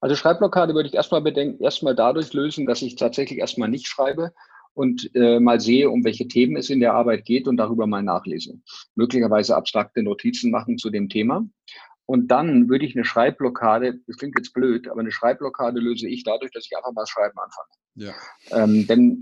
Also 0.00 0.16
Schreibblockade 0.16 0.74
würde 0.74 0.88
ich 0.88 0.94
erstmal 0.94 1.22
bedenken, 1.22 1.62
erstmal 1.62 1.94
dadurch 1.94 2.32
lösen, 2.32 2.66
dass 2.66 2.82
ich 2.82 2.96
tatsächlich 2.96 3.38
erstmal 3.38 3.68
nicht 3.68 3.86
schreibe 3.86 4.32
und 4.74 5.10
äh, 5.14 5.38
mal 5.38 5.60
sehe, 5.60 5.90
um 5.90 6.04
welche 6.04 6.28
Themen 6.28 6.56
es 6.56 6.70
in 6.70 6.80
der 6.80 6.94
Arbeit 6.94 7.24
geht 7.24 7.46
und 7.46 7.56
darüber 7.56 7.86
mal 7.86 8.02
nachlese. 8.02 8.58
Möglicherweise 8.94 9.56
abstrakte 9.56 10.02
Notizen 10.02 10.50
machen 10.50 10.78
zu 10.78 10.90
dem 10.90 11.08
Thema. 11.08 11.46
Und 12.06 12.28
dann 12.28 12.68
würde 12.68 12.84
ich 12.84 12.96
eine 12.96 13.04
Schreibblockade, 13.04 14.00
das 14.06 14.16
klingt 14.16 14.36
jetzt 14.36 14.52
blöd, 14.52 14.88
aber 14.88 15.00
eine 15.00 15.12
Schreibblockade 15.12 15.80
löse 15.80 16.08
ich 16.08 16.24
dadurch, 16.24 16.50
dass 16.52 16.66
ich 16.66 16.76
einfach 16.76 16.92
mal 16.92 17.06
schreiben 17.06 17.38
anfange. 17.38 17.68
Ja. 17.94 18.12
Ähm, 18.50 18.86
denn, 18.86 19.20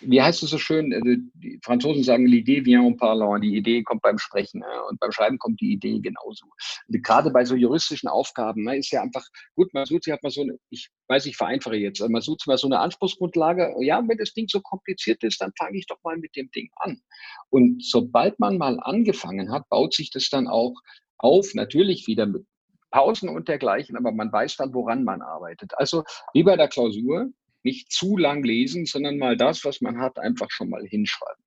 wie 0.00 0.20
heißt 0.20 0.42
es 0.42 0.50
so 0.50 0.58
schön, 0.58 0.92
also 0.92 1.06
die 1.34 1.58
Franzosen 1.62 2.02
sagen, 2.02 2.26
l'idée 2.26 2.62
vient 2.64 2.86
en 2.86 2.96
parlant, 2.96 3.42
die 3.42 3.56
Idee 3.56 3.82
kommt 3.82 4.02
beim 4.02 4.18
Sprechen 4.18 4.62
und 4.88 5.00
beim 5.00 5.12
Schreiben 5.12 5.38
kommt 5.38 5.60
die 5.60 5.72
Idee 5.72 6.00
genauso. 6.00 6.46
Gerade 6.88 7.30
bei 7.30 7.44
so 7.44 7.54
juristischen 7.54 8.08
Aufgaben 8.08 8.64
ne, 8.64 8.76
ist 8.76 8.90
ja 8.90 9.02
einfach, 9.02 9.24
gut, 9.54 9.72
man 9.74 9.86
sucht 9.86 10.04
sich 10.04 10.12
halt 10.12 10.22
mal 10.22 10.30
so 10.30 10.42
eine, 10.42 10.58
ich 10.70 10.90
weiß, 11.08 11.26
ich 11.26 11.36
vereinfache 11.36 11.76
jetzt, 11.76 11.98
sich 11.98 12.08
mal 12.08 12.20
so 12.58 12.66
eine 12.66 12.78
Anspruchsgrundlage, 12.78 13.74
ja, 13.80 14.02
wenn 14.06 14.18
das 14.18 14.34
Ding 14.34 14.46
so 14.48 14.60
kompliziert 14.60 15.22
ist, 15.24 15.40
dann 15.40 15.52
fange 15.58 15.78
ich 15.78 15.86
doch 15.86 15.98
mal 16.04 16.16
mit 16.16 16.36
dem 16.36 16.50
Ding 16.50 16.68
an. 16.76 17.00
Und 17.50 17.84
sobald 17.84 18.38
man 18.38 18.58
mal 18.58 18.78
angefangen 18.80 19.50
hat, 19.50 19.68
baut 19.68 19.94
sich 19.94 20.10
das 20.10 20.28
dann 20.28 20.48
auch 20.48 20.74
auf, 21.18 21.54
natürlich 21.54 22.06
wieder 22.06 22.26
mit 22.26 22.46
Pausen 22.90 23.28
und 23.28 23.48
dergleichen, 23.48 23.96
aber 23.96 24.12
man 24.12 24.32
weiß 24.32 24.56
dann, 24.56 24.72
woran 24.72 25.04
man 25.04 25.22
arbeitet. 25.22 25.72
Also 25.76 26.04
wie 26.32 26.42
bei 26.42 26.56
der 26.56 26.68
Klausur, 26.68 27.30
nicht 27.66 27.92
zu 27.92 28.16
lang 28.16 28.42
lesen, 28.42 28.86
sondern 28.86 29.18
mal 29.18 29.36
das, 29.36 29.64
was 29.64 29.80
man 29.80 29.98
hat, 29.98 30.18
einfach 30.18 30.50
schon 30.50 30.70
mal 30.70 30.84
hinschreiben. 30.86 31.44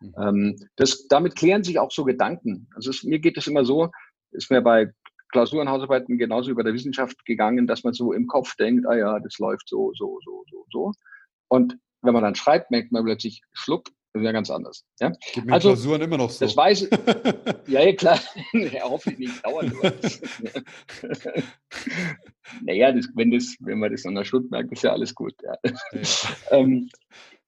Mhm. 0.00 0.14
Ähm, 0.18 0.68
das, 0.76 1.06
damit 1.08 1.36
klären 1.36 1.64
sich 1.64 1.78
auch 1.78 1.92
so 1.92 2.04
Gedanken. 2.04 2.68
Also 2.74 2.90
es, 2.90 3.04
mir 3.04 3.20
geht 3.20 3.38
es 3.38 3.46
immer 3.46 3.64
so, 3.64 3.90
ist 4.32 4.50
mir 4.50 4.60
bei 4.60 4.92
Klausuren, 5.30 5.68
Hausarbeiten 5.68 6.18
genauso 6.18 6.50
über 6.50 6.64
der 6.64 6.74
Wissenschaft 6.74 7.24
gegangen, 7.24 7.66
dass 7.68 7.84
man 7.84 7.94
so 7.94 8.12
im 8.12 8.26
Kopf 8.26 8.56
denkt, 8.56 8.86
ah 8.86 8.96
ja, 8.96 9.20
das 9.20 9.38
läuft 9.38 9.68
so, 9.68 9.92
so, 9.94 10.18
so, 10.24 10.44
so, 10.50 10.66
so. 10.72 10.92
Und 11.48 11.78
wenn 12.02 12.14
man 12.14 12.24
dann 12.24 12.34
schreibt, 12.34 12.70
merkt 12.70 12.90
man 12.90 13.04
plötzlich, 13.04 13.42
schluck, 13.52 13.88
das 14.12 14.22
ist 14.22 14.26
ja 14.26 14.32
ganz 14.32 14.50
anders. 14.50 14.84
Ja? 14.98 15.12
Gibt 15.34 15.46
mir 15.46 15.52
also, 15.52 15.68
Klausuren 15.68 16.02
immer 16.02 16.16
noch 16.16 16.30
so. 16.30 16.44
Das 16.44 16.56
weiß 16.56 16.88
Ja, 17.68 17.82
ja, 17.82 17.92
klar. 17.94 18.18
ja, 18.52 18.82
hoffentlich 18.82 19.30
nicht 19.30 19.46
dauernd. 19.46 19.72
naja, 22.62 22.90
das, 22.92 23.06
wenn, 23.14 23.30
das, 23.30 23.54
wenn 23.60 23.78
man 23.78 23.92
das 23.92 24.04
an 24.06 24.16
der 24.16 24.24
Stunde 24.24 24.48
merkt, 24.50 24.72
ist 24.72 24.82
ja 24.82 24.92
alles 24.92 25.14
gut. 25.14 25.34
Ja, 25.42 25.56
ja. 25.62 26.00
ähm, 26.50 26.90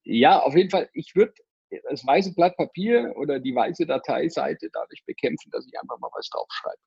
ja 0.03 0.39
auf 0.39 0.55
jeden 0.55 0.69
Fall, 0.69 0.89
ich 0.93 1.13
würde 1.15 1.33
das 1.89 2.05
weiße 2.05 2.33
Blatt 2.33 2.55
Papier 2.55 3.13
oder 3.17 3.39
die 3.39 3.55
weiße 3.55 3.85
Dateiseite 3.85 4.69
dadurch 4.71 5.03
bekämpfen, 5.05 5.49
dass 5.51 5.65
ich 5.67 5.73
einfach 5.81 5.99
mal 5.99 6.09
was 6.13 6.29
draufschreibe. 6.29 6.77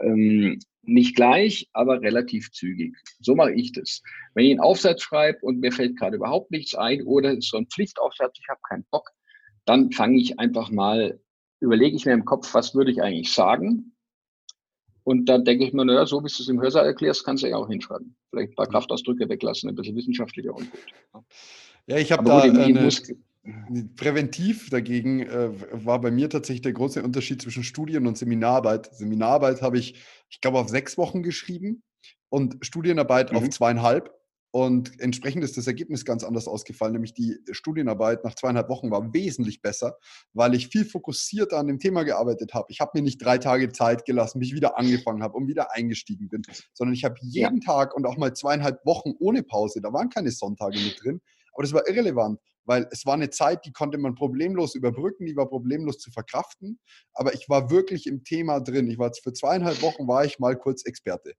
Ähm, 0.00 0.58
nicht 0.82 1.16
gleich, 1.16 1.68
aber 1.72 2.00
relativ 2.00 2.50
zügig. 2.50 2.94
So 3.20 3.34
mache 3.34 3.52
ich 3.52 3.72
das. 3.72 4.02
Wenn 4.34 4.46
ich 4.46 4.50
einen 4.50 4.60
Aufsatz 4.60 5.02
schreibe 5.02 5.38
und 5.42 5.60
mir 5.60 5.72
fällt 5.72 5.98
gerade 5.98 6.16
überhaupt 6.16 6.50
nichts 6.50 6.74
ein 6.74 7.02
oder 7.04 7.30
es 7.30 7.38
ist 7.38 7.50
so 7.50 7.58
ein 7.58 7.66
Pflichtaufsatz, 7.66 8.38
ich 8.38 8.48
habe 8.48 8.60
keinen 8.68 8.84
Bock, 8.90 9.10
dann 9.64 9.92
fange 9.92 10.18
ich 10.18 10.38
einfach 10.38 10.70
mal, 10.70 11.20
überlege 11.60 11.96
ich 11.96 12.06
mir 12.06 12.12
im 12.12 12.24
Kopf, 12.24 12.54
was 12.54 12.74
würde 12.74 12.90
ich 12.90 13.02
eigentlich 13.02 13.32
sagen? 13.32 13.92
Und 15.04 15.26
dann 15.26 15.44
denke 15.44 15.64
ich 15.64 15.72
mir, 15.72 15.84
naja, 15.84 16.06
so 16.06 16.18
wie 16.18 16.28
du 16.28 16.42
es 16.42 16.48
im 16.48 16.60
Hörsaal 16.60 16.86
erklärst, 16.86 17.24
kannst 17.24 17.42
du 17.42 17.48
ja 17.48 17.56
auch 17.56 17.68
hinschreiben. 17.68 18.14
Vielleicht 18.30 18.52
ein 18.52 18.56
paar 18.56 18.68
Kraftausdrücke 18.68 19.28
weglassen, 19.28 19.68
ein 19.68 19.74
bisschen 19.74 19.96
wissenschaftlicher 19.96 20.54
und 20.54 20.70
gut. 20.70 21.24
Ja, 21.86 21.96
ich 21.96 22.12
habe 22.12 22.24
da 22.24 22.42
eine, 22.42 22.90
präventiv 23.96 24.70
dagegen 24.70 25.20
äh, 25.20 25.50
war 25.72 26.00
bei 26.00 26.12
mir 26.12 26.30
tatsächlich 26.30 26.62
der 26.62 26.72
große 26.72 27.02
Unterschied 27.02 27.42
zwischen 27.42 27.64
Studien- 27.64 28.06
und 28.06 28.16
Seminararbeit. 28.16 28.94
Seminararbeit 28.94 29.62
habe 29.62 29.78
ich, 29.78 30.00
ich 30.30 30.40
glaube, 30.40 30.60
auf 30.60 30.68
sechs 30.68 30.96
Wochen 30.96 31.24
geschrieben 31.24 31.82
und 32.28 32.64
Studienarbeit 32.64 33.32
mhm. 33.32 33.38
auf 33.38 33.50
zweieinhalb. 33.50 34.14
Und 34.54 35.00
entsprechend 35.00 35.42
ist 35.44 35.56
das 35.56 35.66
Ergebnis 35.66 36.04
ganz 36.04 36.22
anders 36.24 36.46
ausgefallen, 36.46 36.92
nämlich 36.92 37.14
die 37.14 37.38
Studienarbeit 37.52 38.22
nach 38.22 38.34
zweieinhalb 38.34 38.68
Wochen 38.68 38.90
war 38.90 39.14
wesentlich 39.14 39.62
besser, 39.62 39.96
weil 40.34 40.54
ich 40.54 40.68
viel 40.68 40.84
fokussierter 40.84 41.56
an 41.56 41.68
dem 41.68 41.78
Thema 41.78 42.02
gearbeitet 42.02 42.52
habe. 42.52 42.66
Ich 42.68 42.80
habe 42.80 42.90
mir 42.94 43.02
nicht 43.02 43.16
drei 43.16 43.38
Tage 43.38 43.72
Zeit 43.72 44.04
gelassen, 44.04 44.40
bis 44.40 44.48
ich 44.48 44.54
wieder 44.54 44.76
angefangen 44.78 45.22
habe 45.22 45.38
und 45.38 45.48
wieder 45.48 45.74
eingestiegen 45.74 46.28
bin, 46.28 46.42
sondern 46.74 46.92
ich 46.92 47.02
habe 47.02 47.14
jeden 47.22 47.62
ja. 47.62 47.74
Tag 47.74 47.96
und 47.96 48.06
auch 48.06 48.18
mal 48.18 48.34
zweieinhalb 48.34 48.84
Wochen 48.84 49.14
ohne 49.18 49.42
Pause, 49.42 49.80
da 49.80 49.90
waren 49.94 50.10
keine 50.10 50.30
Sonntage 50.30 50.78
mit 50.80 51.02
drin, 51.02 51.22
aber 51.54 51.62
das 51.62 51.72
war 51.72 51.88
irrelevant, 51.88 52.38
weil 52.66 52.86
es 52.90 53.06
war 53.06 53.14
eine 53.14 53.30
Zeit, 53.30 53.64
die 53.64 53.72
konnte 53.72 53.96
man 53.96 54.14
problemlos 54.14 54.74
überbrücken, 54.74 55.24
die 55.24 55.36
war 55.36 55.48
problemlos 55.48 55.98
zu 55.98 56.10
verkraften, 56.10 56.78
aber 57.14 57.32
ich 57.32 57.48
war 57.48 57.70
wirklich 57.70 58.06
im 58.06 58.22
Thema 58.22 58.60
drin. 58.60 58.88
Ich 58.88 58.98
war 58.98 59.12
für 59.14 59.32
zweieinhalb 59.32 59.80
Wochen 59.80 60.06
war 60.06 60.26
ich 60.26 60.38
mal 60.38 60.56
kurz 60.56 60.84
Experte. 60.84 61.34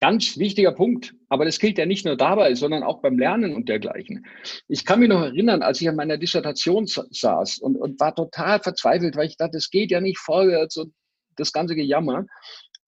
Ganz 0.00 0.38
wichtiger 0.38 0.72
Punkt. 0.72 1.14
Aber 1.28 1.44
das 1.44 1.58
gilt 1.58 1.76
ja 1.76 1.84
nicht 1.84 2.06
nur 2.06 2.16
dabei, 2.16 2.54
sondern 2.54 2.82
auch 2.82 3.02
beim 3.02 3.18
Lernen 3.18 3.54
und 3.54 3.68
dergleichen. 3.68 4.26
Ich 4.66 4.86
kann 4.86 5.00
mich 5.00 5.10
noch 5.10 5.20
erinnern, 5.20 5.62
als 5.62 5.80
ich 5.80 5.88
an 5.88 5.96
meiner 5.96 6.16
Dissertation 6.16 6.86
saß 6.86 7.58
und, 7.58 7.76
und 7.76 8.00
war 8.00 8.14
total 8.14 8.60
verzweifelt, 8.60 9.14
weil 9.16 9.28
ich 9.28 9.36
dachte, 9.36 9.58
es 9.58 9.68
geht 9.70 9.90
ja 9.90 10.00
nicht 10.00 10.18
vorwärts 10.18 10.78
und 10.78 10.94
das 11.36 11.52
ganze 11.52 11.74
Gejammer. 11.74 12.24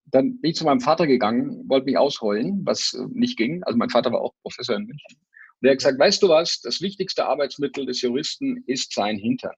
Dann 0.06 0.40
bin 0.40 0.52
ich 0.52 0.56
zu 0.56 0.64
meinem 0.64 0.80
Vater 0.80 1.06
gegangen, 1.06 1.68
wollte 1.68 1.84
mich 1.84 1.98
ausheulen, 1.98 2.62
was 2.64 2.98
nicht 3.12 3.36
ging. 3.36 3.62
Also 3.64 3.76
mein 3.76 3.90
Vater 3.90 4.10
war 4.10 4.22
auch 4.22 4.32
Professor 4.42 4.76
in 4.76 4.86
München. 4.86 5.18
Und 5.60 5.68
er 5.68 5.72
hat 5.72 5.78
gesagt, 5.78 5.98
weißt 5.98 6.22
du 6.22 6.30
was, 6.30 6.60
das 6.60 6.80
wichtigste 6.80 7.26
Arbeitsmittel 7.26 7.84
des 7.84 8.00
Juristen 8.00 8.64
ist 8.66 8.94
sein 8.94 9.18
Hintern. 9.18 9.54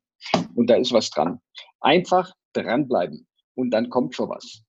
Und 0.56 0.68
da 0.68 0.74
ist 0.74 0.92
was 0.92 1.08
dran. 1.08 1.38
Einfach 1.80 2.32
dranbleiben. 2.52 3.28
Und 3.54 3.70
dann 3.70 3.90
kommt 3.90 4.16
schon 4.16 4.28
was. 4.28 4.63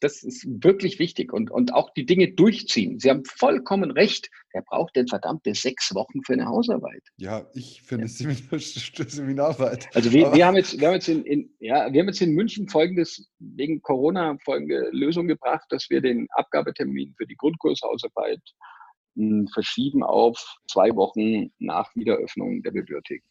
Das 0.00 0.22
ist 0.22 0.46
wirklich 0.48 0.98
wichtig 0.98 1.32
und, 1.32 1.50
und 1.50 1.74
auch 1.74 1.90
die 1.92 2.06
Dinge 2.06 2.32
durchziehen. 2.32 2.98
Sie 2.98 3.10
haben 3.10 3.24
vollkommen 3.24 3.90
recht. 3.90 4.30
Wer 4.52 4.62
braucht 4.62 4.96
denn 4.96 5.06
verdammte 5.06 5.54
sechs 5.54 5.94
Wochen 5.94 6.22
für 6.24 6.32
eine 6.32 6.46
Hausarbeit? 6.46 7.02
Ja, 7.18 7.46
ich 7.54 7.82
für 7.82 7.96
eine 7.96 8.06
ja. 8.06 8.58
Seminararbeit. 8.58 9.88
Also 9.94 10.10
wir, 10.12 10.32
wir 10.32 10.46
haben 10.46 10.56
jetzt, 10.56 10.80
wir 10.80 10.88
haben 10.88 10.94
jetzt 10.94 11.08
in, 11.08 11.24
in, 11.24 11.54
ja, 11.60 11.92
wir 11.92 12.00
haben 12.00 12.08
jetzt 12.08 12.22
in 12.22 12.32
München 12.32 12.68
folgendes, 12.68 13.28
wegen 13.38 13.82
Corona 13.82 14.36
folgende 14.44 14.88
Lösung 14.92 15.28
gebracht, 15.28 15.66
dass 15.68 15.90
wir 15.90 16.00
den 16.00 16.26
Abgabetermin 16.30 17.14
für 17.16 17.26
die 17.26 17.36
Grundkurshausarbeit 17.36 18.40
hm, 19.16 19.48
verschieben 19.52 20.02
auf 20.02 20.42
zwei 20.68 20.94
Wochen 20.96 21.50
nach 21.58 21.94
Wiederöffnung 21.94 22.62
der 22.62 22.70
Bibliothek 22.70 23.22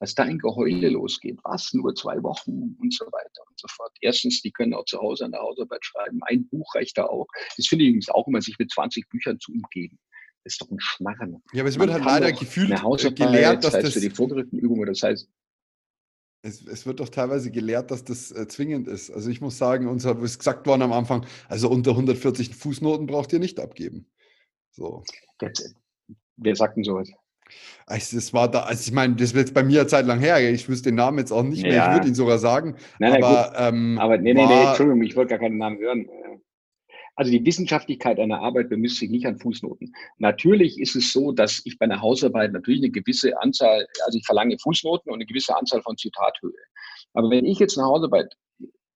was 0.00 0.14
da 0.14 0.24
ein 0.24 0.38
Geheule 0.38 0.88
losgeht. 0.88 1.38
Was? 1.44 1.72
Nur 1.74 1.94
zwei 1.94 2.22
Wochen 2.22 2.76
und 2.80 2.92
so 2.92 3.04
weiter 3.06 3.42
und 3.48 3.60
so 3.60 3.68
fort. 3.68 3.92
Erstens, 4.00 4.40
die 4.40 4.50
können 4.50 4.74
auch 4.74 4.86
zu 4.86 4.98
Hause 4.98 5.26
an 5.26 5.32
der 5.32 5.42
Hausarbeit 5.42 5.84
schreiben. 5.84 6.20
Ein 6.22 6.48
Buch 6.48 6.74
reicht 6.74 6.96
da 6.98 7.04
auch. 7.04 7.26
Das 7.56 7.66
finde 7.66 7.84
ich 7.84 7.90
übrigens 7.90 8.08
auch 8.08 8.26
immer, 8.26 8.40
sich 8.40 8.58
mit 8.58 8.72
20 8.72 9.08
Büchern 9.10 9.38
zu 9.38 9.52
umgeben. 9.52 9.98
Das 10.42 10.54
ist 10.54 10.62
doch 10.62 10.70
ein 10.70 10.80
Schmarren. 10.80 11.42
Ja, 11.52 11.60
aber 11.60 11.68
es 11.68 11.78
wird 11.78 11.90
halt 11.90 12.04
leider 12.04 12.32
gefühlt 12.32 12.70
gelehrt, 13.14 13.62
dass 13.62 13.72
das... 13.72 13.92
Für 13.92 14.00
die 14.00 14.10
vorgerückten 14.10 14.58
Übungen, 14.58 14.86
das 14.86 15.02
heißt... 15.02 15.28
Es, 16.42 16.66
es, 16.66 16.86
wird 16.86 17.00
doch 17.00 17.10
teilweise 17.10 17.50
gelehrt, 17.50 17.90
dass 17.90 18.02
das 18.02 18.32
äh, 18.32 18.48
zwingend 18.48 18.88
ist. 18.88 19.10
Also 19.10 19.28
ich 19.28 19.42
muss 19.42 19.58
sagen, 19.58 19.86
uns 19.86 20.06
ist 20.06 20.38
gesagt 20.38 20.66
worden 20.66 20.80
am 20.80 20.92
Anfang, 20.94 21.26
also 21.48 21.68
unter 21.68 21.90
140 21.90 22.54
Fußnoten 22.54 23.06
braucht 23.06 23.34
ihr 23.34 23.38
nicht 23.38 23.60
abgeben. 23.60 24.10
So. 24.70 25.04
Wer 26.36 26.56
sagt 26.56 26.78
denn 26.78 26.84
sowas? 26.84 27.10
Also 27.86 28.16
das 28.16 28.32
war 28.32 28.50
da, 28.50 28.60
also 28.60 28.88
ich 28.88 28.92
meine, 28.92 29.16
das 29.16 29.34
wird 29.34 29.48
jetzt 29.48 29.54
bei 29.54 29.64
mir 29.64 29.80
eine 29.80 29.88
Zeit 29.88 30.06
lang 30.06 30.20
her. 30.20 30.38
Ich 30.52 30.68
wüsste 30.68 30.90
den 30.90 30.96
Namen 30.96 31.18
jetzt 31.18 31.32
auch 31.32 31.42
nicht 31.42 31.62
mehr. 31.62 31.74
Ja. 31.74 31.90
Ich 31.90 31.98
würde 31.98 32.08
ihn 32.08 32.14
sogar 32.14 32.38
sagen. 32.38 32.76
Nein, 32.98 33.22
aber, 33.22 33.52
ähm, 33.58 33.98
aber 33.98 34.18
nee, 34.18 34.32
nee, 34.32 34.46
nee, 34.46 34.62
Entschuldigung, 34.64 35.02
ich 35.02 35.16
wollte 35.16 35.30
gar 35.30 35.38
keinen 35.38 35.58
Namen 35.58 35.78
hören. 35.78 36.08
Also 37.16 37.32
die 37.32 37.44
Wissenschaftlichkeit 37.44 38.18
einer 38.18 38.40
Arbeit 38.40 38.70
bemisst 38.70 38.96
sich 38.96 39.10
nicht 39.10 39.26
an 39.26 39.38
Fußnoten. 39.38 39.92
Natürlich 40.18 40.80
ist 40.80 40.96
es 40.96 41.12
so, 41.12 41.32
dass 41.32 41.60
ich 41.64 41.78
bei 41.78 41.84
einer 41.84 42.00
Hausarbeit 42.00 42.52
natürlich 42.52 42.80
eine 42.80 42.90
gewisse 42.90 43.38
Anzahl, 43.42 43.86
also 44.06 44.18
ich 44.18 44.24
verlange 44.24 44.56
Fußnoten 44.58 45.10
und 45.10 45.16
eine 45.16 45.26
gewisse 45.26 45.54
Anzahl 45.56 45.82
von 45.82 45.96
Zitathöhe. 45.98 46.52
Aber 47.12 47.28
wenn 47.30 47.44
ich 47.44 47.58
jetzt 47.58 47.76
eine 47.76 47.88
Hausarbeit 47.88 48.32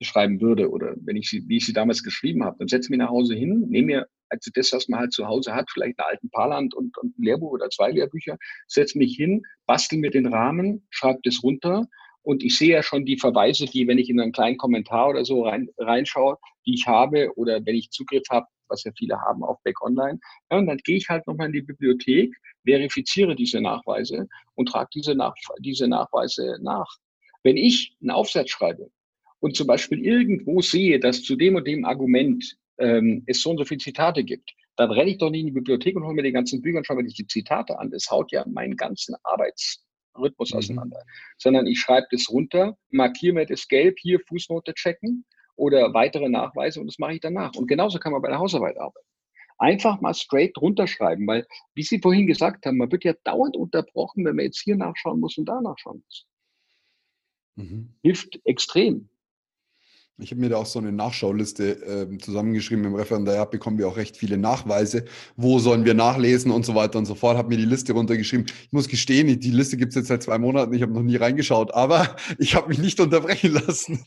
schreiben 0.00 0.40
würde 0.40 0.70
oder 0.70 0.94
wenn 1.02 1.16
ich 1.16 1.28
sie, 1.28 1.46
wie 1.48 1.58
ich 1.58 1.66
sie 1.66 1.72
damals 1.72 2.02
geschrieben 2.02 2.44
habe, 2.44 2.56
dann 2.58 2.68
setze 2.68 2.86
ich 2.86 2.90
mich 2.90 2.98
nach 2.98 3.10
Hause 3.10 3.34
hin, 3.34 3.66
nehme 3.68 3.86
mir 3.86 4.06
also 4.28 4.50
das, 4.54 4.72
was 4.72 4.88
man 4.88 5.00
halt 5.00 5.12
zu 5.12 5.26
Hause 5.26 5.54
hat, 5.54 5.70
vielleicht 5.72 5.98
einen 5.98 6.08
alten 6.08 6.30
Parland 6.30 6.74
und, 6.74 6.96
und 6.98 7.18
ein 7.18 7.22
Lehrbuch 7.22 7.52
oder 7.52 7.70
zwei 7.70 7.90
Lehrbücher, 7.90 8.36
setze 8.66 8.98
mich 8.98 9.16
hin, 9.16 9.42
bastel 9.66 9.98
mir 9.98 10.10
den 10.10 10.26
Rahmen, 10.26 10.86
schreibe 10.90 11.20
das 11.24 11.42
runter 11.42 11.86
Und 12.22 12.42
ich 12.42 12.56
sehe 12.56 12.70
ja 12.70 12.82
schon 12.82 13.04
die 13.04 13.18
Verweise, 13.18 13.66
die, 13.66 13.86
wenn 13.86 13.98
ich 13.98 14.08
in 14.08 14.20
einen 14.20 14.32
kleinen 14.32 14.56
Kommentar 14.56 15.10
oder 15.10 15.24
so 15.24 15.42
rein, 15.42 15.68
reinschaue, 15.78 16.38
die 16.66 16.74
ich 16.74 16.86
habe 16.86 17.30
oder 17.36 17.64
wenn 17.64 17.74
ich 17.74 17.90
Zugriff 17.90 18.24
habe, 18.30 18.46
was 18.68 18.84
ja 18.84 18.92
viele 18.96 19.20
haben 19.20 19.44
auf 19.44 19.62
Back 19.62 19.82
Online, 19.82 20.18
ja, 20.50 20.58
und 20.58 20.66
dann 20.66 20.78
gehe 20.78 20.96
ich 20.96 21.08
halt 21.08 21.26
nochmal 21.26 21.48
in 21.48 21.52
die 21.52 21.62
Bibliothek, 21.62 22.34
verifiziere 22.64 23.36
diese 23.36 23.60
Nachweise 23.60 24.26
und 24.54 24.70
trage 24.70 24.88
diese, 24.94 25.14
nach, 25.14 25.34
diese 25.60 25.86
Nachweise 25.86 26.56
nach. 26.62 26.96
Wenn 27.42 27.58
ich 27.58 27.94
einen 28.00 28.10
Aufsatz 28.10 28.50
schreibe 28.50 28.90
und 29.40 29.54
zum 29.54 29.66
Beispiel 29.66 30.02
irgendwo 30.02 30.62
sehe, 30.62 30.98
dass 30.98 31.22
zu 31.22 31.36
dem 31.36 31.56
und 31.56 31.66
dem 31.66 31.84
Argument 31.84 32.56
ähm, 32.78 33.22
es 33.26 33.40
so 33.40 33.50
und 33.50 33.58
so 33.58 33.64
viele 33.64 33.78
Zitate 33.78 34.24
gibt, 34.24 34.52
dann 34.76 34.90
renne 34.90 35.10
ich 35.10 35.18
doch 35.18 35.30
nicht 35.30 35.40
in 35.40 35.46
die 35.46 35.52
Bibliothek 35.52 35.96
und 35.96 36.04
hole 36.04 36.14
mir 36.14 36.22
die 36.22 36.32
ganzen 36.32 36.60
Bücher 36.60 36.78
und 36.78 36.86
schaue 36.86 36.96
mir 36.96 37.04
die 37.04 37.26
Zitate 37.26 37.78
an. 37.78 37.90
Das 37.90 38.10
haut 38.10 38.32
ja 38.32 38.44
meinen 38.46 38.76
ganzen 38.76 39.14
Arbeitsrhythmus 39.22 40.52
mhm. 40.52 40.58
auseinander. 40.58 41.02
Sondern 41.38 41.66
ich 41.66 41.80
schreibe 41.80 42.06
das 42.10 42.28
runter, 42.30 42.76
markiere 42.90 43.34
mir 43.34 43.46
das 43.46 43.68
gelb, 43.68 43.98
hier 44.00 44.20
Fußnote 44.26 44.74
checken 44.74 45.24
oder 45.56 45.94
weitere 45.94 46.28
Nachweise 46.28 46.80
und 46.80 46.86
das 46.86 46.98
mache 46.98 47.14
ich 47.14 47.20
danach. 47.20 47.54
Und 47.54 47.68
genauso 47.68 47.98
kann 47.98 48.12
man 48.12 48.22
bei 48.22 48.28
der 48.28 48.38
Hausarbeit 48.38 48.76
arbeiten. 48.76 49.06
Einfach 49.58 50.00
mal 50.00 50.14
straight 50.14 50.58
runterschreiben, 50.58 51.26
weil, 51.28 51.46
wie 51.74 51.84
Sie 51.84 52.00
vorhin 52.00 52.26
gesagt 52.26 52.66
haben, 52.66 52.76
man 52.76 52.90
wird 52.90 53.04
ja 53.04 53.14
dauernd 53.22 53.56
unterbrochen, 53.56 54.24
wenn 54.24 54.34
man 54.34 54.46
jetzt 54.46 54.60
hier 54.60 54.76
nachschauen 54.76 55.20
muss 55.20 55.38
und 55.38 55.44
da 55.44 55.60
nachschauen 55.60 56.02
muss. 56.04 56.26
Mhm. 57.54 57.94
Hilft 58.02 58.40
extrem. 58.44 59.08
Ich 60.18 60.30
habe 60.30 60.40
mir 60.40 60.48
da 60.48 60.58
auch 60.58 60.66
so 60.66 60.78
eine 60.78 60.92
Nachschauliste 60.92 62.08
äh, 62.12 62.18
zusammengeschrieben. 62.18 62.84
Im 62.84 62.94
Referendariat 62.94 63.50
bekommen 63.50 63.78
wir 63.78 63.88
auch 63.88 63.96
recht 63.96 64.16
viele 64.16 64.38
Nachweise. 64.38 65.06
Wo 65.36 65.58
sollen 65.58 65.84
wir 65.84 65.94
nachlesen 65.94 66.52
und 66.52 66.64
so 66.64 66.76
weiter 66.76 66.98
und 66.98 67.06
so 67.06 67.16
fort. 67.16 67.36
Habe 67.36 67.48
mir 67.48 67.56
die 67.56 67.64
Liste 67.64 67.92
runtergeschrieben. 67.94 68.46
Ich 68.46 68.72
muss 68.72 68.88
gestehen, 68.88 69.40
die 69.40 69.50
Liste 69.50 69.76
gibt 69.76 69.90
es 69.90 69.96
jetzt 69.96 70.08
seit 70.08 70.22
zwei 70.22 70.38
Monaten. 70.38 70.72
Ich 70.72 70.82
habe 70.82 70.92
noch 70.92 71.02
nie 71.02 71.16
reingeschaut, 71.16 71.74
aber 71.74 72.14
ich 72.38 72.54
habe 72.54 72.68
mich 72.68 72.78
nicht 72.78 73.00
unterbrechen 73.00 73.54
lassen. 73.54 74.06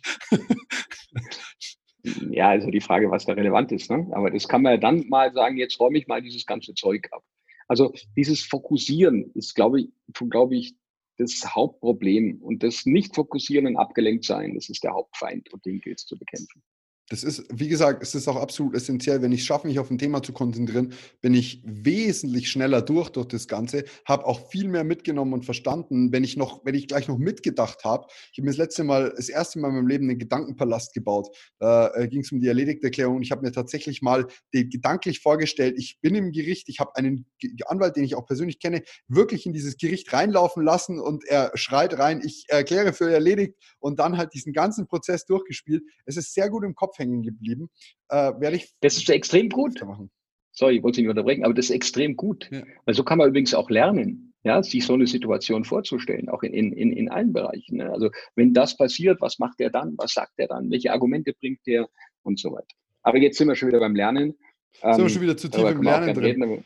ja, 2.32 2.50
also 2.50 2.72
die 2.72 2.82
Frage, 2.82 3.12
was 3.12 3.26
da 3.26 3.34
relevant 3.34 3.74
ist. 3.74 3.92
Ne? 3.92 4.08
Aber 4.12 4.32
das 4.32 4.48
kann 4.48 4.62
man 4.62 4.74
ja 4.74 4.78
dann 4.78 5.06
mal 5.10 5.34
sagen, 5.34 5.58
jetzt 5.58 5.78
räume 5.78 5.98
ich 5.98 6.08
mal 6.08 6.22
dieses 6.22 6.46
ganze 6.46 6.74
Zeug 6.74 7.10
ab. 7.12 7.24
Also 7.68 7.94
dieses 8.16 8.44
Fokussieren 8.44 9.30
ist, 9.34 9.56
glaube 9.56 9.82
ich, 9.82 9.90
glaube 10.30 10.56
ich, 10.56 10.74
das 11.18 11.56
Hauptproblem. 11.56 12.42
Und 12.42 12.64
das 12.64 12.86
Nicht-Fokussieren 12.86 13.68
und 13.68 13.78
abgelenkt 13.78 14.26
sein, 14.26 14.56
das 14.56 14.70
ist 14.70 14.84
der 14.84 14.94
Hauptfeind 14.94 15.52
und 15.54 15.66
den 15.66 15.80
gilt 15.82 16.00
es 16.00 16.06
zu 16.06 16.18
bekämpfen. 16.18 16.64
Das 17.10 17.24
ist, 17.24 17.46
wie 17.50 17.70
gesagt, 17.70 18.04
es 18.04 18.16
ist 18.16 18.28
auch 18.28 18.36
absolut 18.36 18.76
essentiell. 18.76 19.22
Wenn 19.22 19.32
ich 19.32 19.42
es 19.42 19.46
schaffe, 19.46 19.68
mich 19.68 19.80
auf 19.80 19.90
ein 19.92 19.98
Thema 19.98 20.24
zu 20.24 20.34
konzentrieren, 20.34 20.94
bin 21.22 21.34
ich 21.34 21.62
wesentlich 21.64 22.50
schneller 22.50 22.82
durch 22.82 23.10
durch 23.10 23.28
das 23.28 23.48
Ganze, 23.48 23.86
habe 24.06 24.26
auch 24.26 24.50
viel 24.50 24.68
mehr 24.68 24.84
mitgenommen 24.84 25.34
und 25.34 25.46
verstanden, 25.46 26.12
wenn 26.12 26.24
ich 26.24 26.36
noch, 26.36 26.66
wenn 26.66 26.76
ich 26.76 26.88
gleich 26.88 27.08
noch 27.08 27.18
mitgedacht 27.18 27.84
habe. 27.86 28.08
Ich 28.32 28.40
habe 28.40 28.46
mir 28.46 28.52
das 28.52 28.58
letzte 28.58 28.84
Mal, 28.84 29.14
das 29.16 29.30
erste 29.30 29.60
Mal 29.60 29.70
in 29.70 29.76
meinem 29.76 29.88
Leben 29.88 30.10
einen 30.10 30.20
Gedankenpalast 30.20 30.94
gebaut. 30.94 31.30
Da 31.60 31.94
äh, 31.94 32.08
ging 32.08 32.22
es 32.22 32.32
um 32.32 32.40
die 32.40 32.48
Erledigterklärung 32.48 33.22
ich 33.22 33.32
habe 33.32 33.42
mir 33.42 33.52
tatsächlich 33.52 34.02
mal 34.02 34.28
den, 34.54 34.70
gedanklich 34.70 35.20
vorgestellt, 35.20 35.76
ich 35.78 36.00
bin 36.02 36.16
im 36.16 36.32
Gericht, 36.32 36.70
ich 36.70 36.80
habe 36.80 36.96
einen 36.96 37.26
Anwalt, 37.66 37.96
den 37.96 38.04
ich 38.04 38.16
auch 38.16 38.26
persönlich 38.26 38.60
kenne, 38.60 38.84
wirklich 39.08 39.46
in 39.46 39.54
dieses 39.54 39.78
Gericht 39.78 40.12
reinlaufen 40.14 40.64
lassen 40.64 41.00
und 41.00 41.26
er 41.26 41.52
schreit 41.56 41.98
rein, 41.98 42.22
ich 42.24 42.46
erkläre 42.48 42.94
für 42.94 43.12
erledigt 43.12 43.56
und 43.80 44.00
dann 44.00 44.18
halt 44.18 44.34
diesen 44.34 44.54
ganzen 44.54 44.88
Prozess 44.88 45.26
durchgespielt. 45.26 45.84
Es 46.06 46.18
ist 46.18 46.34
sehr 46.34 46.50
gut 46.50 46.64
im 46.64 46.76
Kopf 46.76 46.97
hängen 46.98 47.24
geblieben. 47.24 47.70
Äh, 48.10 48.34
werde 48.40 48.58
ich. 48.58 48.74
Das 48.82 48.98
ist 48.98 49.10
extrem 49.10 49.50
gut. 49.50 49.82
Machen. 49.84 50.10
Sorry, 50.52 50.78
ich 50.78 50.84
wollte 50.84 50.98
Sie 50.98 51.02
nicht 51.02 51.10
unterbrechen, 51.10 51.46
aber 51.46 51.54
das 51.54 51.66
ist 51.66 51.72
extrem 51.72 52.16
gut. 52.16 52.50
Ja. 52.52 52.64
Weil 52.86 52.96
so 52.96 53.04
kann 53.04 53.18
man 53.18 53.30
übrigens 53.30 53.54
auch 53.54 53.70
lernen, 53.70 54.34
ja, 54.44 54.64
sich 54.64 54.86
so 54.86 54.94
eine 54.94 55.06
Situation 55.06 55.66
vorzustellen, 55.66 56.30
auch 56.30 56.42
in, 56.42 56.74
in, 56.74 56.92
in, 56.92 57.10
allen 57.10 57.34
Bereichen. 57.34 57.78
Ne? 57.78 57.92
Also 57.92 58.10
wenn 58.36 58.54
das 58.54 58.76
passiert, 58.76 59.22
was 59.22 59.40
macht 59.40 59.60
er 59.60 59.70
dann? 59.70 59.94
Was 59.98 60.14
sagt 60.14 60.34
er 60.38 60.48
dann? 60.48 60.72
Welche 60.72 60.92
Argumente 60.92 61.34
bringt 61.40 61.60
er? 61.66 61.88
Und 62.24 62.40
so 62.40 62.52
weiter. 62.52 62.76
Aber 63.04 63.20
jetzt 63.20 63.38
sind 63.38 63.48
wir 63.48 63.56
schon 63.56 63.70
wieder 63.70 63.80
beim 63.80 63.96
Lernen. 63.96 64.36
Sind 64.82 64.98
wir 64.98 65.10
schon 65.10 65.22
wieder 65.22 65.38
zu 65.38 65.50
tief 65.50 65.64
im 65.70 65.82
Lernen 65.82 66.14
drin. 66.14 66.44
Reden, 66.44 66.66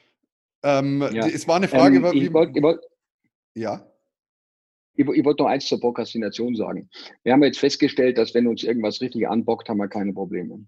ähm, 0.63 1.01
ja. 1.11 1.27
Es 1.27 1.47
war 1.47 1.55
eine 1.55 1.67
Frage, 1.67 1.97
ähm, 1.97 2.05
ich 2.13 2.31
wollt, 2.33 2.55
ich 2.55 2.61
wollt, 2.61 2.81
ja. 3.55 3.85
Ich, 5.01 5.17
ich 5.17 5.25
wollte 5.25 5.43
noch 5.43 5.49
eins 5.49 5.65
zur 5.65 5.79
Prokrastination 5.79 6.55
sagen. 6.55 6.89
Wir 7.23 7.33
haben 7.33 7.43
jetzt 7.43 7.59
festgestellt, 7.59 8.17
dass 8.17 8.33
wenn 8.33 8.47
uns 8.47 8.63
irgendwas 8.63 9.01
richtig 9.01 9.27
anbockt, 9.27 9.69
haben 9.69 9.77
wir 9.77 9.87
keine 9.87 10.13
Probleme. 10.13 10.65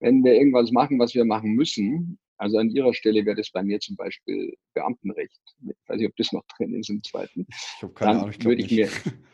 Wenn 0.00 0.24
wir 0.24 0.34
irgendwas 0.34 0.70
machen, 0.72 0.98
was 0.98 1.14
wir 1.14 1.24
machen 1.24 1.54
müssen, 1.54 2.18
also 2.38 2.58
an 2.58 2.70
Ihrer 2.70 2.92
Stelle 2.92 3.24
wäre 3.24 3.36
das 3.36 3.50
bei 3.50 3.62
mir 3.62 3.80
zum 3.80 3.96
Beispiel 3.96 4.54
Beamtenrecht. 4.74 5.40
Ich 5.62 5.88
weiß 5.88 5.98
nicht, 5.98 6.08
ob 6.08 6.16
das 6.16 6.32
noch 6.32 6.44
drin 6.56 6.74
ist 6.74 6.90
im 6.90 7.02
zweiten. 7.02 7.46
Ich 7.48 7.82
habe 7.82 7.94
keine 7.94 8.12
dann 8.12 8.20
Ahnung, 8.20 8.34
ich 8.38 8.44
würde 8.44 8.62
ich 8.62 8.70
mir, 8.70 8.88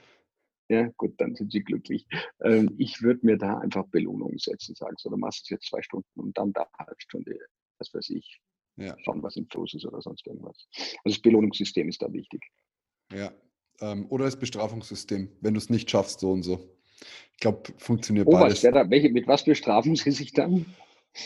ja 0.68 0.88
gut, 0.96 1.14
dann 1.18 1.34
sind 1.34 1.50
Sie 1.50 1.64
glücklich. 1.64 2.06
Ähm, 2.42 2.74
ich 2.78 3.02
würde 3.02 3.26
mir 3.26 3.38
da 3.38 3.58
einfach 3.58 3.86
Belohnungen 3.88 4.38
setzen, 4.38 4.74
sagen, 4.76 4.94
so, 4.98 5.10
du 5.10 5.16
machst 5.16 5.42
es 5.44 5.50
jetzt 5.50 5.68
zwei 5.68 5.82
Stunden 5.82 6.20
und 6.20 6.38
dann 6.38 6.52
da 6.52 6.62
eine 6.62 6.86
halbe 6.86 7.00
Stunde, 7.00 7.38
was 7.78 7.92
weiß 7.92 8.10
ich, 8.10 8.40
ja. 8.76 8.96
schauen, 9.00 9.22
was 9.22 9.36
im 9.36 9.48
Floß 9.48 9.74
ist 9.74 9.84
oder 9.84 10.00
sonst 10.00 10.24
irgendwas. 10.26 10.68
Also 11.04 11.16
das 11.16 11.20
Belohnungssystem 11.20 11.88
ist 11.88 12.02
da 12.02 12.12
wichtig. 12.12 12.40
Ja, 13.12 13.32
ähm, 13.82 14.06
oder 14.08 14.24
das 14.24 14.36
Bestrafungssystem, 14.36 15.28
wenn 15.40 15.54
du 15.54 15.58
es 15.58 15.68
nicht 15.68 15.90
schaffst, 15.90 16.20
so 16.20 16.32
und 16.32 16.42
so. 16.42 16.60
Ich 17.32 17.38
glaube, 17.40 17.72
funktioniert 17.78 18.28
oh, 18.28 18.32
beides. 18.32 18.64
Was 18.64 18.72
da, 18.72 18.88
welche, 18.88 19.10
mit 19.10 19.26
was 19.26 19.44
bestrafen 19.44 19.96
Sie 19.96 20.12
sich 20.12 20.32
dann? 20.32 20.64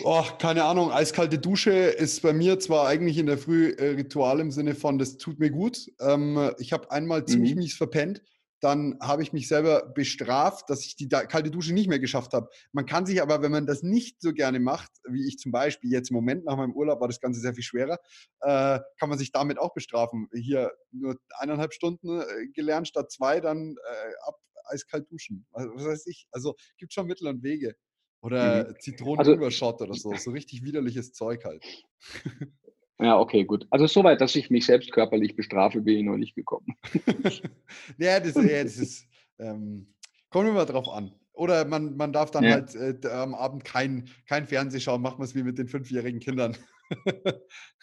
Oh, 0.03 0.25
keine 0.39 0.65
Ahnung, 0.65 0.91
eiskalte 0.91 1.39
Dusche 1.39 1.71
ist 1.71 2.23
bei 2.23 2.33
mir 2.33 2.59
zwar 2.59 2.89
eigentlich 2.89 3.19
in 3.19 3.27
der 3.27 3.39
Früh 3.39 3.71
äh, 3.71 3.91
Ritual 3.91 4.41
im 4.41 4.51
Sinne 4.51 4.75
von, 4.75 4.99
das 4.99 5.17
tut 5.17 5.39
mir 5.39 5.51
gut. 5.51 5.93
Ähm, 6.01 6.51
ich 6.59 6.73
habe 6.73 6.91
einmal 6.91 7.25
ziemlich 7.25 7.55
mhm. 7.55 7.61
mies 7.61 7.75
verpennt 7.75 8.23
dann 8.61 8.99
habe 9.01 9.23
ich 9.23 9.33
mich 9.33 9.49
selber 9.49 9.87
bestraft, 9.95 10.71
dass 10.71 10.85
ich 10.85 10.97
die 10.97 11.09
kalte 11.09 11.51
Dusche 11.51 11.75
nicht 11.75 11.89
mehr 11.89 11.99
geschafft 11.99 12.33
habe. 12.33 12.49
Man 12.73 12.87
kann 12.87 13.07
sich 13.07 13.21
aber, 13.21 13.43
wenn 13.43 13.53
man 13.53 13.67
das 13.67 13.83
nicht 13.83 14.21
so 14.21 14.33
gerne 14.33 14.61
macht, 14.61 14.91
wie 15.09 15.27
ich 15.27 15.39
zum 15.39 15.53
Beispiel 15.53 15.91
jetzt 15.91 16.11
im 16.11 16.15
Moment 16.15 16.45
nach 16.45 16.57
meinem 16.57 16.73
Urlaub 16.73 17.01
war 17.01 17.09
das 17.09 17.21
Ganze 17.21 17.41
sehr 17.41 17.55
viel 17.55 17.65
schwerer, 17.65 17.99
äh, 18.41 18.81
kann 18.99 19.09
man 19.09 19.19
sich 19.19 19.33
damit 19.33 19.59
auch 19.59 19.75
bestrafen. 19.75 20.29
Hier 20.33 20.73
nur 20.91 21.17
eineinhalb 21.39 21.75
Stunden 21.75 22.21
äh, 22.21 22.47
gelernt 22.55 22.89
statt 22.89 23.11
zwei, 23.11 23.41
dann 23.41 23.77
äh, 23.77 24.13
ab 24.27 24.37
eiskalt 24.69 25.11
duschen. 25.11 25.47
Also, 25.53 25.71
was 25.75 25.85
weiß 25.85 26.07
ich. 26.07 26.27
Also 26.33 26.57
gibt 26.79 26.93
schon 26.93 27.07
Mittel 27.07 27.29
und 27.29 27.43
Wege. 27.43 27.77
Oder 28.23 28.71
mhm. 28.71 28.81
Zitronenüberschott 28.81 29.81
also, 29.81 29.85
oder 29.85 29.95
so. 29.95 30.15
So 30.17 30.31
richtig 30.31 30.63
widerliches 30.65 31.13
Zeug 31.13 31.45
halt. 31.45 31.65
Ja, 32.99 33.19
okay, 33.19 33.45
gut. 33.45 33.67
Also 33.71 33.87
soweit, 33.87 34.21
dass 34.21 34.37
ich 34.37 34.49
mich 34.51 34.65
selbst 34.65 34.91
körperlich 34.93 35.37
bestrafe, 35.37 35.83
bin 35.83 35.99
ich 35.99 36.05
noch 36.05 36.17
nicht 36.17 36.35
gekommen. 36.35 36.67
ja, 37.99 38.19
das, 38.21 38.35
ja, 38.35 38.63
das 38.63 38.79
ist, 38.79 39.07
ähm, 39.39 39.95
kommt 40.31 40.49
immer 40.49 40.65
drauf 40.65 40.89
an. 40.89 41.13
Oder 41.33 41.67
man, 41.67 41.97
man 41.97 42.15
darf 42.15 42.31
dann 42.31 42.45
ja. 42.45 42.53
halt 42.53 42.75
äh, 42.75 43.09
am 43.09 43.35
Abend 43.35 43.65
kein, 43.65 44.09
kein 44.27 44.47
Fernseh 44.47 44.81
schauen, 44.81 45.03
macht 45.03 45.19
man 45.19 45.27
es 45.27 45.35
wie 45.35 45.43
mit 45.43 45.59
den 45.59 45.69
fünfjährigen 45.69 46.21
Kindern. 46.21 46.57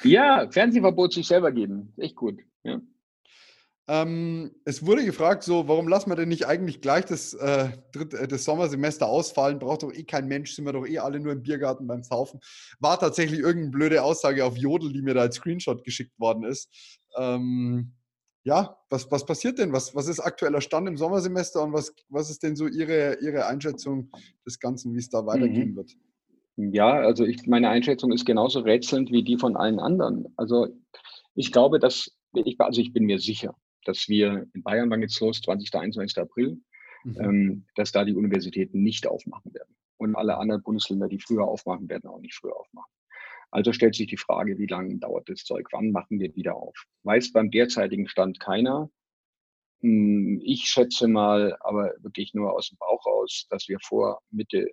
ja, 0.04 0.50
Fernsehverbot 0.50 1.14
sich 1.14 1.28
selber 1.28 1.52
geben. 1.52 1.94
Echt 1.98 2.16
gut. 2.16 2.40
Ja. 2.64 2.82
Ähm, 3.88 4.52
es 4.64 4.86
wurde 4.86 5.04
gefragt, 5.04 5.44
so, 5.44 5.68
warum 5.68 5.90
lassen 5.90 6.10
wir 6.10 6.16
denn 6.16 6.30
nicht 6.30 6.48
eigentlich 6.48 6.80
gleich 6.80 7.04
das, 7.04 7.34
äh, 7.34 7.70
dritte, 7.92 8.18
äh, 8.18 8.28
das 8.28 8.46
Sommersemester 8.46 9.08
ausfallen? 9.08 9.60
Braucht 9.60 9.84
doch 9.84 9.92
eh 9.92 10.04
kein 10.04 10.28
Mensch, 10.28 10.54
sind 10.54 10.66
wir 10.66 10.72
doch 10.72 10.88
eh 10.88 11.00
alle 11.00 11.20
nur 11.20 11.34
im 11.34 11.44
Biergarten 11.44 11.86
beim 11.86 12.02
Saufen. 12.02 12.40
War 12.80 12.98
tatsächlich 12.98 13.42
irgendeine 13.42 13.72
blöde 13.72 14.04
Aussage 14.04 14.46
auf 14.46 14.56
Jodel, 14.56 14.94
die 14.94 15.02
mir 15.02 15.14
da 15.14 15.22
als 15.22 15.36
Screenshot 15.36 15.84
geschickt 15.84 16.18
worden 16.18 16.46
ist. 16.46 16.70
Ähm, 17.18 17.94
ja, 18.46 18.78
was, 18.90 19.12
was 19.12 19.26
passiert 19.26 19.60
denn? 19.60 19.74
Was, 19.74 19.94
was 19.94 20.08
ist 20.08 20.22
aktueller 20.22 20.62
Stand 20.62 20.88
im 20.88 20.98
Sommersemester 20.98 21.62
und 21.62 21.74
was, 21.74 21.94
was 22.08 22.30
ist 22.30 22.42
denn 22.44 22.56
so 22.56 22.68
Ihre, 22.68 23.20
Ihre 23.22 23.48
Einschätzung 23.48 24.12
des 24.46 24.60
Ganzen, 24.60 24.94
wie 24.94 25.00
es 25.00 25.10
da 25.10 25.26
weitergehen 25.26 25.72
mhm. 25.72 25.76
wird? 25.76 25.92
Ja, 26.56 26.92
also 26.92 27.26
ich, 27.26 27.48
meine 27.48 27.70
Einschätzung 27.70 28.12
ist 28.12 28.26
genauso 28.26 28.60
rätselnd 28.60 29.12
wie 29.12 29.24
die 29.24 29.38
von 29.38 29.58
allen 29.58 29.80
anderen. 29.80 30.28
Also 30.38 30.68
ich 31.36 31.52
glaube, 31.52 31.80
dass 31.80 32.12
ich, 32.34 32.60
also 32.60 32.80
ich 32.80 32.94
bin 32.94 33.06
mir 33.06 33.20
sicher, 33.20 33.56
dass 33.86 34.08
wir 34.08 34.48
in 34.54 34.64
Bayern, 34.64 34.90
wann 34.90 35.02
geht's 35.02 35.20
los? 35.20 35.42
20. 35.42 35.74
21. 35.74 36.18
April, 36.18 36.62
mhm. 37.04 37.18
ähm, 37.20 37.66
dass 37.76 37.92
da 37.92 38.06
die 38.06 38.16
Universitäten 38.16 38.84
nicht 38.84 39.08
aufmachen 39.08 39.54
werden. 39.54 39.76
Und 39.98 40.16
alle 40.16 40.38
anderen 40.38 40.64
Bundesländer, 40.64 41.08
die 41.08 41.20
früher 41.20 41.46
aufmachen, 41.46 41.90
werden 41.90 42.10
auch 42.10 42.20
nicht 42.20 42.36
früher 42.36 42.56
aufmachen. 42.56 42.92
Also 43.52 43.72
stellt 43.72 43.94
sich 43.94 44.08
die 44.08 44.18
Frage, 44.18 44.58
wie 44.58 44.66
lange 44.66 44.98
dauert 44.98 45.30
das 45.30 45.44
Zeug? 45.44 45.68
Wann 45.72 45.92
machen 45.92 46.20
wir 46.20 46.36
wieder 46.36 46.56
auf? 46.56 46.76
Weiß 47.04 47.32
beim 47.32 47.52
derzeitigen 47.52 48.08
Stand 48.08 48.40
keiner. 48.40 48.90
Hm, 49.82 50.42
ich 50.44 50.64
schätze 50.64 51.08
mal, 51.08 51.56
aber 51.60 51.94
wirklich 52.00 52.34
nur 52.34 52.54
aus 52.54 52.70
dem 52.70 52.80
Bauch 52.80 53.06
raus, 53.06 53.46
dass 53.50 53.68
wir 53.68 53.78
vor 53.80 54.22
Mitte, 54.32 54.72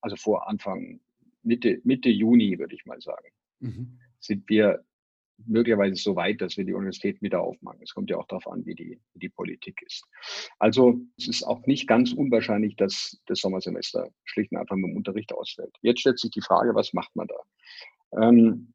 also 0.00 0.16
vor 0.16 0.48
Anfang, 0.48 1.00
Mitte, 1.42 1.80
Mitte 1.84 2.08
Juni, 2.08 2.58
würde 2.58 2.74
ich 2.74 2.84
mal 2.86 3.00
sagen, 3.00 3.28
mhm. 3.60 4.00
sind 4.18 4.48
wir 4.48 4.84
möglicherweise 5.46 5.96
so 5.96 6.16
weit, 6.16 6.40
dass 6.40 6.56
wir 6.56 6.64
die 6.64 6.72
Universität 6.72 7.22
wieder 7.22 7.40
aufmachen. 7.40 7.80
Es 7.82 7.94
kommt 7.94 8.10
ja 8.10 8.16
auch 8.16 8.26
darauf 8.26 8.48
an, 8.48 8.66
wie 8.66 8.74
die, 8.74 9.00
wie 9.14 9.18
die 9.18 9.28
Politik 9.28 9.80
ist. 9.86 10.04
Also 10.58 11.00
es 11.16 11.28
ist 11.28 11.42
auch 11.44 11.66
nicht 11.66 11.86
ganz 11.86 12.12
unwahrscheinlich, 12.12 12.76
dass 12.76 13.20
das 13.26 13.40
Sommersemester 13.40 14.10
schlicht 14.24 14.52
und 14.52 14.58
einfach 14.58 14.76
mit 14.76 14.90
dem 14.90 14.96
Unterricht 14.96 15.32
ausfällt. 15.32 15.74
Jetzt 15.82 16.00
stellt 16.00 16.18
sich 16.18 16.30
die 16.30 16.40
Frage, 16.40 16.74
was 16.74 16.92
macht 16.92 17.14
man 17.14 17.28
da? 17.28 18.22
Ähm, 18.24 18.72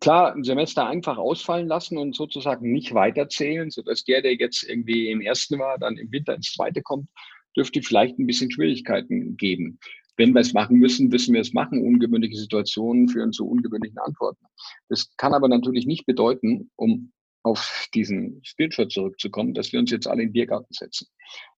klar 0.00 0.34
ein 0.34 0.44
Semester 0.44 0.86
einfach 0.86 1.18
ausfallen 1.18 1.68
lassen 1.68 1.98
und 1.98 2.14
sozusagen 2.14 2.70
nicht 2.72 2.94
weiterzählen, 2.94 3.70
sodass 3.70 4.04
der, 4.04 4.22
der 4.22 4.34
jetzt 4.34 4.62
irgendwie 4.62 5.10
im 5.10 5.20
ersten 5.20 5.58
war, 5.58 5.78
dann 5.78 5.96
im 5.96 6.10
Winter 6.12 6.34
ins 6.34 6.52
zweite 6.52 6.82
kommt, 6.82 7.08
dürfte 7.56 7.82
vielleicht 7.82 8.18
ein 8.18 8.26
bisschen 8.26 8.50
Schwierigkeiten 8.50 9.36
geben. 9.36 9.78
Wenn 10.16 10.32
wir 10.34 10.40
es 10.40 10.52
machen 10.52 10.78
müssen, 10.78 11.12
wissen 11.12 11.34
wir 11.34 11.40
es 11.40 11.52
machen. 11.52 11.82
Ungewöhnliche 11.82 12.36
Situationen 12.36 13.08
führen 13.08 13.32
zu 13.32 13.46
ungewöhnlichen 13.46 13.98
Antworten. 13.98 14.44
Das 14.88 15.14
kann 15.16 15.34
aber 15.34 15.48
natürlich 15.48 15.86
nicht 15.86 16.06
bedeuten, 16.06 16.70
um 16.76 17.12
auf 17.42 17.88
diesen 17.94 18.42
Screenshot 18.44 18.92
zurückzukommen, 18.92 19.54
dass 19.54 19.72
wir 19.72 19.80
uns 19.80 19.90
jetzt 19.90 20.06
alle 20.06 20.22
in 20.22 20.28
den 20.28 20.32
Biergarten 20.34 20.72
setzen. 20.72 21.06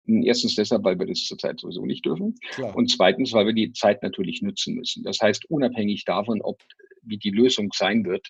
Erstens 0.07 0.55
deshalb, 0.55 0.85
weil 0.85 0.99
wir 0.99 1.07
das 1.07 1.25
zurzeit 1.25 1.61
sowieso 1.61 1.85
nicht 1.85 2.05
dürfen. 2.05 2.35
Klar. 2.53 2.75
Und 2.77 2.91
zweitens, 2.91 3.33
weil 3.33 3.47
wir 3.47 3.53
die 3.53 3.73
Zeit 3.73 4.03
natürlich 4.03 4.43
nutzen 4.43 4.75
müssen. 4.75 5.03
Das 5.03 5.19
heißt, 5.21 5.51
unabhängig 5.51 6.05
davon, 6.05 6.41
ob 6.43 6.61
wie 7.03 7.19
die 7.19 7.31
Lösung 7.31 7.71
sein 7.75 8.05
wird, 8.05 8.29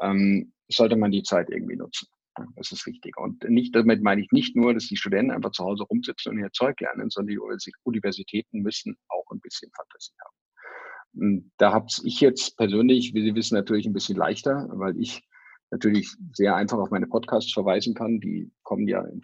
ähm, 0.00 0.52
sollte 0.68 0.96
man 0.96 1.10
die 1.10 1.22
Zeit 1.22 1.50
irgendwie 1.50 1.76
nutzen. 1.76 2.08
Das 2.56 2.72
ist 2.72 2.86
wichtig. 2.86 3.16
Und 3.16 3.44
nicht, 3.48 3.74
damit 3.74 4.02
meine 4.02 4.20
ich 4.20 4.30
nicht 4.32 4.56
nur, 4.56 4.74
dass 4.74 4.86
die 4.86 4.96
Studenten 4.96 5.30
einfach 5.30 5.52
zu 5.52 5.64
Hause 5.64 5.84
rumsitzen 5.84 6.32
und 6.32 6.38
ihr 6.38 6.50
Zeug 6.52 6.80
lernen, 6.80 7.10
sondern 7.10 7.34
die 7.34 7.62
Universitäten 7.82 8.60
müssen 8.62 8.96
auch 9.08 9.30
ein 9.30 9.40
bisschen 9.40 9.70
Fantasie 9.72 10.12
haben. 10.24 11.50
Da 11.56 11.72
habe 11.72 11.86
ich 12.04 12.20
jetzt 12.20 12.56
persönlich, 12.56 13.14
wie 13.14 13.22
Sie 13.22 13.34
wissen, 13.34 13.54
natürlich 13.54 13.86
ein 13.86 13.94
bisschen 13.94 14.16
leichter, 14.16 14.68
weil 14.72 14.98
ich 14.98 15.22
natürlich 15.70 16.14
sehr 16.34 16.54
einfach 16.54 16.78
auf 16.78 16.90
meine 16.90 17.06
Podcasts 17.06 17.52
verweisen 17.52 17.94
kann. 17.94 18.20
Die 18.20 18.50
kommen 18.62 18.86
ja 18.86 19.02
in 19.02 19.22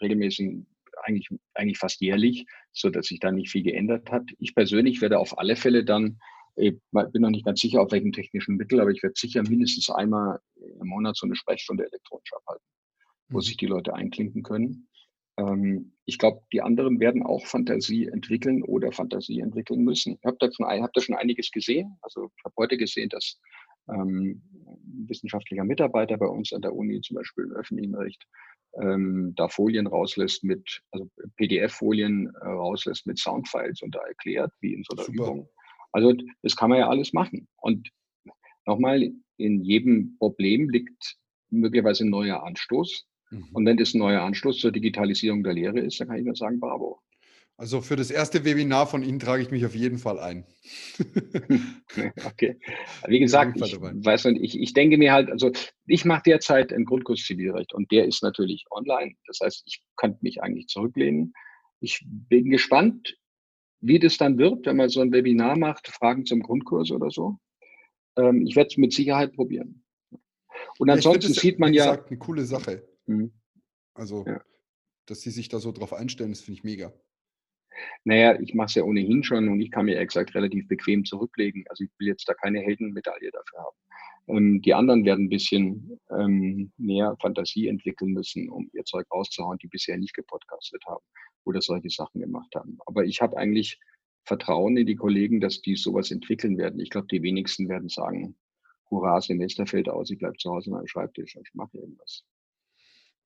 regelmäßigen, 0.00 0.66
eigentlich, 1.04 1.28
eigentlich 1.54 1.78
fast 1.78 2.00
jährlich, 2.00 2.44
so 2.72 2.90
dass 2.90 3.06
sich 3.06 3.20
da 3.20 3.30
nicht 3.30 3.50
viel 3.50 3.62
geändert 3.62 4.10
hat. 4.10 4.24
Ich 4.38 4.54
persönlich 4.54 5.00
werde 5.00 5.18
auf 5.18 5.38
alle 5.38 5.54
Fälle 5.54 5.84
dann, 5.84 6.18
ich 6.56 6.74
bin 6.90 7.22
noch 7.22 7.30
nicht 7.30 7.46
ganz 7.46 7.60
sicher, 7.60 7.80
auf 7.80 7.92
welchem 7.92 8.10
technischen 8.10 8.56
Mittel, 8.56 8.80
aber 8.80 8.90
ich 8.90 9.02
werde 9.04 9.14
sicher 9.16 9.44
mindestens 9.44 9.90
einmal 9.90 10.40
im 10.88 10.94
Monat 10.94 11.16
so 11.16 11.26
eine 11.26 11.36
Sprechstunde 11.36 11.84
elektronisch 11.84 12.32
abhalten, 12.32 12.64
wo 13.28 13.38
mhm. 13.38 13.42
sich 13.42 13.56
die 13.56 13.66
Leute 13.66 13.94
einklinken 13.94 14.42
können. 14.42 14.88
Ähm, 15.38 15.92
ich 16.04 16.18
glaube, 16.18 16.42
die 16.52 16.62
anderen 16.62 16.98
werden 17.00 17.22
auch 17.22 17.46
Fantasie 17.46 18.06
entwickeln 18.06 18.62
oder 18.62 18.92
Fantasie 18.92 19.40
entwickeln 19.40 19.84
müssen. 19.84 20.18
Ich 20.18 20.24
habe 20.24 20.36
da, 20.40 20.50
schon, 20.50 20.66
hab 20.66 20.92
da 20.92 21.00
schon 21.00 21.14
einiges 21.14 21.50
gesehen. 21.50 21.98
Also 22.02 22.30
ich 22.36 22.44
habe 22.44 22.54
heute 22.56 22.76
gesehen, 22.76 23.08
dass 23.10 23.38
ähm, 23.88 24.42
wissenschaftlicher 25.06 25.64
Mitarbeiter 25.64 26.16
bei 26.16 26.26
uns 26.26 26.52
an 26.52 26.62
der 26.62 26.74
Uni, 26.74 27.00
zum 27.00 27.16
Beispiel 27.16 27.44
im 27.44 27.52
öffentlichen 27.52 27.94
Recht, 27.94 28.26
ähm, 28.80 29.32
da 29.36 29.48
Folien 29.48 29.86
rauslässt 29.86 30.44
mit, 30.44 30.82
also 30.90 31.08
PDF-Folien 31.36 32.32
äh, 32.40 32.46
rauslässt 32.46 33.06
mit 33.06 33.18
Soundfiles 33.18 33.82
und 33.82 33.94
da 33.94 34.00
erklärt, 34.00 34.52
wie 34.60 34.74
in 34.74 34.84
so 34.84 34.96
einer 34.96 35.04
Super. 35.04 35.24
Übung. 35.24 35.48
Also 35.92 36.12
das 36.42 36.54
kann 36.54 36.70
man 36.70 36.80
ja 36.80 36.88
alles 36.88 37.12
machen. 37.12 37.48
Und 37.56 37.88
nochmal, 38.66 39.10
in 39.38 39.62
jedem 39.62 40.16
Problem 40.18 40.68
liegt 40.68 41.16
möglicherweise 41.50 42.04
ein 42.04 42.10
neuer 42.10 42.42
Anstoß. 42.42 43.06
Mhm. 43.30 43.48
Und 43.52 43.66
wenn 43.66 43.76
das 43.76 43.94
ein 43.94 43.98
neuer 43.98 44.22
Anstoß 44.22 44.58
zur 44.58 44.72
Digitalisierung 44.72 45.42
der 45.42 45.54
Lehre 45.54 45.80
ist, 45.80 46.00
dann 46.00 46.08
kann 46.08 46.18
ich 46.18 46.24
nur 46.24 46.36
sagen, 46.36 46.60
bravo. 46.60 47.00
Also 47.58 47.80
für 47.80 47.96
das 47.96 48.12
erste 48.12 48.44
Webinar 48.44 48.86
von 48.86 49.02
Ihnen 49.02 49.18
trage 49.18 49.42
ich 49.42 49.50
mich 49.50 49.66
auf 49.66 49.74
jeden 49.74 49.98
Fall 49.98 50.20
ein. 50.20 50.44
okay. 52.24 52.56
Wie 53.08 53.18
gesagt, 53.18 53.60
ich, 53.60 53.80
weiß 53.80 54.26
nicht, 54.26 54.42
ich, 54.42 54.60
ich 54.60 54.74
denke 54.74 54.96
mir 54.96 55.12
halt, 55.12 55.28
also 55.28 55.50
ich 55.86 56.04
mache 56.04 56.22
derzeit 56.24 56.72
einen 56.72 56.84
Grundkurs 56.84 57.24
Zivilrecht 57.24 57.74
und 57.74 57.90
der 57.90 58.06
ist 58.06 58.22
natürlich 58.22 58.64
online. 58.70 59.14
Das 59.26 59.40
heißt, 59.42 59.64
ich 59.66 59.82
könnte 59.96 60.18
mich 60.22 60.40
eigentlich 60.40 60.68
zurücklehnen. 60.68 61.32
Ich 61.80 62.00
bin 62.06 62.48
gespannt, 62.48 63.18
wie 63.80 63.98
das 63.98 64.18
dann 64.18 64.38
wird, 64.38 64.64
wenn 64.66 64.76
man 64.76 64.88
so 64.88 65.00
ein 65.00 65.12
Webinar 65.12 65.58
macht, 65.58 65.88
Fragen 65.88 66.26
zum 66.26 66.42
Grundkurs 66.42 66.92
oder 66.92 67.10
so. 67.10 67.38
Ähm, 68.18 68.46
ich 68.46 68.56
werde 68.56 68.68
es 68.68 68.76
mit 68.76 68.92
Sicherheit 68.92 69.32
probieren. 69.32 69.84
Und 70.78 70.90
ansonsten 70.90 71.32
ja, 71.32 71.40
sieht 71.40 71.58
man 71.58 71.72
ja. 71.72 71.92
Gesagt, 71.92 72.10
eine 72.10 72.18
coole 72.18 72.44
Sache. 72.44 72.86
Mhm. 73.06 73.32
Also, 73.94 74.24
ja. 74.26 74.40
dass 75.06 75.20
Sie 75.22 75.30
sich 75.30 75.48
da 75.48 75.58
so 75.58 75.72
drauf 75.72 75.92
einstellen, 75.92 76.30
das 76.30 76.40
finde 76.40 76.58
ich 76.58 76.64
mega. 76.64 76.92
Naja, 78.04 78.38
ich 78.40 78.54
mache 78.54 78.66
es 78.66 78.74
ja 78.74 78.82
ohnehin 78.82 79.22
schon 79.22 79.48
und 79.48 79.60
ich 79.60 79.70
kann 79.70 79.84
mir 79.84 79.94
ehrlich 79.94 80.08
gesagt 80.08 80.34
relativ 80.34 80.66
bequem 80.66 81.04
zurücklegen. 81.04 81.64
Also 81.68 81.84
ich 81.84 81.90
will 81.98 82.08
jetzt 82.08 82.28
da 82.28 82.34
keine 82.34 82.60
Heldenmedaille 82.60 83.30
dafür 83.30 83.58
haben. 83.60 83.76
Ähm, 84.28 84.62
die 84.62 84.74
anderen 84.74 85.04
werden 85.04 85.26
ein 85.26 85.30
bisschen 85.30 85.98
ähm, 86.10 86.72
mehr 86.76 87.16
Fantasie 87.20 87.68
entwickeln 87.68 88.12
müssen, 88.12 88.48
um 88.50 88.68
ihr 88.72 88.84
Zeug 88.84 89.06
rauszuhauen, 89.12 89.58
die 89.58 89.68
bisher 89.68 89.96
nicht 89.96 90.14
gepodcastet 90.14 90.84
haben 90.86 91.04
oder 91.44 91.60
solche 91.60 91.90
Sachen 91.90 92.20
gemacht 92.20 92.54
haben. 92.54 92.78
Aber 92.86 93.04
ich 93.04 93.20
habe 93.20 93.36
eigentlich 93.36 93.78
Vertrauen 94.28 94.76
in 94.76 94.86
die 94.86 94.94
Kollegen, 94.94 95.40
dass 95.40 95.62
die 95.62 95.74
sowas 95.74 96.10
entwickeln 96.10 96.58
werden. 96.58 96.78
Ich 96.80 96.90
glaube, 96.90 97.08
die 97.08 97.22
wenigsten 97.22 97.68
werden 97.68 97.88
sagen, 97.88 98.36
hurra, 98.90 99.20
Semester 99.20 99.66
fällt 99.66 99.88
aus, 99.88 100.10
ich 100.10 100.18
bleibe 100.18 100.36
zu 100.36 100.50
Hause 100.50 100.70
an 100.70 100.76
meinem 100.76 100.86
Schreibtisch 100.86 101.34
und 101.34 101.48
ich 101.48 101.54
mache 101.54 101.78
irgendwas. 101.78 102.24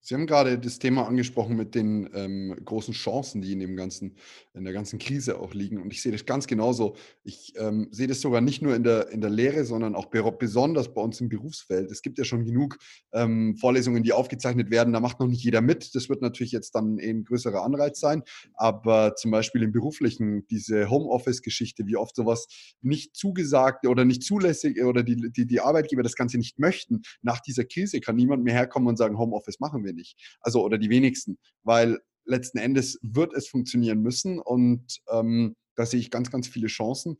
Sie 0.05 0.15
haben 0.15 0.27
gerade 0.27 0.59
das 0.59 0.81
Thema 0.81 1.07
angesprochen 1.07 1.55
mit 1.55 1.77
den 1.77 2.11
ähm, 2.12 2.57
großen 2.65 2.93
Chancen, 2.93 3.41
die 3.41 3.53
in 3.53 3.61
dem 3.61 3.77
ganzen, 3.77 4.17
in 4.53 4.65
der 4.65 4.73
ganzen 4.73 4.99
Krise 4.99 5.38
auch 5.38 5.55
liegen. 5.55 5.81
Und 5.81 5.93
ich 5.93 6.03
sehe 6.03 6.11
das 6.11 6.27
ganz 6.27 6.49
genauso. 6.49 6.97
Ich 7.23 7.53
ähm, 7.57 7.87
sehe 7.93 8.09
das 8.09 8.21
sogar 8.21 8.41
nicht 8.41 8.62
nur 8.62 8.75
in 8.75 8.83
der, 8.83 9.11
in 9.11 9.21
der 9.21 9.31
Lehre, 9.31 9.65
sondern 9.65 9.95
auch 9.95 10.07
besonders 10.07 10.93
bei 10.93 11.01
uns 11.01 11.21
im 11.21 11.29
Berufsfeld. 11.29 11.88
Es 11.88 12.03
gibt 12.03 12.19
ja 12.19 12.25
schon 12.25 12.45
genug 12.45 12.79
ähm, 13.12 13.57
Vorlesungen, 13.57 14.03
die 14.03 14.12
aufgezeichnet 14.12 14.73
werden. 14.73 14.93
Da 14.93 14.99
macht 14.99 15.21
noch 15.21 15.29
nicht 15.29 15.45
jeder 15.45 15.61
mit. 15.61 15.95
Das 15.95 16.09
wird 16.09 16.21
natürlich 16.21 16.51
jetzt 16.51 16.75
dann 16.75 16.99
ein 16.99 17.23
größerer 17.23 17.62
Anreiz 17.62 18.01
sein. 18.01 18.25
Aber 18.55 19.15
zum 19.15 19.31
Beispiel 19.31 19.62
im 19.62 19.71
beruflichen, 19.71 20.49
diese 20.49 20.91
Homeoffice-Geschichte, 20.91 21.87
wie 21.87 21.95
oft 21.95 22.17
sowas 22.17 22.49
nicht 22.81 23.15
zugesagt 23.15 23.87
oder 23.87 24.05
nicht 24.05 24.25
zulässig 24.25 24.83
oder 24.83 25.05
die, 25.05 25.31
die, 25.31 25.47
die 25.47 25.61
Arbeitgeber 25.61 26.03
das 26.03 26.17
Ganze 26.17 26.38
nicht 26.38 26.59
möchten. 26.59 27.03
Nach 27.23 27.38
dieser 27.38 27.65
Krise 27.65 28.01
kann 28.01 28.17
niemand 28.17 28.43
mehr 28.43 28.55
herkommen 28.55 28.88
und 28.88 28.97
sagen, 28.97 29.17
Homeoffice 29.17 29.61
machen 29.61 29.85
wir 29.85 29.91
wir 29.92 30.00
nicht. 30.00 30.37
Also 30.40 30.62
oder 30.62 30.78
die 30.78 30.90
wenigsten, 30.90 31.38
weil 31.62 32.00
letzten 32.24 32.59
Endes 32.59 32.98
wird 33.02 33.35
es 33.35 33.48
funktionieren 33.48 34.00
müssen 34.00 34.38
und 34.38 34.98
ähm, 35.11 35.57
da 35.74 35.87
sehe 35.87 36.00
ich 36.00 36.11
ganz, 36.11 36.31
ganz 36.31 36.48
viele 36.48 36.68
Chancen. 36.68 37.16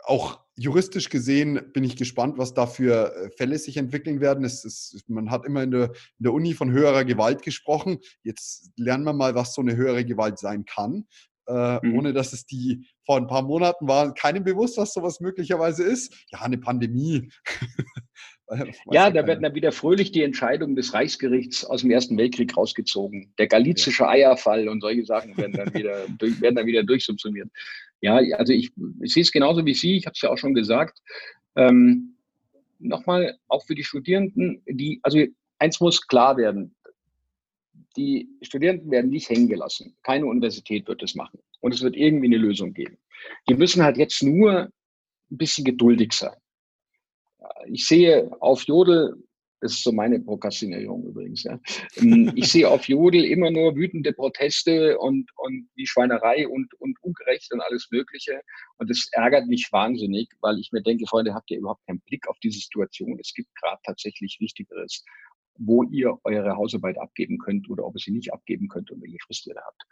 Auch 0.00 0.40
juristisch 0.54 1.08
gesehen 1.10 1.72
bin 1.72 1.84
ich 1.84 1.96
gespannt, 1.96 2.38
was 2.38 2.54
da 2.54 2.66
für 2.66 3.14
äh, 3.14 3.30
Fälle 3.36 3.58
sich 3.58 3.76
entwickeln 3.76 4.20
werden. 4.20 4.44
Es 4.44 4.64
ist, 4.64 5.04
man 5.08 5.30
hat 5.30 5.44
immer 5.44 5.62
in 5.62 5.70
der, 5.70 5.90
in 6.18 6.24
der 6.24 6.32
Uni 6.32 6.54
von 6.54 6.70
höherer 6.70 7.04
Gewalt 7.04 7.42
gesprochen. 7.42 7.98
Jetzt 8.22 8.70
lernen 8.76 9.04
wir 9.04 9.12
mal, 9.12 9.34
was 9.34 9.54
so 9.54 9.62
eine 9.62 9.76
höhere 9.76 10.04
Gewalt 10.04 10.38
sein 10.38 10.64
kann. 10.64 11.06
Äh, 11.48 11.86
mhm. 11.86 11.98
ohne 11.98 12.12
dass 12.12 12.32
es 12.32 12.44
die 12.44 12.88
vor 13.04 13.18
ein 13.18 13.28
paar 13.28 13.42
Monaten 13.42 13.86
war, 13.86 14.12
keinem 14.14 14.42
bewusst, 14.42 14.78
was 14.78 14.92
sowas 14.92 15.20
möglicherweise 15.20 15.84
ist. 15.84 16.12
Ja, 16.32 16.40
eine 16.40 16.58
Pandemie. 16.58 17.30
ja, 18.92 19.10
da 19.10 19.26
werden 19.26 19.42
dann 19.42 19.54
wieder 19.54 19.72
fröhlich 19.72 20.12
die 20.12 20.22
Entscheidungen 20.22 20.76
des 20.76 20.94
Reichsgerichts 20.94 21.64
aus 21.64 21.80
dem 21.80 21.90
Ersten 21.90 22.16
Weltkrieg 22.16 22.56
rausgezogen. 22.56 23.32
Der 23.38 23.48
galizische 23.48 24.04
ja. 24.04 24.10
Eierfall 24.10 24.68
und 24.68 24.80
solche 24.80 25.04
Sachen 25.04 25.36
werden 25.36 25.52
dann 25.52 25.74
wieder, 25.74 26.06
durch, 26.18 26.40
werden 26.40 26.56
dann 26.56 26.66
wieder 26.66 26.84
durchsubsumiert. 26.84 27.48
Ja, 28.00 28.20
also 28.36 28.52
ich, 28.52 28.70
ich 29.00 29.12
sehe 29.12 29.22
es 29.22 29.32
genauso 29.32 29.64
wie 29.66 29.74
Sie, 29.74 29.96
ich 29.96 30.06
habe 30.06 30.14
es 30.14 30.20
ja 30.20 30.30
auch 30.30 30.38
schon 30.38 30.54
gesagt. 30.54 31.00
Ähm, 31.56 32.12
Nochmal, 32.78 33.38
auch 33.48 33.64
für 33.64 33.74
die 33.74 33.84
Studierenden, 33.84 34.62
die, 34.66 35.00
also 35.02 35.18
eins 35.58 35.80
muss 35.80 36.06
klar 36.06 36.36
werden, 36.36 36.74
die 37.96 38.28
Studierenden 38.42 38.90
werden 38.90 39.10
nicht 39.10 39.30
hängen 39.30 39.48
gelassen. 39.48 39.96
Keine 40.02 40.26
Universität 40.26 40.86
wird 40.86 41.02
das 41.02 41.14
machen. 41.14 41.38
Und 41.60 41.72
es 41.72 41.80
wird 41.80 41.96
irgendwie 41.96 42.26
eine 42.26 42.36
Lösung 42.36 42.74
geben. 42.74 42.98
Die 43.48 43.54
müssen 43.54 43.82
halt 43.82 43.96
jetzt 43.96 44.22
nur 44.22 44.64
ein 44.64 44.70
bisschen 45.30 45.64
geduldig 45.64 46.12
sein 46.12 46.36
ich 47.70 47.86
sehe 47.86 48.30
auf 48.40 48.62
Jodel, 48.64 49.14
das 49.60 49.72
ist 49.72 49.84
so 49.84 49.92
meine 49.92 50.20
Prokrastinierung 50.20 51.04
übrigens, 51.06 51.42
ja. 51.44 51.58
Ähm, 51.96 52.32
ich 52.34 52.52
sehe 52.52 52.68
auf 52.68 52.86
Jodel 52.88 53.24
immer 53.24 53.50
nur 53.50 53.74
wütende 53.74 54.12
Proteste 54.12 54.98
und, 54.98 55.30
und 55.36 55.68
die 55.76 55.86
Schweinerei 55.86 56.46
und, 56.46 56.72
und 56.74 56.96
ungerecht 57.02 57.52
und 57.52 57.60
alles 57.60 57.88
Mögliche. 57.90 58.40
Und 58.78 58.90
das 58.90 59.08
ärgert 59.12 59.46
mich 59.46 59.68
wahnsinnig, 59.72 60.28
weil 60.40 60.58
ich 60.58 60.72
mir 60.72 60.82
denke, 60.82 61.06
Freunde, 61.06 61.34
habt 61.34 61.50
ihr 61.50 61.58
überhaupt 61.58 61.86
keinen 61.86 62.00
Blick 62.00 62.28
auf 62.28 62.38
die 62.40 62.50
Situation? 62.50 63.18
Es 63.18 63.32
gibt 63.34 63.48
gerade 63.56 63.80
tatsächlich 63.84 64.36
Wichtigeres 64.40 65.04
wo 65.58 65.82
ihr 65.84 66.18
eure 66.24 66.56
Hausarbeit 66.56 66.98
abgeben 66.98 67.38
könnt 67.38 67.68
oder 67.70 67.86
ob 67.86 67.94
ihr 67.96 68.00
sie 68.00 68.10
nicht 68.12 68.32
abgeben 68.32 68.68
könnt 68.68 68.90
und 68.90 69.02
welche 69.02 69.18
Frist 69.24 69.46
ihr 69.46 69.54
da 69.54 69.62
habt. 69.64 69.82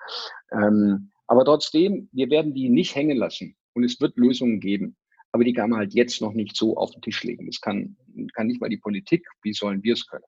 Ähm, 0.53 1.11
aber 1.27 1.45
trotzdem, 1.45 2.09
wir 2.13 2.31
werden 2.31 2.55
die 2.55 2.69
nicht 2.69 2.95
hängen 2.95 3.17
lassen 3.17 3.57
und 3.73 3.85
es 3.85 4.01
wird 4.01 4.17
Lösungen 4.17 4.61
geben 4.61 4.97
aber 5.35 5.43
die 5.43 5.53
kann 5.53 5.71
man 5.71 5.81
halt 5.81 5.95
jetzt 5.95 6.21
noch 6.23 6.33
nicht 6.33 6.57
so 6.57 6.77
auf 6.77 6.93
den 6.93 7.03
Tisch 7.03 7.25
legen. 7.25 7.47
Das 7.47 7.61
kann, 7.61 7.97
kann 8.35 8.47
nicht 8.47 8.61
mal 8.61 8.71
die 8.71 8.77
Politik, 8.77 9.27
wie 9.43 9.53
sollen 9.53 9.83
wir 9.83 9.95
es 9.95 10.07
können? 10.07 10.23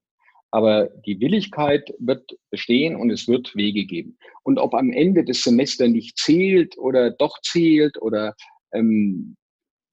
Aber 0.50 0.88
die 1.06 1.20
Willigkeit 1.20 1.94
wird 2.00 2.36
bestehen 2.50 2.96
und 2.96 3.10
es 3.10 3.28
wird 3.28 3.54
Wege 3.54 3.84
geben. 3.84 4.18
Und 4.42 4.58
ob 4.58 4.74
am 4.74 4.90
Ende 4.90 5.24
das 5.24 5.42
Semester 5.42 5.86
nicht 5.86 6.18
zählt 6.18 6.76
oder 6.76 7.12
doch 7.12 7.40
zählt 7.42 8.02
oder 8.02 8.34
ähm, 8.72 9.36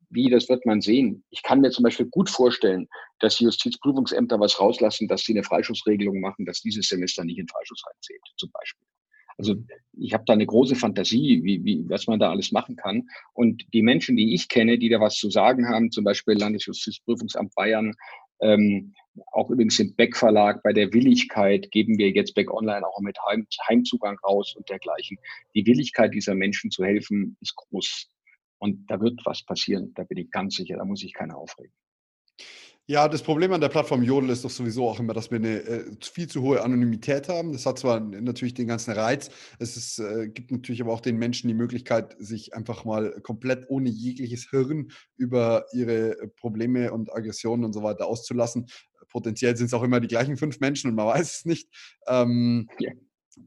wie, 0.09 0.31
das 0.31 0.49
wird 0.49 0.65
man 0.65 0.81
sehen. 0.81 1.23
Ich 1.29 1.43
kann 1.43 1.61
mir 1.61 1.69
zum 1.69 1.83
Beispiel 1.83 2.07
gut 2.07 2.31
vorstellen, 2.31 2.87
dass 3.19 3.37
die 3.37 3.43
Justizprüfungsämter 3.43 4.39
was 4.39 4.59
rauslassen, 4.59 5.07
dass 5.07 5.21
sie 5.21 5.33
eine 5.33 5.43
Freischussregelung 5.43 6.21
machen, 6.21 6.45
dass 6.45 6.61
dieses 6.61 6.87
Semester 6.87 7.23
nicht 7.23 7.37
in 7.37 7.47
Freischuss 7.47 7.83
reinzählt, 7.85 8.21
zum 8.37 8.49
Beispiel. 8.51 8.87
Also 9.37 9.55
ich 9.93 10.13
habe 10.13 10.23
da 10.25 10.33
eine 10.33 10.45
große 10.45 10.75
Fantasie, 10.75 11.43
wie, 11.43 11.63
wie, 11.63 11.89
was 11.89 12.07
man 12.07 12.19
da 12.19 12.29
alles 12.31 12.51
machen 12.51 12.75
kann. 12.75 13.09
Und 13.33 13.63
die 13.73 13.81
Menschen, 13.81 14.15
die 14.15 14.33
ich 14.33 14.49
kenne, 14.49 14.77
die 14.77 14.89
da 14.89 14.99
was 14.99 15.15
zu 15.15 15.29
sagen 15.29 15.67
haben, 15.67 15.91
zum 15.91 16.03
Beispiel 16.03 16.35
Landesjustizprüfungsamt 16.35 17.53
Bayern, 17.55 17.93
Ähm, 18.41 18.93
auch 19.31 19.49
übrigens 19.51 19.79
im 19.79 19.95
Beck 19.95 20.17
Verlag 20.17 20.63
bei 20.63 20.73
der 20.73 20.91
Willigkeit 20.91 21.69
geben 21.71 21.97
wir 21.97 22.09
jetzt 22.09 22.33
Beck 22.33 22.51
Online 22.51 22.85
auch 22.85 22.99
mit 22.99 23.17
Heim, 23.25 23.45
Heimzugang 23.69 24.17
raus 24.19 24.55
und 24.57 24.67
dergleichen. 24.67 25.17
Die 25.53 25.65
Willigkeit 25.65 26.13
dieser 26.13 26.35
Menschen 26.35 26.71
zu 26.71 26.83
helfen 26.83 27.37
ist 27.39 27.55
groß. 27.55 28.09
Und 28.57 28.89
da 28.89 28.99
wird 28.99 29.21
was 29.23 29.43
passieren, 29.45 29.93
da 29.95 30.03
bin 30.03 30.17
ich 30.17 30.31
ganz 30.31 30.55
sicher, 30.55 30.77
da 30.77 30.83
muss 30.83 31.01
sich 31.01 31.13
keiner 31.13 31.37
aufregen. 31.37 31.71
Ja, 32.85 33.07
das 33.07 33.23
Problem 33.23 33.53
an 33.53 33.61
der 33.61 33.69
Plattform 33.69 34.03
Jodel 34.03 34.29
ist 34.29 34.43
doch 34.43 34.49
sowieso 34.49 34.89
auch 34.89 34.99
immer, 34.99 35.13
dass 35.13 35.31
wir 35.31 35.37
eine 35.37 35.61
äh, 35.61 35.85
viel 36.01 36.27
zu 36.27 36.41
hohe 36.41 36.61
Anonymität 36.61 37.29
haben. 37.29 37.53
Das 37.53 37.65
hat 37.65 37.79
zwar 37.79 38.01
natürlich 38.01 38.55
den 38.55 38.67
ganzen 38.67 38.91
Reiz, 38.91 39.29
es 39.57 39.77
ist, 39.77 39.99
äh, 39.99 40.27
gibt 40.27 40.51
natürlich 40.51 40.81
aber 40.81 40.91
auch 40.91 40.99
den 40.99 41.17
Menschen 41.17 41.47
die 41.47 41.53
Möglichkeit, 41.53 42.13
sich 42.19 42.53
einfach 42.53 42.83
mal 42.83 43.21
komplett 43.21 43.69
ohne 43.69 43.89
jegliches 43.89 44.49
Hirn 44.49 44.89
über 45.15 45.65
ihre 45.71 46.27
Probleme 46.35 46.91
und 46.91 47.13
Aggressionen 47.13 47.63
und 47.63 47.71
so 47.71 47.83
weiter 47.83 48.05
auszulassen. 48.05 48.67
Potenziell 49.07 49.55
sind 49.55 49.67
es 49.67 49.73
auch 49.73 49.83
immer 49.83 50.01
die 50.01 50.07
gleichen 50.09 50.35
fünf 50.35 50.59
Menschen 50.59 50.89
und 50.89 50.95
man 50.95 51.07
weiß 51.07 51.37
es 51.37 51.45
nicht. 51.45 51.69
Ähm, 52.07 52.67
ja. 52.79 52.91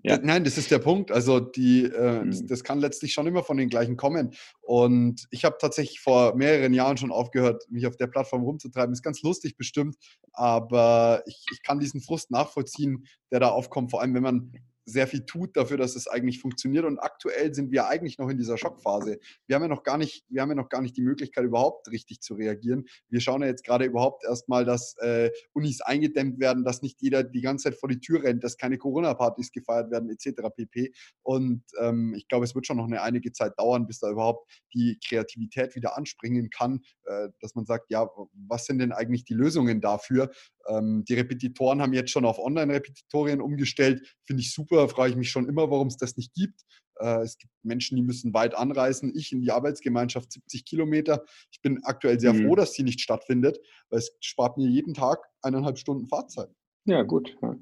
Ja. 0.02 0.18
Nein, 0.18 0.44
das 0.44 0.58
ist 0.58 0.70
der 0.70 0.78
Punkt. 0.78 1.12
Also 1.12 1.40
die, 1.40 1.84
äh, 1.84 2.24
mhm. 2.24 2.30
das, 2.30 2.46
das, 2.46 2.64
kann 2.64 2.80
letztlich 2.80 3.12
schon 3.12 3.26
immer 3.26 3.42
von 3.42 3.56
den 3.56 3.68
gleichen 3.68 3.96
kommen. 3.96 4.34
Und 4.62 5.26
ich 5.30 5.44
habe 5.44 5.56
tatsächlich 5.60 6.00
vor 6.00 6.34
mehreren 6.34 6.74
Jahren 6.74 6.96
schon 6.96 7.12
aufgehört, 7.12 7.64
mich 7.70 7.86
auf 7.86 7.96
der 7.96 8.06
Plattform 8.06 8.42
rumzutreiben. 8.42 8.92
Ist 8.92 9.02
ganz 9.02 9.22
lustig 9.22 9.56
bestimmt, 9.56 9.96
aber 10.32 11.22
ich, 11.26 11.44
ich 11.52 11.62
kann 11.62 11.78
diesen 11.78 12.00
Frust 12.00 12.30
nachvollziehen, 12.30 13.06
der 13.30 13.40
da 13.40 13.48
aufkommt, 13.48 13.90
vor 13.90 14.00
allem 14.00 14.14
wenn 14.14 14.22
man 14.22 14.52
sehr 14.86 15.06
viel 15.08 15.26
tut 15.26 15.56
dafür, 15.56 15.76
dass 15.76 15.96
es 15.96 16.06
eigentlich 16.06 16.40
funktioniert. 16.40 16.84
Und 16.84 16.98
aktuell 16.98 17.52
sind 17.52 17.72
wir 17.72 17.88
eigentlich 17.88 18.18
noch 18.18 18.28
in 18.28 18.38
dieser 18.38 18.56
Schockphase. 18.56 19.18
Wir 19.46 19.56
haben 19.56 19.62
ja 19.62 19.68
noch 19.68 19.82
gar 19.82 19.98
nicht, 19.98 20.24
wir 20.28 20.40
haben 20.40 20.48
ja 20.50 20.54
noch 20.54 20.68
gar 20.68 20.80
nicht 20.80 20.96
die 20.96 21.02
Möglichkeit, 21.02 21.44
überhaupt 21.44 21.90
richtig 21.90 22.20
zu 22.20 22.34
reagieren. 22.34 22.86
Wir 23.08 23.20
schauen 23.20 23.42
ja 23.42 23.48
jetzt 23.48 23.64
gerade 23.64 23.84
überhaupt 23.84 24.24
erstmal, 24.24 24.64
dass 24.64 24.96
äh, 24.98 25.30
Unis 25.52 25.80
eingedämmt 25.80 26.38
werden, 26.38 26.64
dass 26.64 26.82
nicht 26.82 27.02
jeder 27.02 27.24
die 27.24 27.40
ganze 27.40 27.64
Zeit 27.64 27.80
vor 27.80 27.88
die 27.88 27.98
Tür 27.98 28.22
rennt, 28.22 28.44
dass 28.44 28.56
keine 28.56 28.78
Corona-Partys 28.78 29.50
gefeiert 29.50 29.90
werden, 29.90 30.08
etc. 30.08 30.42
pp. 30.54 30.92
Und 31.22 31.64
ähm, 31.80 32.14
ich 32.16 32.28
glaube, 32.28 32.44
es 32.44 32.54
wird 32.54 32.66
schon 32.66 32.76
noch 32.76 32.86
eine 32.86 33.02
einige 33.02 33.32
Zeit 33.32 33.58
dauern, 33.58 33.86
bis 33.88 33.98
da 33.98 34.08
überhaupt 34.08 34.48
die 34.72 34.98
Kreativität 35.04 35.74
wieder 35.74 35.96
anspringen 35.96 36.48
kann, 36.50 36.80
äh, 37.04 37.28
dass 37.40 37.56
man 37.56 37.66
sagt, 37.66 37.90
ja, 37.90 38.08
was 38.34 38.66
sind 38.66 38.78
denn 38.78 38.92
eigentlich 38.92 39.24
die 39.24 39.34
Lösungen 39.34 39.80
dafür? 39.80 40.30
Ähm, 40.68 41.04
die 41.04 41.14
Repetitoren 41.14 41.80
haben 41.80 41.92
jetzt 41.92 42.10
schon 42.10 42.24
auf 42.24 42.38
Online-Repetitorien 42.38 43.40
umgestellt. 43.40 44.16
Finde 44.26 44.42
ich 44.42 44.52
super. 44.52 44.88
Frage 44.88 45.10
ich 45.10 45.16
mich 45.16 45.30
schon 45.30 45.48
immer, 45.48 45.70
warum 45.70 45.88
es 45.88 45.96
das 45.96 46.16
nicht 46.16 46.34
gibt. 46.34 46.62
Äh, 46.98 47.22
es 47.22 47.38
gibt 47.38 47.52
Menschen, 47.62 47.96
die 47.96 48.02
müssen 48.02 48.34
weit 48.34 48.54
anreisen. 48.54 49.12
Ich 49.14 49.32
in 49.32 49.40
die 49.40 49.50
Arbeitsgemeinschaft 49.50 50.32
70 50.32 50.64
Kilometer. 50.64 51.24
Ich 51.50 51.60
bin 51.60 51.80
aktuell 51.84 52.18
sehr 52.20 52.32
mhm. 52.32 52.46
froh, 52.46 52.56
dass 52.56 52.72
sie 52.72 52.82
nicht 52.82 53.00
stattfindet, 53.00 53.58
weil 53.90 53.98
es 53.98 54.16
spart 54.20 54.56
mir 54.56 54.68
jeden 54.68 54.94
Tag 54.94 55.18
eineinhalb 55.42 55.78
Stunden 55.78 56.08
Fahrzeit. 56.08 56.50
Ja, 56.86 57.02
gut. 57.02 57.36
Ja. 57.42 57.56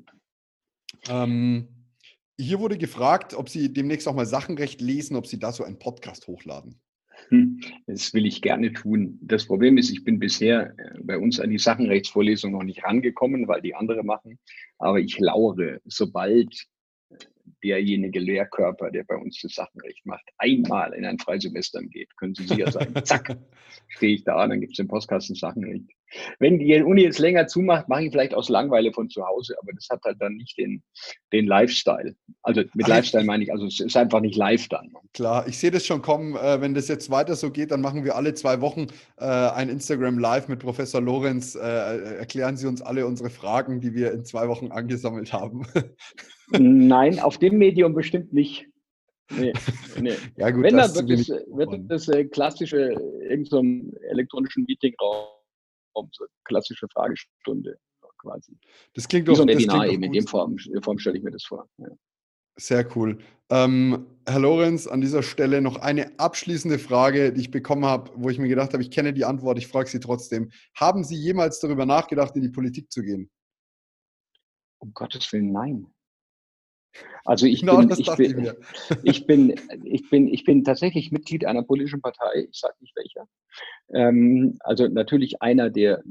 Ähm, 1.09 1.69
hier 2.39 2.61
wurde 2.61 2.79
gefragt, 2.79 3.35
ob 3.35 3.49
Sie 3.49 3.73
demnächst 3.73 4.09
auch 4.09 4.15
mal 4.15 4.27
Sachenrecht 4.27 4.81
lesen, 4.81 5.17
ob 5.17 5.27
Sie 5.27 5.39
da 5.39 5.53
so 5.53 5.65
einen 5.65 5.79
Podcast 5.79 6.27
hochladen. 6.27 6.81
Hm, 7.29 7.61
das 7.87 8.13
will 8.15 8.27
ich 8.27 8.43
gerne 8.43 8.73
tun. 8.73 9.19
Das 9.23 9.47
Problem 9.47 9.79
ist, 9.79 9.91
ich 9.91 10.05
bin 10.05 10.19
bisher 10.19 10.75
äh, 10.79 10.99
bei 11.03 11.19
uns 11.19 11.41
an 11.41 11.51
die 11.51 11.59
Sachenrechtsvorlesung 11.59 12.53
noch 12.53 12.63
nicht 12.63 12.85
rangekommen, 12.85 13.49
weil 13.49 13.63
die 13.63 13.75
andere 13.75 14.03
machen. 14.03 14.39
Aber 14.79 15.01
ich 15.01 15.19
lauere, 15.19 15.81
sobald 15.85 16.53
äh, 17.11 17.17
derjenige 17.63 18.21
Lehrkörper, 18.21 18.91
der 18.91 19.05
bei 19.05 19.17
uns 19.17 19.41
das 19.41 19.55
Sachenrecht 19.55 20.05
macht, 20.07 20.29
einmal 20.39 20.93
in 20.95 21.05
ein 21.05 21.19
Freisemester 21.19 21.83
geht, 21.83 22.17
können 22.17 22.35
Sie 22.35 22.47
sicher 22.47 22.71
sein. 22.71 22.95
Zack, 23.05 23.37
stehe 23.89 24.15
ich 24.15 24.25
da, 24.25 24.47
dann 24.47 24.61
gibt 24.61 24.73
es 24.75 24.79
im 24.79 24.89
Postkasten 24.89 25.35
Sachenrecht. 25.35 25.91
Wenn 26.39 26.59
die 26.59 26.83
Uni 26.83 27.03
jetzt 27.03 27.19
länger 27.19 27.47
zumacht, 27.47 27.89
mache 27.89 28.05
ich 28.05 28.11
vielleicht 28.11 28.35
aus 28.35 28.49
Langweile 28.49 28.93
von 28.93 29.09
zu 29.09 29.25
Hause, 29.25 29.55
aber 29.61 29.73
das 29.73 29.89
hat 29.91 30.03
halt 30.05 30.17
dann 30.21 30.35
nicht 30.35 30.57
den, 30.59 30.83
den 31.33 31.47
Lifestyle. 31.47 32.15
Also 32.43 32.63
mit 32.75 32.89
Lifestyle 32.89 33.25
meine 33.25 33.45
ich, 33.45 33.53
also 33.53 33.67
es 33.67 33.81
ist 33.81 33.97
einfach 33.97 34.21
nicht 34.21 34.37
live 34.37 34.69
dann. 34.69 34.93
Klar, 35.13 35.47
ich 35.49 35.59
sehe 35.59 35.71
das 35.71 35.87
schon 35.87 36.03
kommen. 36.03 36.37
Äh, 36.37 36.61
wenn 36.61 36.75
das 36.75 36.89
jetzt 36.89 37.11
weiter 37.11 37.37
so 37.37 37.51
geht, 37.51 37.71
dann 37.71 37.81
machen 37.81 38.05
wir 38.05 38.17
alle 38.17 38.35
zwei 38.35 38.61
Wochen 38.61 38.87
äh, 39.19 39.25
ein 39.25 39.69
Instagram 39.69 40.19
Live 40.19 40.49
mit 40.49 40.61
Professor 40.61 41.01
Lorenz. 41.01 41.55
Äh, 41.55 42.19
erklären 42.19 42.57
Sie 42.57 42.67
uns 42.67 42.83
alle 42.83 43.07
unsere 43.07 43.31
Fragen, 43.31 43.81
die 43.81 43.95
wir 43.95 44.13
in 44.13 44.25
zwei 44.25 44.49
Wochen 44.49 44.69
angesammelt 44.69 45.33
haben. 45.33 45.67
Nein, 46.51 47.19
auf 47.21 47.39
dem 47.39 47.59
Medium 47.59 47.95
bestimmt 47.95 48.33
nicht. 48.33 48.67
Nee, 49.31 49.53
nee. 50.01 50.15
ja, 50.37 50.51
gut, 50.51 50.65
Wenn, 50.65 50.77
dann 50.77 50.95
wird 50.95 51.11
es, 51.11 51.29
wird 51.29 51.91
das 51.91 52.09
äh, 52.09 52.25
klassische, 52.25 52.93
irgendeinem 53.23 53.91
so 53.93 53.99
elektronischen 54.11 54.65
Meetingraum 54.65 55.34
so 56.13 56.27
klassische 56.45 56.89
Fragestunde 56.89 57.79
quasi. 58.19 58.57
Das 58.95 59.09
klingt 59.09 59.29
doch, 59.29 59.37
so 59.37 59.43
ein 59.43 59.49
Webinar 59.49 59.87
eben, 59.87 60.03
in 60.03 60.13
dem 60.13 60.27
Form, 60.27 60.57
Form 60.83 60.99
stelle 60.99 61.19
ich 61.19 61.25
mir 61.25 61.31
das 61.31 61.45
vor. 61.45 61.69
Ja. 61.79 61.89
Sehr 62.57 62.97
cool. 62.97 63.19
Ähm, 63.51 64.07
Herr 64.27 64.39
Lorenz, 64.39 64.87
an 64.87 65.01
dieser 65.01 65.23
Stelle 65.23 65.61
noch 65.61 65.77
eine 65.77 66.19
abschließende 66.19 66.79
Frage, 66.79 67.33
die 67.33 67.43
ich 67.43 67.51
bekommen 67.51 67.85
habe, 67.85 68.11
wo 68.15 68.31
ich 68.31 68.39
mir 68.39 68.49
gedacht 68.49 68.73
habe, 68.73 68.83
ich 68.83 68.91
kenne 68.91 69.13
die 69.13 69.25
Antwort, 69.25 69.59
ich 69.59 69.67
frage 69.67 69.89
Sie 69.89 70.01
trotzdem. 70.01 70.51
Haben 70.75 71.05
Sie 71.05 71.17
jemals 71.17 71.61
darüber 71.61 71.85
nachgedacht, 71.85 72.35
in 72.37 72.43
die 72.43 72.49
Politik 72.49 72.91
zu 72.91 73.03
gehen? 73.03 73.31
Um 74.79 74.93
Gottes 74.95 75.31
Willen, 75.33 75.53
nein. 75.53 75.94
Also 77.25 77.47
ich, 77.47 77.61
genau, 77.61 77.79
bin, 77.79 77.91
ich, 77.97 78.17
bin, 78.17 78.53
ich, 79.03 79.27
bin, 79.27 79.55
ich, 79.85 80.11
bin, 80.11 80.29
ich 80.29 80.45
bin 80.45 80.65
tatsächlich 80.65 81.11
Mitglied 81.11 81.45
einer 81.45 81.63
politischen 81.63 82.01
Partei, 82.03 82.47
ich 82.51 82.59
sage 82.59 82.75
nicht 82.81 82.95
welcher. 82.97 83.27
Ähm, 83.93 84.57
also 84.61 84.87
natürlich 84.89 85.41
einer 85.41 85.71
der 85.71 86.03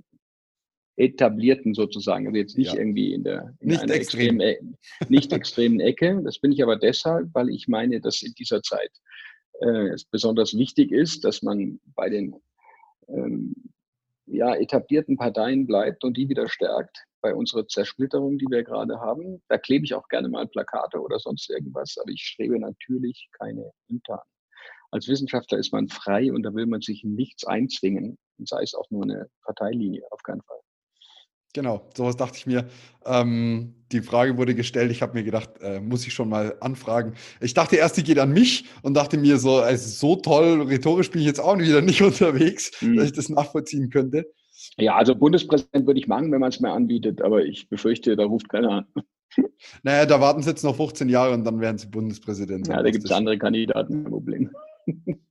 etablierten 0.96 1.74
sozusagen, 1.74 2.28
also 2.28 2.38
jetzt 2.38 2.58
nicht 2.58 2.74
ja. 2.74 2.80
irgendwie 2.80 3.14
in 3.14 3.24
der 3.24 3.54
in 3.60 3.70
nicht, 3.70 3.90
extrem. 3.90 4.40
extremen, 4.40 4.78
nicht 5.10 5.34
extremen 5.34 5.80
Ecke. 5.80 6.22
Das 6.24 6.40
bin 6.40 6.52
ich 6.52 6.62
aber 6.62 6.78
deshalb, 6.78 7.30
weil 7.34 7.50
ich 7.50 7.68
meine, 7.68 8.00
dass 8.00 8.22
in 8.22 8.34
dieser 8.34 8.62
Zeit 8.62 8.92
äh, 9.62 9.90
es 9.90 10.06
besonders 10.06 10.56
wichtig 10.56 10.92
ist, 10.92 11.24
dass 11.24 11.42
man 11.42 11.80
bei 11.96 12.10
den 12.10 12.36
ähm, 13.08 13.56
ja, 14.26 14.56
etablierten 14.56 15.18
Parteien 15.18 15.68
bleibt 15.68 16.04
und 16.04 16.18
die 16.18 16.30
wieder 16.30 16.48
stärkt 16.48 17.06
bei 17.22 17.34
unserer 17.34 17.68
Zersplitterung, 17.68 18.38
die 18.38 18.48
wir 18.50 18.64
gerade 18.64 19.00
haben. 19.00 19.42
Da 19.48 19.58
klebe 19.58 19.86
ich 19.86 19.94
auch 19.94 20.08
gerne 20.08 20.30
mal 20.30 20.48
Plakate 20.48 21.00
oder 21.00 21.20
sonst 21.20 21.50
irgendwas, 21.50 21.98
aber 22.02 22.12
ich 22.12 22.22
strebe 22.22 22.60
natürlich 22.60 23.30
keine 23.38 23.72
Ämter 23.90 24.22
an. 24.22 24.28
Als 24.92 25.08
Wissenschaftler 25.08 25.58
ist 25.58 25.74
man 25.74 25.90
frei 25.90 26.32
und 26.32 26.44
da 26.44 26.54
will 26.54 26.68
man 26.68 26.82
sich 26.82 27.04
nichts 27.04 27.46
einzwingen, 27.46 28.18
sei 28.38 28.62
es 28.62 28.76
auch 28.76 28.90
nur 28.92 29.04
eine 29.04 29.28
Parteilinie, 29.44 30.04
auf 30.12 30.22
keinen 30.22 30.44
Fall. 30.44 30.63
Genau, 31.54 31.88
sowas 31.96 32.18
dachte 32.18 32.38
ich 32.38 32.48
mir. 32.48 32.68
Ähm, 33.06 33.76
die 33.92 34.02
Frage 34.02 34.38
wurde 34.38 34.56
gestellt, 34.56 34.92
ich 34.92 35.04
habe 35.04 35.14
mir 35.14 35.24
gedacht, 35.24 35.52
äh, 35.62 35.80
muss 35.80 36.08
ich 36.08 36.14
schon 36.14 36.28
mal 36.28 36.56
anfragen. 36.62 37.14
Ich 37.42 37.54
dachte 37.54 37.76
erst, 37.76 37.96
die 37.98 38.04
geht 38.04 38.18
an 38.18 38.32
mich 38.32 38.66
und 38.82 38.96
dachte 38.96 39.18
mir 39.18 39.38
so, 39.38 39.58
also 39.58 39.88
so 39.88 40.16
toll, 40.16 40.64
rhetorisch 40.64 41.12
bin 41.12 41.22
ich 41.22 41.28
jetzt 41.28 41.40
auch 41.40 41.58
wieder 41.60 41.82
nicht 41.82 42.02
unterwegs, 42.02 42.72
mhm. 42.82 42.98
dass 42.98 43.06
ich 43.06 43.12
das 43.14 43.30
nachvollziehen 43.30 43.92
könnte. 43.92 44.26
Ja, 44.78 44.96
also 44.96 45.14
Bundespräsident 45.14 45.86
würde 45.86 46.00
ich 46.00 46.08
machen, 46.08 46.32
wenn 46.32 46.40
man 46.40 46.50
es 46.50 46.60
mir 46.60 46.72
anbietet, 46.72 47.22
aber 47.22 47.46
ich 47.46 47.70
befürchte, 47.70 48.16
da 48.16 48.26
ruft 48.26 48.50
keiner 48.50 48.70
an. 48.70 48.86
Naja, 49.82 50.06
da 50.06 50.22
warten 50.22 50.42
sie 50.44 50.50
jetzt 50.50 50.64
noch 50.64 50.76
15 50.76 51.10
Jahre 51.10 51.34
und 51.34 51.44
dann 51.44 51.60
werden 51.60 51.78
sie 51.78 51.88
Bundespräsident. 51.88 52.68
Ja, 52.68 52.84
da 52.84 52.90
gibt 52.92 53.04
es 53.04 53.12
andere 53.12 53.38
Kandidaten, 53.38 54.04
kein 54.04 54.12
Problem. 54.12 54.52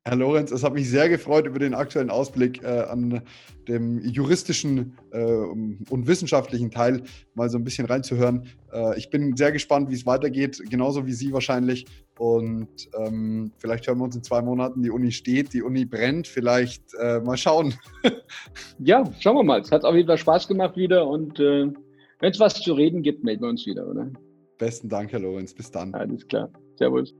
Herr 0.04 0.16
Lorenz, 0.16 0.50
es 0.50 0.64
hat 0.64 0.74
mich 0.74 0.88
sehr 0.88 1.08
gefreut 1.08 1.46
über 1.46 1.58
den 1.58 1.74
aktuellen 1.74 2.10
Ausblick 2.10 2.62
äh, 2.62 2.66
an 2.66 3.22
dem 3.68 4.00
juristischen 4.00 4.96
äh, 5.12 5.22
und 5.22 6.06
wissenschaftlichen 6.06 6.70
Teil 6.70 7.02
mal 7.34 7.48
so 7.48 7.58
ein 7.58 7.64
bisschen 7.64 7.86
reinzuhören. 7.86 8.48
Äh, 8.72 8.98
ich 8.98 9.10
bin 9.10 9.36
sehr 9.36 9.52
gespannt, 9.52 9.90
wie 9.90 9.94
es 9.94 10.06
weitergeht, 10.06 10.62
genauso 10.70 11.06
wie 11.06 11.12
Sie 11.12 11.32
wahrscheinlich. 11.32 11.86
Und 12.18 12.68
ähm, 12.98 13.52
vielleicht 13.58 13.86
hören 13.86 13.98
wir 13.98 14.04
uns 14.04 14.16
in 14.16 14.22
zwei 14.22 14.42
Monaten. 14.42 14.82
Die 14.82 14.90
Uni 14.90 15.12
steht, 15.12 15.52
die 15.52 15.62
Uni 15.62 15.84
brennt. 15.84 16.26
Vielleicht 16.26 16.82
äh, 17.00 17.20
mal 17.20 17.36
schauen. 17.36 17.74
ja, 18.78 19.04
schauen 19.20 19.36
wir 19.36 19.44
mal. 19.44 19.60
Es 19.60 19.70
hat 19.70 19.84
auf 19.84 19.94
jeden 19.94 20.08
Fall 20.08 20.18
Spaß 20.18 20.48
gemacht 20.48 20.76
wieder. 20.76 21.06
Und 21.06 21.38
äh, 21.40 21.72
wenn 22.20 22.30
es 22.30 22.40
was 22.40 22.60
zu 22.60 22.74
reden 22.74 23.02
gibt, 23.02 23.24
melden 23.24 23.42
wir 23.42 23.48
uns 23.48 23.66
wieder, 23.66 23.86
oder? 23.86 24.10
Besten 24.58 24.88
Dank, 24.88 25.12
Herr 25.12 25.20
Lorenz. 25.20 25.54
Bis 25.54 25.70
dann. 25.70 25.94
Alles 25.94 26.26
klar. 26.26 26.50
Servus. 26.76 27.14